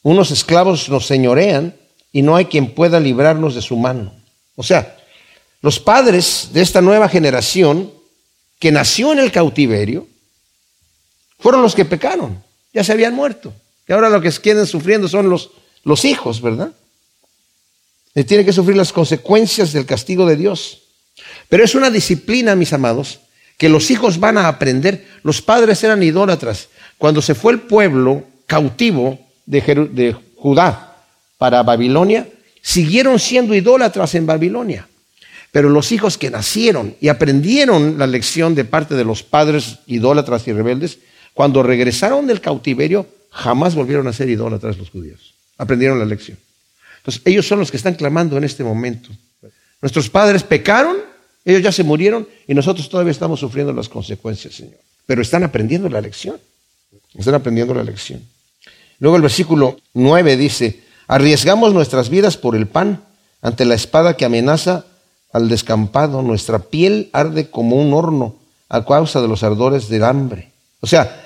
Unos 0.08 0.30
esclavos 0.30 0.88
nos 0.88 1.06
señorean 1.06 1.76
y 2.12 2.22
no 2.22 2.34
hay 2.34 2.46
quien 2.46 2.72
pueda 2.72 2.98
librarnos 2.98 3.54
de 3.54 3.60
su 3.60 3.76
mano. 3.76 4.14
O 4.56 4.62
sea, 4.62 4.96
los 5.60 5.78
padres 5.78 6.48
de 6.54 6.62
esta 6.62 6.80
nueva 6.80 7.10
generación 7.10 7.92
que 8.58 8.72
nació 8.72 9.12
en 9.12 9.18
el 9.18 9.30
cautiverio 9.30 10.06
fueron 11.38 11.60
los 11.60 11.74
que 11.74 11.84
pecaron, 11.84 12.42
ya 12.72 12.82
se 12.82 12.92
habían 12.92 13.14
muerto. 13.14 13.52
Y 13.86 13.92
ahora 13.92 14.08
lo 14.08 14.22
que 14.22 14.32
quieren 14.32 14.66
sufriendo 14.66 15.08
son 15.08 15.28
los, 15.28 15.50
los 15.84 16.06
hijos, 16.06 16.40
¿verdad? 16.40 16.72
Y 18.14 18.24
tienen 18.24 18.46
que 18.46 18.54
sufrir 18.54 18.78
las 18.78 18.94
consecuencias 18.94 19.74
del 19.74 19.84
castigo 19.84 20.24
de 20.24 20.36
Dios. 20.36 20.84
Pero 21.50 21.64
es 21.64 21.74
una 21.74 21.90
disciplina, 21.90 22.56
mis 22.56 22.72
amados, 22.72 23.20
que 23.58 23.68
los 23.68 23.90
hijos 23.90 24.18
van 24.18 24.38
a 24.38 24.48
aprender. 24.48 25.06
Los 25.22 25.42
padres 25.42 25.84
eran 25.84 26.02
idólatras. 26.02 26.70
Cuando 26.96 27.20
se 27.20 27.34
fue 27.34 27.52
el 27.52 27.60
pueblo 27.60 28.24
cautivo 28.46 29.27
de, 29.48 30.16
Judá 30.36 30.96
para 31.38 31.62
Babilonia, 31.62 32.28
siguieron 32.62 33.18
siendo 33.18 33.54
idólatras 33.54 34.14
en 34.14 34.26
Babilonia. 34.26 34.86
Pero 35.50 35.70
los 35.70 35.90
hijos 35.92 36.18
que 36.18 36.30
nacieron 36.30 36.94
y 37.00 37.08
aprendieron 37.08 37.98
la 37.98 38.06
lección 38.06 38.54
de 38.54 38.64
parte 38.64 38.94
de 38.94 39.04
los 39.04 39.22
padres 39.22 39.78
idólatras 39.86 40.46
y 40.46 40.52
rebeldes, 40.52 40.98
cuando 41.32 41.62
regresaron 41.62 42.26
del 42.26 42.40
cautiverio, 42.40 43.06
jamás 43.30 43.74
volvieron 43.74 44.06
a 44.06 44.12
ser 44.12 44.28
idólatras 44.28 44.76
los 44.76 44.90
judíos. 44.90 45.34
Aprendieron 45.56 45.98
la 45.98 46.04
lección. 46.04 46.36
Entonces, 46.98 47.22
ellos 47.24 47.46
son 47.46 47.58
los 47.58 47.70
que 47.70 47.78
están 47.78 47.94
clamando 47.94 48.36
en 48.36 48.44
este 48.44 48.62
momento. 48.62 49.08
Nuestros 49.80 50.10
padres 50.10 50.42
pecaron, 50.42 50.96
ellos 51.44 51.62
ya 51.62 51.72
se 51.72 51.84
murieron 51.84 52.28
y 52.46 52.54
nosotros 52.54 52.88
todavía 52.88 53.12
estamos 53.12 53.40
sufriendo 53.40 53.72
las 53.72 53.88
consecuencias, 53.88 54.54
Señor. 54.54 54.78
Pero 55.06 55.22
están 55.22 55.42
aprendiendo 55.44 55.88
la 55.88 56.00
lección. 56.00 56.38
Están 57.14 57.34
aprendiendo 57.34 57.72
la 57.72 57.84
lección. 57.84 58.22
Luego 58.98 59.16
el 59.16 59.22
versículo 59.22 59.76
9 59.94 60.36
dice, 60.36 60.82
arriesgamos 61.06 61.72
nuestras 61.72 62.08
vidas 62.08 62.36
por 62.36 62.56
el 62.56 62.66
pan 62.66 63.04
ante 63.42 63.64
la 63.64 63.74
espada 63.74 64.16
que 64.16 64.24
amenaza 64.24 64.84
al 65.32 65.48
descampado, 65.48 66.22
nuestra 66.22 66.58
piel 66.58 67.10
arde 67.12 67.50
como 67.50 67.76
un 67.76 67.92
horno 67.92 68.36
a 68.68 68.84
causa 68.84 69.20
de 69.20 69.28
los 69.28 69.42
ardores 69.42 69.88
del 69.88 70.04
hambre. 70.04 70.50
O 70.80 70.86
sea, 70.86 71.24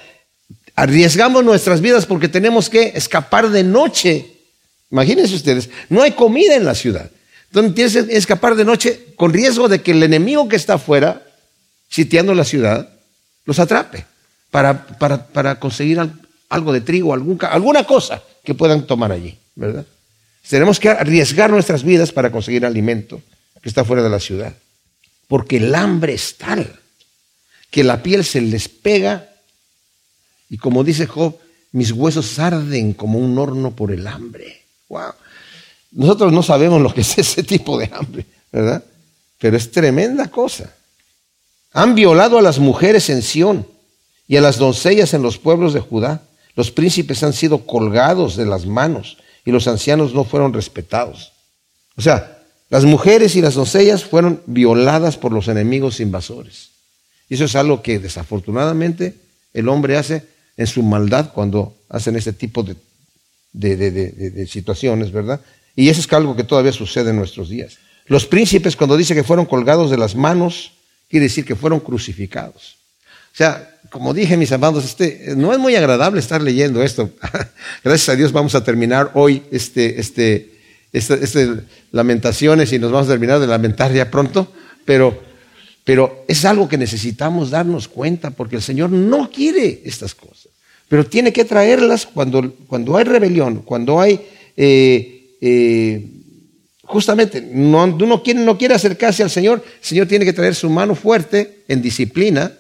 arriesgamos 0.74 1.44
nuestras 1.44 1.80
vidas 1.80 2.06
porque 2.06 2.28
tenemos 2.28 2.68
que 2.68 2.92
escapar 2.94 3.50
de 3.50 3.64
noche. 3.64 4.36
Imagínense 4.90 5.34
ustedes, 5.34 5.70
no 5.88 6.02
hay 6.02 6.12
comida 6.12 6.54
en 6.54 6.64
la 6.64 6.74
ciudad. 6.74 7.10
Entonces 7.46 7.74
tienes 7.74 7.92
que 8.06 8.16
escapar 8.16 8.54
de 8.54 8.64
noche 8.64 9.14
con 9.16 9.32
riesgo 9.32 9.68
de 9.68 9.82
que 9.82 9.92
el 9.92 10.02
enemigo 10.02 10.48
que 10.48 10.56
está 10.56 10.74
afuera, 10.74 11.22
sitiando 11.88 12.34
la 12.34 12.44
ciudad, 12.44 12.88
los 13.44 13.58
atrape 13.58 14.06
para, 14.50 14.86
para, 15.32 15.58
conseguir 15.58 16.00
algo 16.52 16.72
de 16.72 16.82
trigo, 16.82 17.14
alguna 17.14 17.84
cosa 17.84 18.22
que 18.44 18.54
puedan 18.54 18.86
tomar 18.86 19.10
allí, 19.10 19.38
¿verdad? 19.54 19.86
Tenemos 20.48 20.78
que 20.78 20.90
arriesgar 20.90 21.50
nuestras 21.50 21.82
vidas 21.82 22.12
para 22.12 22.30
conseguir 22.30 22.66
alimento 22.66 23.22
que 23.62 23.68
está 23.68 23.84
fuera 23.84 24.02
de 24.02 24.10
la 24.10 24.20
ciudad. 24.20 24.54
Porque 25.28 25.56
el 25.56 25.74
hambre 25.74 26.14
es 26.14 26.36
tal 26.36 26.78
que 27.70 27.84
la 27.84 28.02
piel 28.02 28.24
se 28.24 28.40
les 28.40 28.68
pega 28.68 29.30
y 30.50 30.58
como 30.58 30.84
dice 30.84 31.06
Job, 31.06 31.38
mis 31.72 31.92
huesos 31.92 32.38
arden 32.38 32.92
como 32.92 33.18
un 33.18 33.38
horno 33.38 33.74
por 33.74 33.90
el 33.90 34.06
hambre. 34.06 34.60
Wow. 34.90 35.14
Nosotros 35.92 36.32
no 36.32 36.42
sabemos 36.42 36.82
lo 36.82 36.92
que 36.92 37.00
es 37.00 37.16
ese 37.16 37.42
tipo 37.42 37.78
de 37.78 37.90
hambre, 37.94 38.26
¿verdad? 38.52 38.84
Pero 39.38 39.56
es 39.56 39.70
tremenda 39.70 40.28
cosa. 40.28 40.74
Han 41.72 41.94
violado 41.94 42.36
a 42.36 42.42
las 42.42 42.58
mujeres 42.58 43.08
en 43.08 43.22
Sión 43.22 43.66
y 44.28 44.36
a 44.36 44.42
las 44.42 44.58
doncellas 44.58 45.14
en 45.14 45.22
los 45.22 45.38
pueblos 45.38 45.72
de 45.72 45.80
Judá. 45.80 46.22
Los 46.54 46.70
príncipes 46.70 47.22
han 47.22 47.32
sido 47.32 47.66
colgados 47.66 48.36
de 48.36 48.46
las 48.46 48.66
manos 48.66 49.18
y 49.44 49.50
los 49.50 49.66
ancianos 49.68 50.14
no 50.14 50.24
fueron 50.24 50.52
respetados. 50.52 51.32
O 51.96 52.02
sea, 52.02 52.42
las 52.68 52.84
mujeres 52.84 53.36
y 53.36 53.42
las 53.42 53.54
doncellas 53.54 54.04
fueron 54.04 54.42
violadas 54.46 55.16
por 55.16 55.32
los 55.32 55.48
enemigos 55.48 56.00
invasores. 56.00 56.70
Y 57.28 57.34
eso 57.34 57.44
es 57.44 57.56
algo 57.56 57.82
que 57.82 57.98
desafortunadamente 57.98 59.14
el 59.52 59.68
hombre 59.68 59.96
hace 59.96 60.26
en 60.56 60.66
su 60.66 60.82
maldad 60.82 61.32
cuando 61.32 61.76
hacen 61.88 62.16
este 62.16 62.32
tipo 62.32 62.62
de, 62.62 62.76
de, 63.52 64.46
situaciones, 64.46 65.12
¿verdad? 65.12 65.40
Y 65.74 65.88
eso 65.88 66.00
es 66.00 66.12
algo 66.12 66.36
que 66.36 66.44
todavía 66.44 66.72
sucede 66.72 67.10
en 67.10 67.16
nuestros 67.16 67.48
días. 67.48 67.78
Los 68.06 68.26
príncipes, 68.26 68.76
cuando 68.76 68.96
dice 68.96 69.14
que 69.14 69.24
fueron 69.24 69.46
colgados 69.46 69.90
de 69.90 69.96
las 69.96 70.14
manos, 70.14 70.72
quiere 71.08 71.24
decir 71.24 71.44
que 71.44 71.56
fueron 71.56 71.80
crucificados. 71.80 72.76
O 73.32 73.34
sea, 73.34 73.78
como 73.90 74.12
dije, 74.12 74.36
mis 74.36 74.52
amados, 74.52 74.84
este, 74.84 75.34
no 75.36 75.52
es 75.52 75.58
muy 75.58 75.74
agradable 75.74 76.20
estar 76.20 76.42
leyendo 76.42 76.82
esto. 76.82 77.10
Gracias 77.84 78.08
a 78.10 78.16
Dios 78.16 78.32
vamos 78.32 78.54
a 78.54 78.62
terminar 78.62 79.10
hoy 79.14 79.42
este, 79.50 79.98
este, 79.98 80.52
este, 80.92 81.24
este, 81.24 81.48
lamentaciones 81.92 82.72
y 82.72 82.78
nos 82.78 82.92
vamos 82.92 83.08
a 83.08 83.12
terminar 83.12 83.40
de 83.40 83.46
lamentar 83.46 83.92
ya 83.92 84.10
pronto, 84.10 84.52
pero, 84.84 85.18
pero 85.84 86.24
es 86.28 86.44
algo 86.44 86.68
que 86.68 86.76
necesitamos 86.76 87.50
darnos 87.50 87.88
cuenta 87.88 88.30
porque 88.30 88.56
el 88.56 88.62
Señor 88.62 88.90
no 88.90 89.30
quiere 89.30 89.80
estas 89.84 90.14
cosas, 90.14 90.48
pero 90.88 91.06
tiene 91.06 91.32
que 91.32 91.46
traerlas 91.46 92.04
cuando, 92.06 92.54
cuando 92.66 92.96
hay 92.96 93.04
rebelión, 93.04 93.62
cuando 93.62 94.00
hay... 94.00 94.20
Eh, 94.56 95.36
eh, 95.40 96.06
justamente, 96.84 97.40
no, 97.40 97.84
uno 97.84 98.22
quiere, 98.22 98.40
no 98.40 98.58
quiere 98.58 98.74
acercarse 98.74 99.22
al 99.22 99.30
Señor, 99.30 99.64
el 99.64 99.86
Señor 99.86 100.06
tiene 100.06 100.26
que 100.26 100.34
traer 100.34 100.54
su 100.54 100.68
mano 100.68 100.94
fuerte 100.94 101.62
en 101.66 101.80
disciplina 101.80 102.52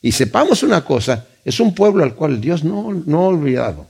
y 0.00 0.12
sepamos 0.12 0.62
una 0.62 0.84
cosa, 0.84 1.26
es 1.44 1.60
un 1.60 1.74
pueblo 1.74 2.04
al 2.04 2.14
cual 2.14 2.40
Dios 2.40 2.64
no, 2.64 2.92
no 2.92 3.20
ha 3.22 3.28
olvidado. 3.28 3.86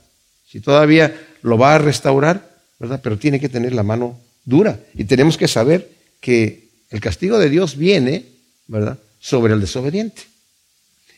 Si 0.47 0.59
todavía 0.59 1.15
lo 1.41 1.57
va 1.57 1.75
a 1.75 1.77
restaurar, 1.77 2.49
¿verdad? 2.79 2.99
Pero 3.03 3.17
tiene 3.17 3.39
que 3.39 3.49
tener 3.49 3.73
la 3.73 3.83
mano 3.83 4.19
dura. 4.45 4.79
Y 4.95 5.03
tenemos 5.03 5.37
que 5.37 5.47
saber 5.47 5.89
que 6.19 6.69
el 6.89 6.99
castigo 6.99 7.37
de 7.37 7.49
Dios 7.49 7.77
viene, 7.77 8.25
¿verdad? 8.67 8.97
Sobre 9.19 9.53
el 9.53 9.61
desobediente. 9.61 10.23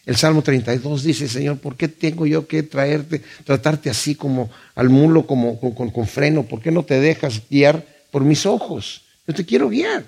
El 0.05 0.17
Salmo 0.17 0.41
32 0.41 1.03
dice, 1.03 1.27
Señor, 1.27 1.59
¿por 1.59 1.75
qué 1.75 1.87
tengo 1.87 2.25
yo 2.25 2.47
que 2.47 2.63
traerte, 2.63 3.21
tratarte 3.45 3.89
así 3.89 4.15
como 4.15 4.49
al 4.73 4.89
mulo, 4.89 5.27
como 5.27 5.59
con, 5.59 6.07
freno? 6.07 6.43
¿Por 6.43 6.61
qué 6.61 6.71
no 6.71 6.83
te 6.83 6.99
dejas 6.99 7.41
guiar 7.49 7.85
por 8.09 8.23
mis 8.23 8.45
ojos? 8.45 9.03
Yo 9.27 9.33
te 9.35 9.45
quiero 9.45 9.69
guiar, 9.69 10.03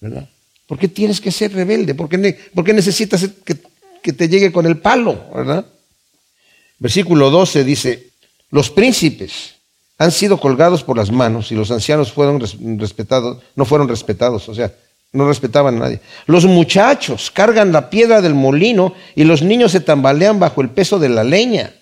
¿verdad? 0.00 0.28
¿Por 0.66 0.78
qué 0.78 0.86
tienes 0.86 1.20
que 1.20 1.32
ser 1.32 1.52
rebelde? 1.52 1.94
¿Por 1.94 2.08
qué, 2.08 2.72
necesitas 2.72 3.26
que, 3.44 3.56
que 4.02 4.12
te 4.12 4.28
llegue 4.28 4.52
con 4.52 4.66
el 4.66 4.78
palo, 4.78 5.30
verdad? 5.34 5.64
Versículo 6.78 7.30
12 7.30 7.64
dice, 7.64 8.10
los 8.50 8.70
príncipes 8.70 9.54
han 9.98 10.10
sido 10.10 10.38
colgados 10.38 10.82
por 10.82 10.96
las 10.96 11.12
manos 11.12 11.52
y 11.52 11.54
los 11.54 11.70
ancianos 11.70 12.12
fueron 12.12 12.40
respetados, 12.78 13.38
no 13.54 13.64
fueron 13.64 13.88
respetados, 13.88 14.48
o 14.48 14.54
sea, 14.54 14.72
no 15.12 15.28
respetaban 15.28 15.76
a 15.76 15.78
nadie. 15.80 16.00
Los 16.26 16.44
muchachos 16.46 17.30
cargan 17.30 17.70
la 17.70 17.88
piedra 17.90 18.20
del 18.20 18.34
molino 18.34 18.94
y 19.14 19.24
los 19.24 19.42
niños 19.42 19.72
se 19.72 19.80
tambalean 19.80 20.40
bajo 20.40 20.60
el 20.60 20.70
peso 20.70 20.98
de 20.98 21.08
la 21.08 21.22
leña. 21.22 21.72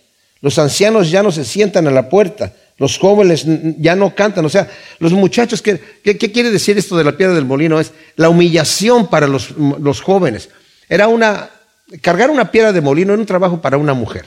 Los 0.43 0.59
ancianos 0.59 1.11
ya 1.11 1.23
no 1.23 1.31
se 1.31 1.45
sientan 1.45 1.87
a 1.87 1.91
la 1.91 2.09
puerta, 2.09 2.53
los 2.77 2.99
jóvenes 2.99 3.45
ya 3.79 3.95
no 3.95 4.15
cantan. 4.15 4.45
O 4.45 4.49
sea, 4.49 4.69
los 4.99 5.13
muchachos, 5.13 5.63
¿qué, 5.63 5.81
qué, 6.03 6.17
quiere 6.17 6.51
decir 6.51 6.77
esto 6.77 6.97
de 6.97 7.05
la 7.05 7.17
piedra 7.17 7.35
del 7.35 7.45
molino? 7.45 7.79
Es 7.79 7.93
la 8.17 8.31
humillación 8.31 9.09
para 9.09 9.27
los, 9.27 9.51
los 9.53 10.01
jóvenes. 10.01 10.49
Era 10.89 11.07
una, 11.07 11.51
cargar 11.99 12.31
una 12.31 12.51
piedra 12.51 12.73
de 12.73 12.81
molino 12.81 13.13
era 13.13 13.21
un 13.21 13.27
trabajo 13.27 13.61
para 13.61 13.77
una 13.77 13.95
mujer. 13.95 14.27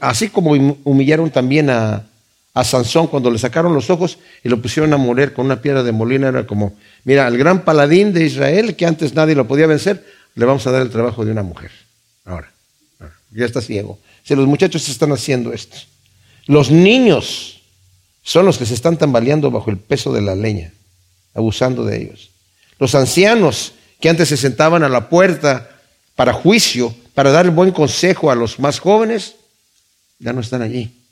así 0.00 0.28
como 0.28 0.52
humillaron 0.84 1.30
también 1.30 1.70
a, 1.70 2.04
Sansón 2.64 3.06
cuando 3.06 3.30
le 3.30 3.38
sacaron 3.38 3.72
los 3.72 3.88
ojos 3.88 4.18
y 4.44 4.50
lo 4.50 4.60
pusieron 4.60 4.92
a 4.92 4.98
morir 4.98 5.32
con 5.32 5.46
una 5.46 5.62
piedra 5.62 5.82
de 5.82 5.90
molina, 5.90 6.28
era 6.28 6.46
como, 6.46 6.74
mira, 7.04 7.26
al 7.26 7.38
gran 7.38 7.64
paladín 7.64 8.12
de 8.12 8.26
Israel, 8.26 8.76
que 8.76 8.84
antes 8.84 9.14
nadie 9.14 9.34
lo 9.34 9.48
podía 9.48 9.66
vencer, 9.66 10.04
le 10.34 10.44
vamos 10.44 10.66
a 10.66 10.70
dar 10.70 10.82
el 10.82 10.90
trabajo 10.90 11.24
de 11.24 11.32
una 11.32 11.42
mujer. 11.42 11.70
Ahora, 12.26 12.52
ya 13.30 13.46
está 13.46 13.62
ciego. 13.62 13.98
Si 14.22 14.34
los 14.34 14.46
muchachos 14.46 14.86
están 14.90 15.12
haciendo 15.12 15.52
esto, 15.54 15.78
los 16.46 16.70
niños 16.70 17.62
son 18.22 18.44
los 18.44 18.58
que 18.58 18.66
se 18.66 18.74
están 18.74 18.98
tambaleando 18.98 19.50
bajo 19.50 19.70
el 19.70 19.78
peso 19.78 20.12
de 20.12 20.20
la 20.20 20.34
leña, 20.34 20.72
abusando 21.34 21.84
de 21.84 22.02
ellos. 22.02 22.30
Los 22.78 22.94
ancianos 22.94 23.72
que 23.98 24.10
antes 24.10 24.28
se 24.28 24.36
sentaban 24.36 24.82
a 24.82 24.88
la 24.88 25.08
puerta 25.08 25.71
para 26.22 26.32
juicio, 26.32 26.94
para 27.14 27.32
dar 27.32 27.50
buen 27.50 27.72
consejo 27.72 28.30
a 28.30 28.36
los 28.36 28.60
más 28.60 28.78
jóvenes, 28.78 29.34
ya 30.20 30.32
no 30.32 30.40
están 30.40 30.62
allí 30.62 31.02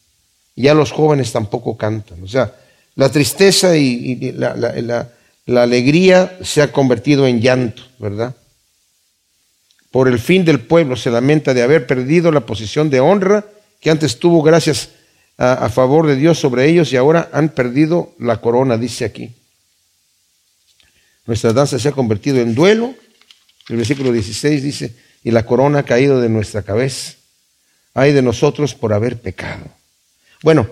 ya 0.60 0.74
los 0.74 0.92
jóvenes 0.92 1.32
tampoco 1.32 1.76
cantan. 1.76 2.22
O 2.22 2.28
sea, 2.28 2.54
la 2.94 3.10
tristeza 3.10 3.76
y, 3.76 4.32
la, 4.32 5.08
alegría 5.62 6.38
se 6.42 6.62
ha 6.62 6.70
convertido 6.70 7.26
en 7.26 7.40
llanto, 7.40 7.82
¿verdad? 7.98 8.34
Por 9.90 10.06
el 10.06 10.18
fin 10.18 10.44
del 10.44 10.60
pueblo 10.60 10.96
se 10.96 11.10
lamenta 11.10 11.54
de 11.54 11.62
haber 11.62 11.86
perdido 11.86 12.30
la 12.30 12.40
posición 12.46 12.90
de 12.90 13.00
honra 13.00 13.44
que 13.80 13.90
antes 13.90 14.18
tuvo 14.18 14.42
gracias 14.42 14.90
a, 15.36 15.68
favor 15.70 16.06
de 16.06 16.16
Dios 16.16 16.38
sobre 16.38 16.68
ellos 16.68 16.92
y 16.92 16.96
ahora 16.96 17.30
han 17.32 17.48
perdido 17.48 18.12
la 18.18 18.40
corona, 18.40 18.76
dice 18.76 19.06
aquí. 19.06 19.32
Nuestra 21.26 21.52
danza 21.52 21.78
se 21.78 21.88
ha 21.88 21.92
convertido 21.92 22.38
en 22.38 22.54
duelo 22.54 22.94
El 23.70 23.76
versículo 23.76 24.10
16 24.10 24.62
dice, 24.64 24.96
y 25.22 25.30
la 25.30 25.46
corona 25.46 25.78
ha 25.78 25.82
caído 25.84 26.20
de 26.20 26.28
nuestra 26.28 26.62
cabeza. 26.62 27.14
Hay 27.94 28.12
de 28.12 28.20
nosotros 28.20 28.74
por 28.74 28.92
haber 28.92 29.20
pecado. 29.20 29.64
Bueno, 30.42 30.68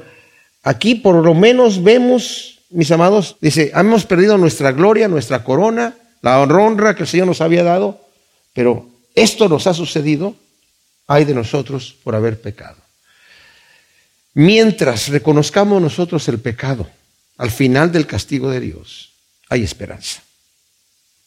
aquí 0.64 0.96
por 0.96 1.24
lo 1.24 1.32
menos 1.32 1.82
vemos, 1.82 2.58
mis 2.70 2.90
amados, 2.90 3.36
dice, 3.40 3.70
hemos 3.72 4.04
perdido 4.04 4.36
nuestra 4.36 4.72
gloria, 4.72 5.06
nuestra 5.06 5.44
corona, 5.44 5.94
la 6.22 6.40
honra 6.40 6.96
que 6.96 7.04
el 7.04 7.08
Señor 7.08 7.28
nos 7.28 7.40
había 7.40 7.62
dado, 7.62 8.04
pero 8.52 8.88
esto 9.14 9.48
nos 9.48 9.68
ha 9.68 9.74
sucedido, 9.74 10.34
hay 11.06 11.24
de 11.24 11.34
nosotros 11.34 11.94
por 12.02 12.16
haber 12.16 12.40
pecado. 12.40 12.78
Mientras 14.34 15.06
reconozcamos 15.08 15.80
nosotros 15.80 16.26
el 16.26 16.40
pecado, 16.40 16.88
al 17.36 17.52
final 17.52 17.92
del 17.92 18.08
castigo 18.08 18.50
de 18.50 18.58
Dios, 18.58 19.12
hay 19.48 19.62
esperanza. 19.62 20.20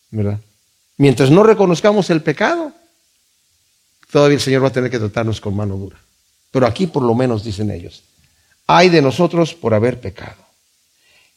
¿Verdad? 0.09 0.41
Mientras 1.01 1.31
no 1.31 1.41
reconozcamos 1.41 2.11
el 2.11 2.21
pecado, 2.21 2.73
todavía 4.11 4.35
el 4.35 4.41
Señor 4.41 4.63
va 4.63 4.67
a 4.67 4.71
tener 4.71 4.91
que 4.91 4.99
tratarnos 4.99 5.41
con 5.41 5.55
mano 5.55 5.75
dura. 5.75 5.97
Pero 6.51 6.67
aquí 6.67 6.85
por 6.85 7.01
lo 7.01 7.15
menos 7.15 7.43
dicen 7.43 7.71
ellos, 7.71 8.03
hay 8.67 8.89
de 8.89 9.01
nosotros 9.01 9.55
por 9.55 9.73
haber 9.73 9.99
pecado. 9.99 10.37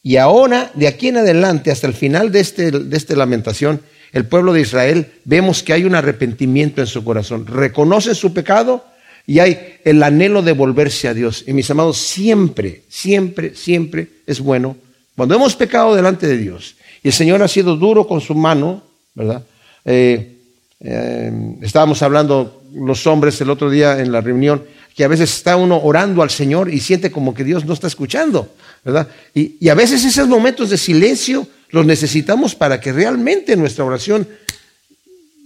Y 0.03 0.19
ahora, 0.19 0.71
de 0.75 0.87
aquí 0.87 1.09
en 1.09 1.17
adelante, 1.17 1.71
hasta 1.71 1.87
el 1.87 1.95
final 1.95 2.31
de, 2.31 2.41
este, 2.41 2.73
de 2.73 2.95
esta 2.95 3.17
lamentación, 3.17 3.81
el 4.13 4.27
pueblo 4.27 4.53
de 4.53 4.61
Israel, 4.61 5.15
vemos 5.25 5.63
que 5.63 5.73
hay 5.73 5.87
un 5.87 5.95
arrepentimiento 5.95 6.83
en 6.83 6.87
su 6.87 7.03
corazón. 7.03 7.47
Reconocen 7.47 8.15
su 8.15 8.35
pecado 8.35 8.85
y 9.27 9.39
hay 9.39 9.79
el 9.83 10.03
anhelo 10.03 10.43
de 10.43 10.53
volverse 10.53 11.09
a 11.09 11.15
Dios. 11.15 11.43
Y 11.47 11.55
mis 11.55 11.71
amados, 11.71 11.97
siempre, 11.97 12.83
siempre, 12.91 13.55
siempre 13.55 14.09
es 14.27 14.41
bueno, 14.41 14.77
cuando 15.17 15.35
hemos 15.35 15.57
pecado 15.57 15.95
delante 15.95 16.27
de 16.27 16.37
Dios 16.37 16.75
y 17.03 17.09
el 17.09 17.15
Señor 17.15 17.43
ha 17.43 17.49
sido 17.49 17.77
duro 17.77 18.07
con 18.07 18.21
su 18.21 18.35
mano, 18.35 18.83
¿verdad? 19.15 19.43
Eh, 19.85 20.39
eh, 20.81 21.57
estábamos 21.63 22.03
hablando 22.03 22.63
los 22.75 23.07
hombres 23.07 23.41
el 23.41 23.51
otro 23.51 23.71
día 23.71 24.01
en 24.01 24.11
la 24.11 24.21
reunión, 24.21 24.65
que 24.95 25.05
a 25.05 25.09
veces 25.09 25.33
está 25.33 25.57
uno 25.57 25.81
orando 25.83 26.23
al 26.23 26.31
Señor 26.31 26.73
y 26.73 26.81
siente 26.81 27.11
como 27.11 27.35
que 27.35 27.45
Dios 27.45 27.65
no 27.65 27.73
está 27.73 27.87
escuchando, 27.87 28.55
¿verdad? 28.85 29.09
Y, 29.35 29.69
a 29.69 29.75
veces 29.75 30.05
esos 30.05 30.29
momentos 30.29 30.71
de 30.71 30.79
silencio 30.79 31.47
los 31.71 31.85
necesitamos 31.85 32.55
para 32.55 32.81
que 32.81 32.93
realmente 32.93 33.57
nuestra 33.57 33.85
oración 33.85 34.29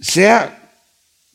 sea 0.01 0.71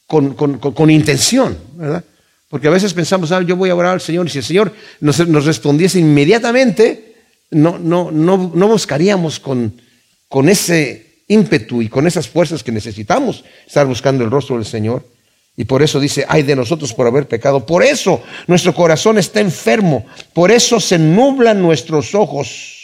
con, 0.06 0.90
intención, 0.90 1.56
¿verdad? 1.74 2.04
Porque 2.48 2.68
a 2.68 2.70
veces 2.70 2.94
pensamos, 2.94 3.32
ah, 3.32 3.42
yo 3.42 3.56
voy 3.56 3.70
a 3.70 3.74
orar 3.74 3.94
al 3.94 4.00
Señor 4.00 4.26
y 4.26 4.30
si 4.30 4.38
el 4.38 4.44
Señor 4.44 4.72
nos, 5.00 5.44
respondiese 5.44 5.98
inmediatamente, 5.98 7.14
no, 7.50 7.78
no, 7.78 8.12
no, 8.12 8.52
no 8.54 8.68
buscaríamos 8.68 9.40
con, 9.40 9.80
con 10.28 10.48
ese 10.48 11.13
ímpetu 11.28 11.82
y 11.82 11.88
con 11.88 12.06
esas 12.06 12.28
fuerzas 12.28 12.62
que 12.62 12.72
necesitamos 12.72 13.44
estar 13.66 13.86
buscando 13.86 14.24
el 14.24 14.30
rostro 14.30 14.56
del 14.56 14.66
Señor. 14.66 15.06
Y 15.56 15.64
por 15.64 15.82
eso 15.82 16.00
dice, 16.00 16.26
ay 16.28 16.42
de 16.42 16.56
nosotros 16.56 16.92
por 16.92 17.06
haber 17.06 17.28
pecado. 17.28 17.64
Por 17.64 17.82
eso 17.82 18.22
nuestro 18.46 18.74
corazón 18.74 19.18
está 19.18 19.40
enfermo. 19.40 20.04
Por 20.32 20.50
eso 20.50 20.80
se 20.80 20.98
nublan 20.98 21.62
nuestros 21.62 22.14
ojos. 22.14 22.80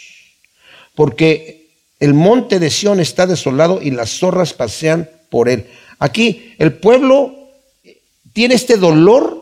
Porque 0.95 1.69
el 1.99 2.13
monte 2.13 2.59
de 2.59 2.69
Sión 2.69 2.99
está 2.99 3.27
desolado 3.27 3.81
y 3.81 3.91
las 3.91 4.19
zorras 4.19 4.53
pasean 4.53 5.09
por 5.29 5.49
él. 5.49 5.67
Aquí 5.99 6.55
el 6.57 6.73
pueblo 6.73 7.35
tiene 8.33 8.55
este 8.55 8.77
dolor 8.77 9.41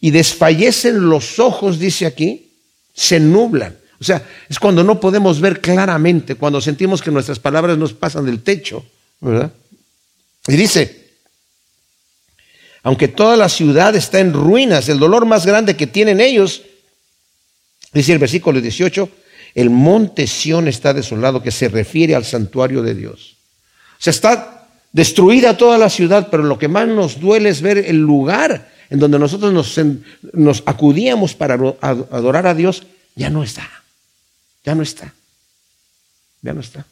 y 0.00 0.10
desfallecen 0.10 1.08
los 1.08 1.38
ojos, 1.38 1.78
dice 1.78 2.06
aquí, 2.06 2.52
se 2.94 3.18
nublan. 3.18 3.76
O 4.00 4.04
sea, 4.04 4.22
es 4.48 4.58
cuando 4.58 4.84
no 4.84 5.00
podemos 5.00 5.40
ver 5.40 5.60
claramente, 5.60 6.34
cuando 6.34 6.60
sentimos 6.60 7.00
que 7.00 7.10
nuestras 7.10 7.38
palabras 7.38 7.78
nos 7.78 7.92
pasan 7.92 8.26
del 8.26 8.42
techo, 8.42 8.84
¿verdad? 9.20 9.52
Y 10.46 10.56
dice, 10.56 11.06
aunque 12.82 13.08
toda 13.08 13.36
la 13.36 13.48
ciudad 13.48 13.96
está 13.96 14.20
en 14.20 14.32
ruinas, 14.32 14.88
el 14.88 14.98
dolor 14.98 15.24
más 15.24 15.46
grande 15.46 15.76
que 15.76 15.86
tienen 15.86 16.20
ellos, 16.20 16.62
dice 17.92 18.12
el 18.12 18.18
versículo 18.18 18.60
18, 18.60 19.08
el 19.54 19.70
monte 19.70 20.26
Sión 20.26 20.68
está 20.68 20.92
desolado, 20.92 21.42
que 21.42 21.50
se 21.50 21.68
refiere 21.68 22.14
al 22.14 22.24
santuario 22.24 22.82
de 22.82 22.94
Dios. 22.94 23.36
O 23.98 24.02
sea, 24.02 24.10
está 24.10 24.68
destruida 24.92 25.56
toda 25.56 25.78
la 25.78 25.88
ciudad, 25.88 26.28
pero 26.30 26.42
lo 26.42 26.58
que 26.58 26.68
más 26.68 26.86
nos 26.86 27.18
duele 27.18 27.48
es 27.48 27.62
ver 27.62 27.78
el 27.78 27.96
lugar 27.96 28.70
en 28.90 28.98
donde 28.98 29.18
nosotros 29.18 29.52
nos, 29.52 29.80
nos 30.32 30.62
acudíamos 30.66 31.34
para 31.34 31.54
adorar 31.80 32.46
a 32.46 32.54
Dios, 32.54 32.84
ya 33.14 33.30
no 33.30 33.42
está. 33.42 33.68
Ya 34.66 34.74
no 34.74 34.82
está. 34.82 35.14
Ya 36.42 36.52
no 36.52 36.60
está. 36.60 36.84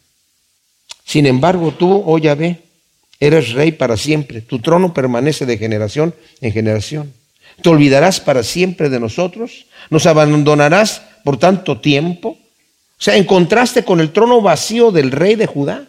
Sin 1.03 1.27
embargo, 1.27 1.71
tú, 1.71 2.01
oh 2.05 2.17
Yahvé, 2.17 2.65
Eres 3.19 3.53
rey 3.53 3.71
para 3.71 3.97
siempre. 3.97 4.41
Tu 4.41 4.59
trono 4.59 4.93
permanece 4.93 5.45
de 5.45 5.57
generación 5.57 6.13
en 6.41 6.51
generación. 6.51 7.13
¿Te 7.61 7.69
olvidarás 7.69 8.19
para 8.19 8.43
siempre 8.43 8.89
de 8.89 8.99
nosotros? 8.99 9.67
¿Nos 9.89 10.05
abandonarás 10.05 11.01
por 11.23 11.37
tanto 11.37 11.79
tiempo? 11.79 12.29
O 12.29 13.01
sea, 13.01 13.15
en 13.15 13.23
contraste 13.23 13.83
con 13.83 14.01
el 14.01 14.11
trono 14.11 14.41
vacío 14.41 14.91
del 14.91 15.11
rey 15.11 15.35
de 15.35 15.45
Judá, 15.45 15.87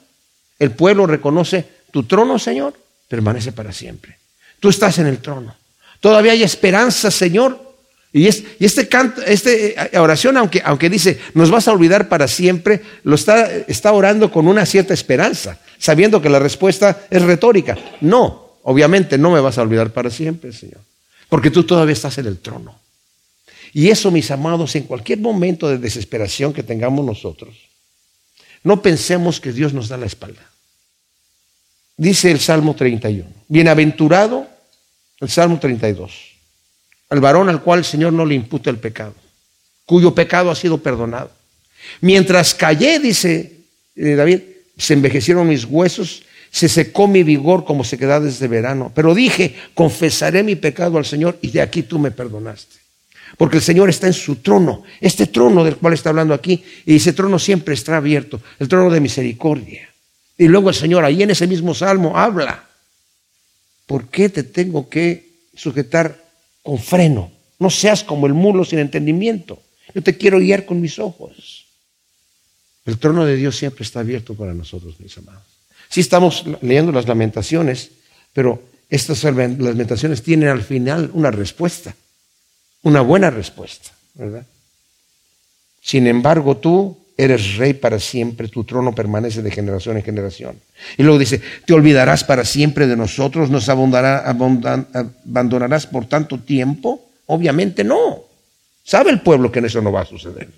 el 0.59 0.71
pueblo 0.71 1.07
reconoce, 1.07 1.67
tu 1.91 2.05
trono, 2.05 2.39
Señor, 2.39 2.75
permanece 3.09 3.53
para 3.53 3.73
siempre. 3.73 4.19
Tú 4.61 4.69
estás 4.69 4.99
en 4.99 5.07
el 5.07 5.19
trono. 5.19 5.55
Todavía 6.01 6.33
hay 6.33 6.43
esperanza, 6.43 7.11
Señor, 7.11 7.66
y, 8.17 8.29
este 8.29 8.89
canto, 8.89 9.21
esta 9.21 9.51
eh, 9.51 9.99
oración, 9.99 10.39
aunque, 10.39 10.63
aunque 10.65 10.89
dice, 10.89 11.21
nos 11.35 11.51
vas 11.51 11.69
a 11.69 11.73
olvidar 11.73 12.09
para 12.09 12.27
siempre, 12.27 12.81
lo 13.03 13.15
está, 13.15 13.55
está 13.69 13.93
orando 13.93 14.33
con 14.33 14.49
una 14.49 14.65
cierta 14.65 14.95
esperanza, 14.95 15.61
sabiendo 15.77 16.23
que 16.23 16.31
la 16.31 16.39
respuesta 16.39 17.07
es 17.11 17.21
retórica. 17.21 17.77
No, 18.01 18.53
obviamente 18.63 19.19
no 19.19 19.33
me 19.33 19.41
vas 19.41 19.59
a 19.59 19.63
olvidar 19.63 19.93
para 19.93 20.09
siempre, 20.09 20.51
Señor, 20.55 20.81
porque 21.29 21.51
tú 21.51 21.65
todavía 21.65 21.93
estás 21.93 22.17
en 22.17 22.25
el 22.25 22.39
trono. 22.39 22.81
Y 23.75 23.91
eso, 23.91 24.11
mis 24.11 24.31
amados, 24.31 24.75
en 24.77 24.85
cualquier 24.85 25.19
momento 25.19 25.69
de 25.69 25.77
desesperación 25.77 26.55
que 26.55 26.63
tengamos 26.63 27.05
nosotros, 27.05 27.55
no 28.65 28.81
pensemos 28.81 29.41
que 29.41 29.53
Dios 29.53 29.75
nos 29.75 29.89
da 29.89 29.99
la 29.99 30.07
espalda. 30.07 30.51
Dice 31.99 32.31
el 32.31 32.41
Salmo 32.41 32.75
31, 32.75 33.29
bienaventurado, 33.49 34.47
el 35.21 35.29
Salmo 35.29 35.59
32 35.59 36.36
al 37.09 37.21
varón 37.21 37.49
al 37.49 37.63
cual 37.63 37.81
el 37.81 37.85
Señor 37.85 38.13
no 38.13 38.25
le 38.25 38.35
imputa 38.35 38.71
el 38.71 38.79
pecado, 38.79 39.15
cuyo 39.85 40.15
pecado 40.15 40.51
ha 40.51 40.57
sido 40.57 40.79
perdonado. 40.79 41.31
Mientras 42.01 42.55
callé, 42.55 42.99
dice 42.99 43.61
eh, 43.95 44.15
David, 44.15 44.41
se 44.77 44.95
envejecieron 44.95 45.49
mis 45.49 45.65
huesos, 45.65 46.23
se 46.51 46.69
secó 46.69 47.07
mi 47.07 47.23
vigor 47.23 47.65
como 47.65 47.85
se 47.85 47.99
queda 47.99 48.21
desde 48.21 48.49
verano. 48.49 48.93
Pero 48.95 49.15
dije, 49.15 49.55
confesaré 49.75 50.43
mi 50.43 50.57
pecado 50.57 50.99
al 50.99 51.05
Señor 51.05 51.39
y 51.43 51.51
de 51.51 51.61
aquí 51.61 51.83
tú 51.83 51.99
me 51.99 52.11
perdonaste. 52.11 52.77
Porque 53.37 53.57
el 53.57 53.63
Señor 53.63 53.91
está 53.91 54.07
en 54.07 54.13
su 54.13 54.37
trono, 54.37 54.85
este 55.01 55.27
trono 55.27 55.65
del 55.65 55.77
cual 55.77 55.95
está 55.95 56.11
hablando 56.11 56.33
aquí, 56.33 56.65
y 56.87 56.97
ese 56.97 57.13
trono 57.13 57.39
siempre 57.39 57.75
está 57.75 57.97
abierto, 57.97 58.41
el 58.59 58.69
trono 58.69 58.89
de 58.89 59.01
misericordia. 59.01 59.89
Y 60.39 60.49
luego 60.49 60.69
el 60.69 60.75
Señor 60.75 61.05
ahí 61.05 61.23
en 61.23 61.31
ese 61.31 61.47
mismo 61.47 61.75
salmo 61.75 62.17
habla, 62.17 62.65
¿por 63.87 64.09
qué 64.09 64.29
te 64.29 64.43
tengo 64.43 64.89
que 64.89 65.29
sujetar 65.55 66.26
con 66.67 66.79
freno. 66.79 67.31
No 67.61 67.71
seas 67.71 68.03
como 68.03 68.27
el 68.27 68.35
mulo 68.35 68.65
sin 68.65 68.81
entendimiento. 68.81 69.63
Yo 69.95 70.03
te 70.03 70.19
quiero 70.19 70.41
guiar 70.41 70.67
con 70.67 70.81
mis 70.81 70.99
ojos. 70.99 71.65
El 72.85 72.99
trono 72.99 73.25
de 73.25 73.37
Dios 73.37 73.57
siempre 73.57 73.85
está 73.85 74.01
abierto 74.01 74.35
para 74.35 74.53
nosotros, 74.53 74.99
mis 74.99 75.17
amados. 75.17 75.45
Sí 75.89 76.01
estamos 76.01 76.45
leyendo 76.61 76.91
las 76.91 77.07
lamentaciones, 77.07 77.91
pero 78.33 78.63
estas 78.91 79.23
lamentaciones 79.25 80.23
tienen 80.23 80.49
al 80.49 80.63
final 80.63 81.11
una 81.15 81.31
respuesta, 81.31 81.95
una 82.83 83.01
buena 83.01 83.31
respuesta, 83.31 83.93
¿verdad? 84.15 84.45
Sin 85.81 86.09
embargo, 86.09 86.57
tú 86.57 86.99
eres 87.17 87.57
rey 87.57 87.73
para 87.73 87.99
siempre, 87.99 88.49
tu 88.49 88.65
trono 88.65 88.95
permanece 88.95 89.43
de 89.43 89.51
generación 89.51 89.97
en 89.97 90.03
generación. 90.03 90.57
Y 90.99 91.03
luego 91.03 91.19
dice, 91.19 91.41
te 91.65 91.73
olvidarás 91.73 92.25
para 92.25 92.45
siempre 92.45 92.87
de 92.87 92.97
nosotros, 92.97 93.51
nos 93.51 93.69
abandonarás 93.69 95.87
por 95.87 96.07
tanto 96.07 96.39
tiempo. 96.39 97.07
Obviamente 97.27 97.85
no. 97.85 98.23
Sabe 98.85 99.11
el 99.11 99.21
pueblo 99.21 99.51
que 99.51 99.61
en 99.61 99.65
eso 99.65 99.81
no 99.81 99.91
va 99.91 100.03
a 100.03 100.07
suceder. 100.07 100.49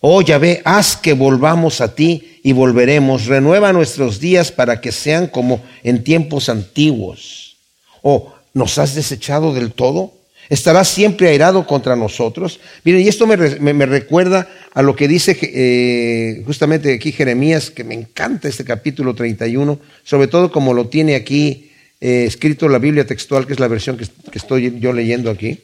Oh 0.00 0.20
Yahvé, 0.20 0.60
haz 0.64 0.96
que 0.96 1.12
volvamos 1.12 1.80
a 1.80 1.94
ti 1.94 2.40
y 2.42 2.52
volveremos. 2.52 3.26
Renueva 3.26 3.72
nuestros 3.72 4.18
días 4.18 4.50
para 4.50 4.80
que 4.80 4.90
sean 4.90 5.28
como 5.28 5.62
en 5.84 6.02
tiempos 6.02 6.48
antiguos. 6.48 7.56
Oh, 8.02 8.34
¿nos 8.52 8.78
has 8.78 8.96
desechado 8.96 9.54
del 9.54 9.72
todo? 9.72 10.12
¿Estará 10.48 10.84
siempre 10.84 11.28
airado 11.28 11.66
contra 11.66 11.96
nosotros? 11.96 12.60
Miren, 12.84 13.02
y 13.02 13.08
esto 13.08 13.26
me, 13.26 13.86
recuerda 13.86 14.48
a 14.74 14.82
lo 14.82 14.96
que 14.96 15.08
dice 15.08 15.38
eh, 15.42 16.42
justamente 16.46 16.94
aquí 16.94 17.12
Jeremías, 17.12 17.70
que 17.70 17.84
me 17.84 17.94
encanta 17.94 18.48
este 18.48 18.64
capítulo 18.64 19.14
31, 19.14 19.78
sobre 20.02 20.28
todo 20.28 20.50
como 20.50 20.72
lo 20.72 20.88
tiene 20.88 21.14
aquí 21.14 21.70
eh, 22.00 22.24
escrito 22.26 22.68
la 22.68 22.78
Biblia 22.78 23.06
textual, 23.06 23.46
que 23.46 23.52
es 23.52 23.60
la 23.60 23.68
versión 23.68 23.96
que, 23.96 24.06
estoy 24.32 24.80
yo 24.80 24.92
leyendo 24.92 25.30
aquí. 25.30 25.60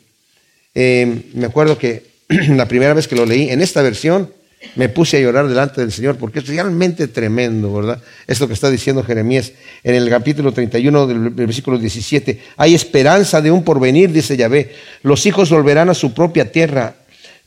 Eh, 0.75 1.23
me 1.35 1.47
acuerdo 1.47 1.79
que 1.79 2.05
la 2.29 2.69
primera 2.69 2.95
vez 2.95 3.09
que 3.09 3.17
lo 3.17 3.27
leí, 3.27 3.51
en 3.51 3.63
esta 3.63 3.83
versión, 3.83 4.31
me 4.75 4.89
puse 4.89 5.17
a 5.17 5.21
llorar 5.21 5.49
delante 5.49 5.81
del 5.81 5.93
Señor 5.93 6.17
porque 6.17 6.41
es 6.41 6.49
realmente 6.49 7.09
tremendo, 7.09 7.73
¿verdad? 7.73 8.03
Esto 8.27 8.47
que 8.47 8.55
está 8.55 8.71
diciendo 8.71 9.03
Jeremías 9.03 9.53
en 9.85 9.95
el 9.95 10.09
capítulo 10.11 10.53
31 10.53 11.07
del 11.07 11.31
versículo 11.31 11.79
17. 11.79 12.41
Hay 12.57 12.75
esperanza 12.75 13.41
de 13.41 13.51
un 13.51 13.63
porvenir, 13.65 14.13
dice 14.13 14.37
Yahvé. 14.37 14.73
Los 15.03 15.27
hijos 15.27 15.51
volverán 15.51 15.89
a 15.91 15.95
su 15.95 16.13
propia 16.13 16.51
tierra. 16.51 16.97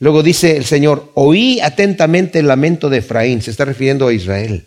Luego 0.02 0.24
dice 0.24 0.56
el 0.56 0.64
Señor, 0.64 1.12
oí 1.14 1.60
atentamente 1.60 2.40
el 2.40 2.48
lamento 2.48 2.90
de 2.90 2.98
Efraín, 2.98 3.40
se 3.40 3.52
está 3.52 3.64
refiriendo 3.64 4.08
a 4.08 4.12
Israel. 4.12 4.66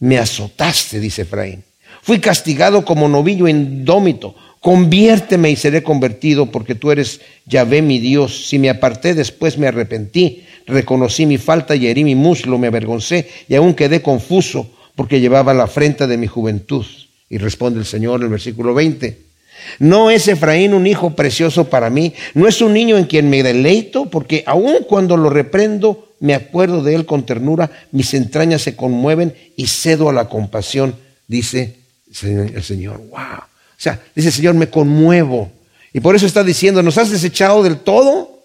Me 0.00 0.18
azotaste, 0.18 0.98
dice 0.98 1.22
Efraín. 1.22 1.62
Fui 2.02 2.18
castigado 2.18 2.84
como 2.84 3.08
novillo 3.08 3.46
indómito. 3.46 4.34
Conviérteme 4.58 5.52
y 5.52 5.56
seré 5.56 5.84
convertido, 5.84 6.50
porque 6.50 6.74
tú 6.74 6.90
eres 6.90 7.20
Yahvé 7.46 7.80
mi 7.80 8.00
Dios. 8.00 8.48
Si 8.48 8.58
me 8.58 8.70
aparté, 8.70 9.14
después 9.14 9.56
me 9.56 9.68
arrepentí 9.68 10.42
reconocí 10.66 11.26
mi 11.26 11.38
falta 11.38 11.76
y 11.76 11.86
herí 11.86 12.04
mi 12.04 12.14
muslo, 12.14 12.58
me 12.58 12.66
avergoncé 12.66 13.28
y 13.48 13.54
aún 13.54 13.74
quedé 13.74 14.02
confuso 14.02 14.68
porque 14.94 15.20
llevaba 15.20 15.54
la 15.54 15.64
afrenta 15.64 16.06
de 16.06 16.16
mi 16.16 16.26
juventud. 16.26 16.84
Y 17.28 17.38
responde 17.38 17.80
el 17.80 17.86
Señor 17.86 18.20
en 18.20 18.24
el 18.24 18.30
versículo 18.30 18.74
20. 18.74 19.33
¿No 19.78 20.10
es 20.10 20.28
Efraín 20.28 20.74
un 20.74 20.86
hijo 20.86 21.14
precioso 21.14 21.68
para 21.68 21.90
mí? 21.90 22.14
¿No 22.34 22.48
es 22.48 22.60
un 22.60 22.72
niño 22.72 22.96
en 22.96 23.04
quien 23.04 23.30
me 23.30 23.42
deleito? 23.42 24.06
Porque 24.06 24.44
aun 24.46 24.84
cuando 24.88 25.16
lo 25.16 25.30
reprendo, 25.30 26.14
me 26.20 26.34
acuerdo 26.34 26.82
de 26.82 26.94
él 26.94 27.06
con 27.06 27.26
ternura, 27.26 27.70
mis 27.92 28.14
entrañas 28.14 28.62
se 28.62 28.76
conmueven 28.76 29.34
y 29.56 29.66
cedo 29.66 30.08
a 30.08 30.12
la 30.12 30.28
compasión, 30.28 30.94
dice 31.26 31.76
el 32.22 32.62
Señor. 32.62 32.98
¡Wow! 33.10 33.38
O 33.40 33.76
sea, 33.76 34.00
dice 34.14 34.28
el 34.28 34.34
Señor, 34.34 34.54
me 34.54 34.70
conmuevo. 34.70 35.50
Y 35.92 36.00
por 36.00 36.16
eso 36.16 36.26
está 36.26 36.42
diciendo, 36.42 36.82
¿nos 36.82 36.98
has 36.98 37.10
desechado 37.10 37.62
del 37.62 37.78
todo? 37.78 38.42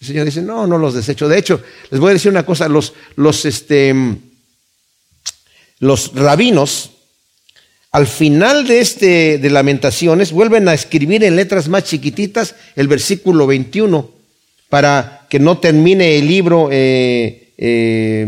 El 0.00 0.06
Señor 0.06 0.24
dice, 0.26 0.42
no, 0.42 0.66
no 0.66 0.78
los 0.78 0.94
desecho. 0.94 1.28
De 1.28 1.38
hecho, 1.38 1.60
les 1.90 2.00
voy 2.00 2.10
a 2.10 2.14
decir 2.14 2.30
una 2.30 2.46
cosa, 2.46 2.68
los, 2.68 2.92
los, 3.16 3.44
este, 3.44 3.94
los 5.80 6.14
rabinos, 6.14 6.90
al 7.90 8.06
final 8.06 8.66
de 8.66 8.80
este 8.80 9.38
de 9.38 9.50
lamentaciones, 9.50 10.32
vuelven 10.32 10.68
a 10.68 10.74
escribir 10.74 11.24
en 11.24 11.36
letras 11.36 11.68
más 11.68 11.84
chiquititas 11.84 12.54
el 12.76 12.88
versículo 12.88 13.46
21 13.46 14.10
para 14.68 15.26
que 15.30 15.38
no 15.38 15.58
termine 15.58 16.18
el 16.18 16.26
libro 16.26 16.68
eh, 16.70 17.52
eh, 17.56 18.26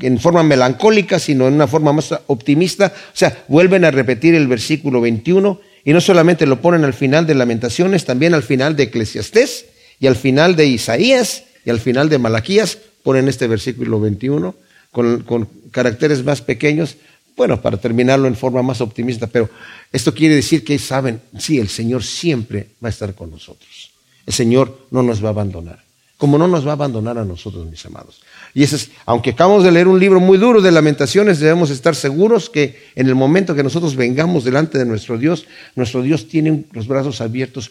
en 0.00 0.18
forma 0.18 0.42
melancólica, 0.42 1.18
sino 1.18 1.48
en 1.48 1.54
una 1.54 1.66
forma 1.66 1.92
más 1.92 2.14
optimista. 2.26 2.92
O 2.94 3.16
sea, 3.16 3.44
vuelven 3.48 3.84
a 3.84 3.90
repetir 3.90 4.34
el 4.34 4.48
versículo 4.48 5.00
21 5.00 5.60
y 5.84 5.92
no 5.92 6.00
solamente 6.00 6.46
lo 6.46 6.60
ponen 6.60 6.84
al 6.84 6.94
final 6.94 7.26
de 7.26 7.34
lamentaciones, 7.34 8.04
también 8.04 8.34
al 8.34 8.42
final 8.42 8.76
de 8.76 8.84
Eclesiastés 8.84 9.66
y 10.00 10.06
al 10.06 10.16
final 10.16 10.56
de 10.56 10.66
Isaías 10.66 11.44
y 11.64 11.70
al 11.70 11.80
final 11.80 12.08
de 12.08 12.18
Malaquías 12.18 12.78
ponen 13.02 13.28
este 13.28 13.46
versículo 13.46 14.00
21 14.00 14.54
con, 14.90 15.22
con 15.22 15.48
caracteres 15.70 16.24
más 16.24 16.40
pequeños, 16.40 16.96
bueno, 17.36 17.60
para 17.60 17.76
terminarlo 17.76 18.28
en 18.28 18.36
forma 18.36 18.62
más 18.62 18.80
optimista, 18.80 19.26
pero 19.26 19.50
esto 19.92 20.14
quiere 20.14 20.34
decir 20.34 20.64
que 20.64 20.78
saben, 20.78 21.20
sí, 21.38 21.58
el 21.58 21.68
Señor 21.68 22.02
siempre 22.02 22.70
va 22.82 22.88
a 22.88 22.90
estar 22.90 23.14
con 23.14 23.30
nosotros. 23.30 23.90
El 24.24 24.32
Señor 24.32 24.86
no 24.90 25.02
nos 25.02 25.22
va 25.22 25.28
a 25.28 25.32
abandonar, 25.32 25.84
como 26.16 26.38
no 26.38 26.48
nos 26.48 26.66
va 26.66 26.70
a 26.70 26.74
abandonar 26.74 27.18
a 27.18 27.24
nosotros, 27.24 27.66
mis 27.66 27.84
amados. 27.86 28.22
Y 28.54 28.62
eso 28.62 28.76
es, 28.76 28.90
aunque 29.04 29.30
acabamos 29.30 29.64
de 29.64 29.72
leer 29.72 29.86
un 29.86 30.00
libro 30.00 30.18
muy 30.18 30.38
duro 30.38 30.62
de 30.62 30.72
lamentaciones, 30.72 31.38
debemos 31.38 31.70
estar 31.70 31.94
seguros 31.94 32.48
que 32.48 32.90
en 32.94 33.06
el 33.06 33.14
momento 33.14 33.54
que 33.54 33.62
nosotros 33.62 33.94
vengamos 33.96 34.44
delante 34.44 34.78
de 34.78 34.86
nuestro 34.86 35.18
Dios, 35.18 35.46
nuestro 35.74 36.02
Dios 36.02 36.26
tiene 36.26 36.64
los 36.72 36.88
brazos 36.88 37.20
abiertos 37.20 37.70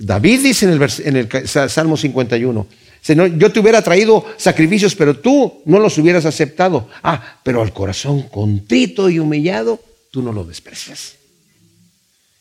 David 0.00 0.40
dice 0.40 0.64
en 1.04 1.16
el, 1.16 1.28
Salmo 1.46 1.94
51, 1.94 2.66
Señor, 3.00 3.36
yo 3.38 3.50
te 3.50 3.60
hubiera 3.60 3.82
traído 3.82 4.24
sacrificios, 4.36 4.94
pero 4.94 5.18
tú 5.18 5.62
no 5.64 5.78
los 5.78 5.96
hubieras 5.98 6.26
aceptado. 6.26 6.88
Ah, 7.02 7.38
pero 7.42 7.62
al 7.62 7.72
corazón 7.72 8.22
contrito 8.22 9.08
y 9.08 9.18
humillado, 9.18 9.80
tú 10.10 10.22
no 10.22 10.32
lo 10.32 10.44
desprecias. 10.44 11.16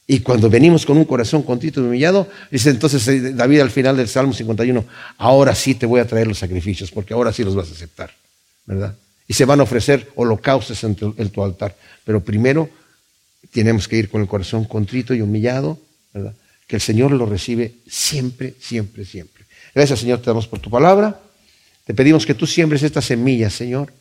Y 0.05 0.21
cuando 0.21 0.49
venimos 0.49 0.85
con 0.85 0.97
un 0.97 1.05
corazón 1.05 1.43
contrito 1.43 1.81
y 1.81 1.85
humillado, 1.85 2.27
dice 2.49 2.71
entonces 2.71 3.07
eh, 3.07 3.33
David 3.33 3.61
al 3.61 3.71
final 3.71 3.95
del 3.95 4.07
Salmo 4.07 4.33
51, 4.33 4.83
ahora 5.17 5.53
sí 5.53 5.75
te 5.75 5.85
voy 5.85 5.99
a 5.99 6.07
traer 6.07 6.27
los 6.27 6.39
sacrificios, 6.39 6.91
porque 6.91 7.13
ahora 7.13 7.31
sí 7.31 7.43
los 7.43 7.55
vas 7.55 7.69
a 7.69 7.73
aceptar, 7.73 8.11
¿verdad? 8.65 8.95
Y 9.27 9.33
se 9.33 9.45
van 9.45 9.59
a 9.59 9.63
ofrecer 9.63 10.09
holocaustos 10.15 10.83
en 10.83 10.95
tu 10.95 11.43
altar. 11.43 11.75
Pero 12.03 12.23
primero 12.23 12.69
tenemos 13.51 13.87
que 13.87 13.97
ir 13.97 14.09
con 14.09 14.21
el 14.21 14.27
corazón 14.27 14.65
contrito 14.65 15.13
y 15.13 15.21
humillado, 15.21 15.77
¿verdad? 16.11 16.33
que 16.69 16.75
el 16.75 16.81
Señor 16.83 17.11
lo 17.11 17.25
recibe 17.25 17.73
siempre, 17.87 18.53
siempre, 18.59 19.03
siempre. 19.03 19.38
Gracias, 19.73 19.99
Señor, 19.99 20.19
te 20.19 20.25
damos 20.25 20.47
por 20.47 20.59
tu 20.59 20.69
palabra. 20.69 21.19
Te 21.85 21.93
pedimos 21.93 22.25
que 22.25 22.33
tú 22.33 22.45
siembres 22.45 22.83
estas 22.83 23.05
semillas, 23.05 23.53
Señor. 23.53 23.91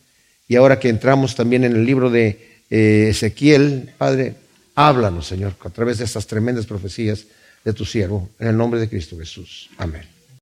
Y 0.47 0.57
ahora 0.57 0.79
que 0.79 0.89
entramos 0.89 1.35
también 1.35 1.65
en 1.65 1.77
el 1.77 1.85
libro 1.85 2.11
de 2.11 2.63
eh, 2.71 3.09
Ezequiel, 3.11 3.91
Padre, 3.97 4.35
háblanos, 4.75 5.27
Señor, 5.27 5.55
a 5.61 5.71
través 5.71 5.99
de 5.99 6.05
estas 6.05 6.27
tremendas 6.27 6.67
profecías 6.67 7.25
de 7.65 7.73
tu 7.73 7.85
siervo, 7.85 8.31
en 8.39 8.49
el 8.49 8.57
nombre 8.57 8.81
de 8.81 8.89
Cristo 8.89 9.19
Jesús. 9.19 9.69
Amén. 9.77 10.18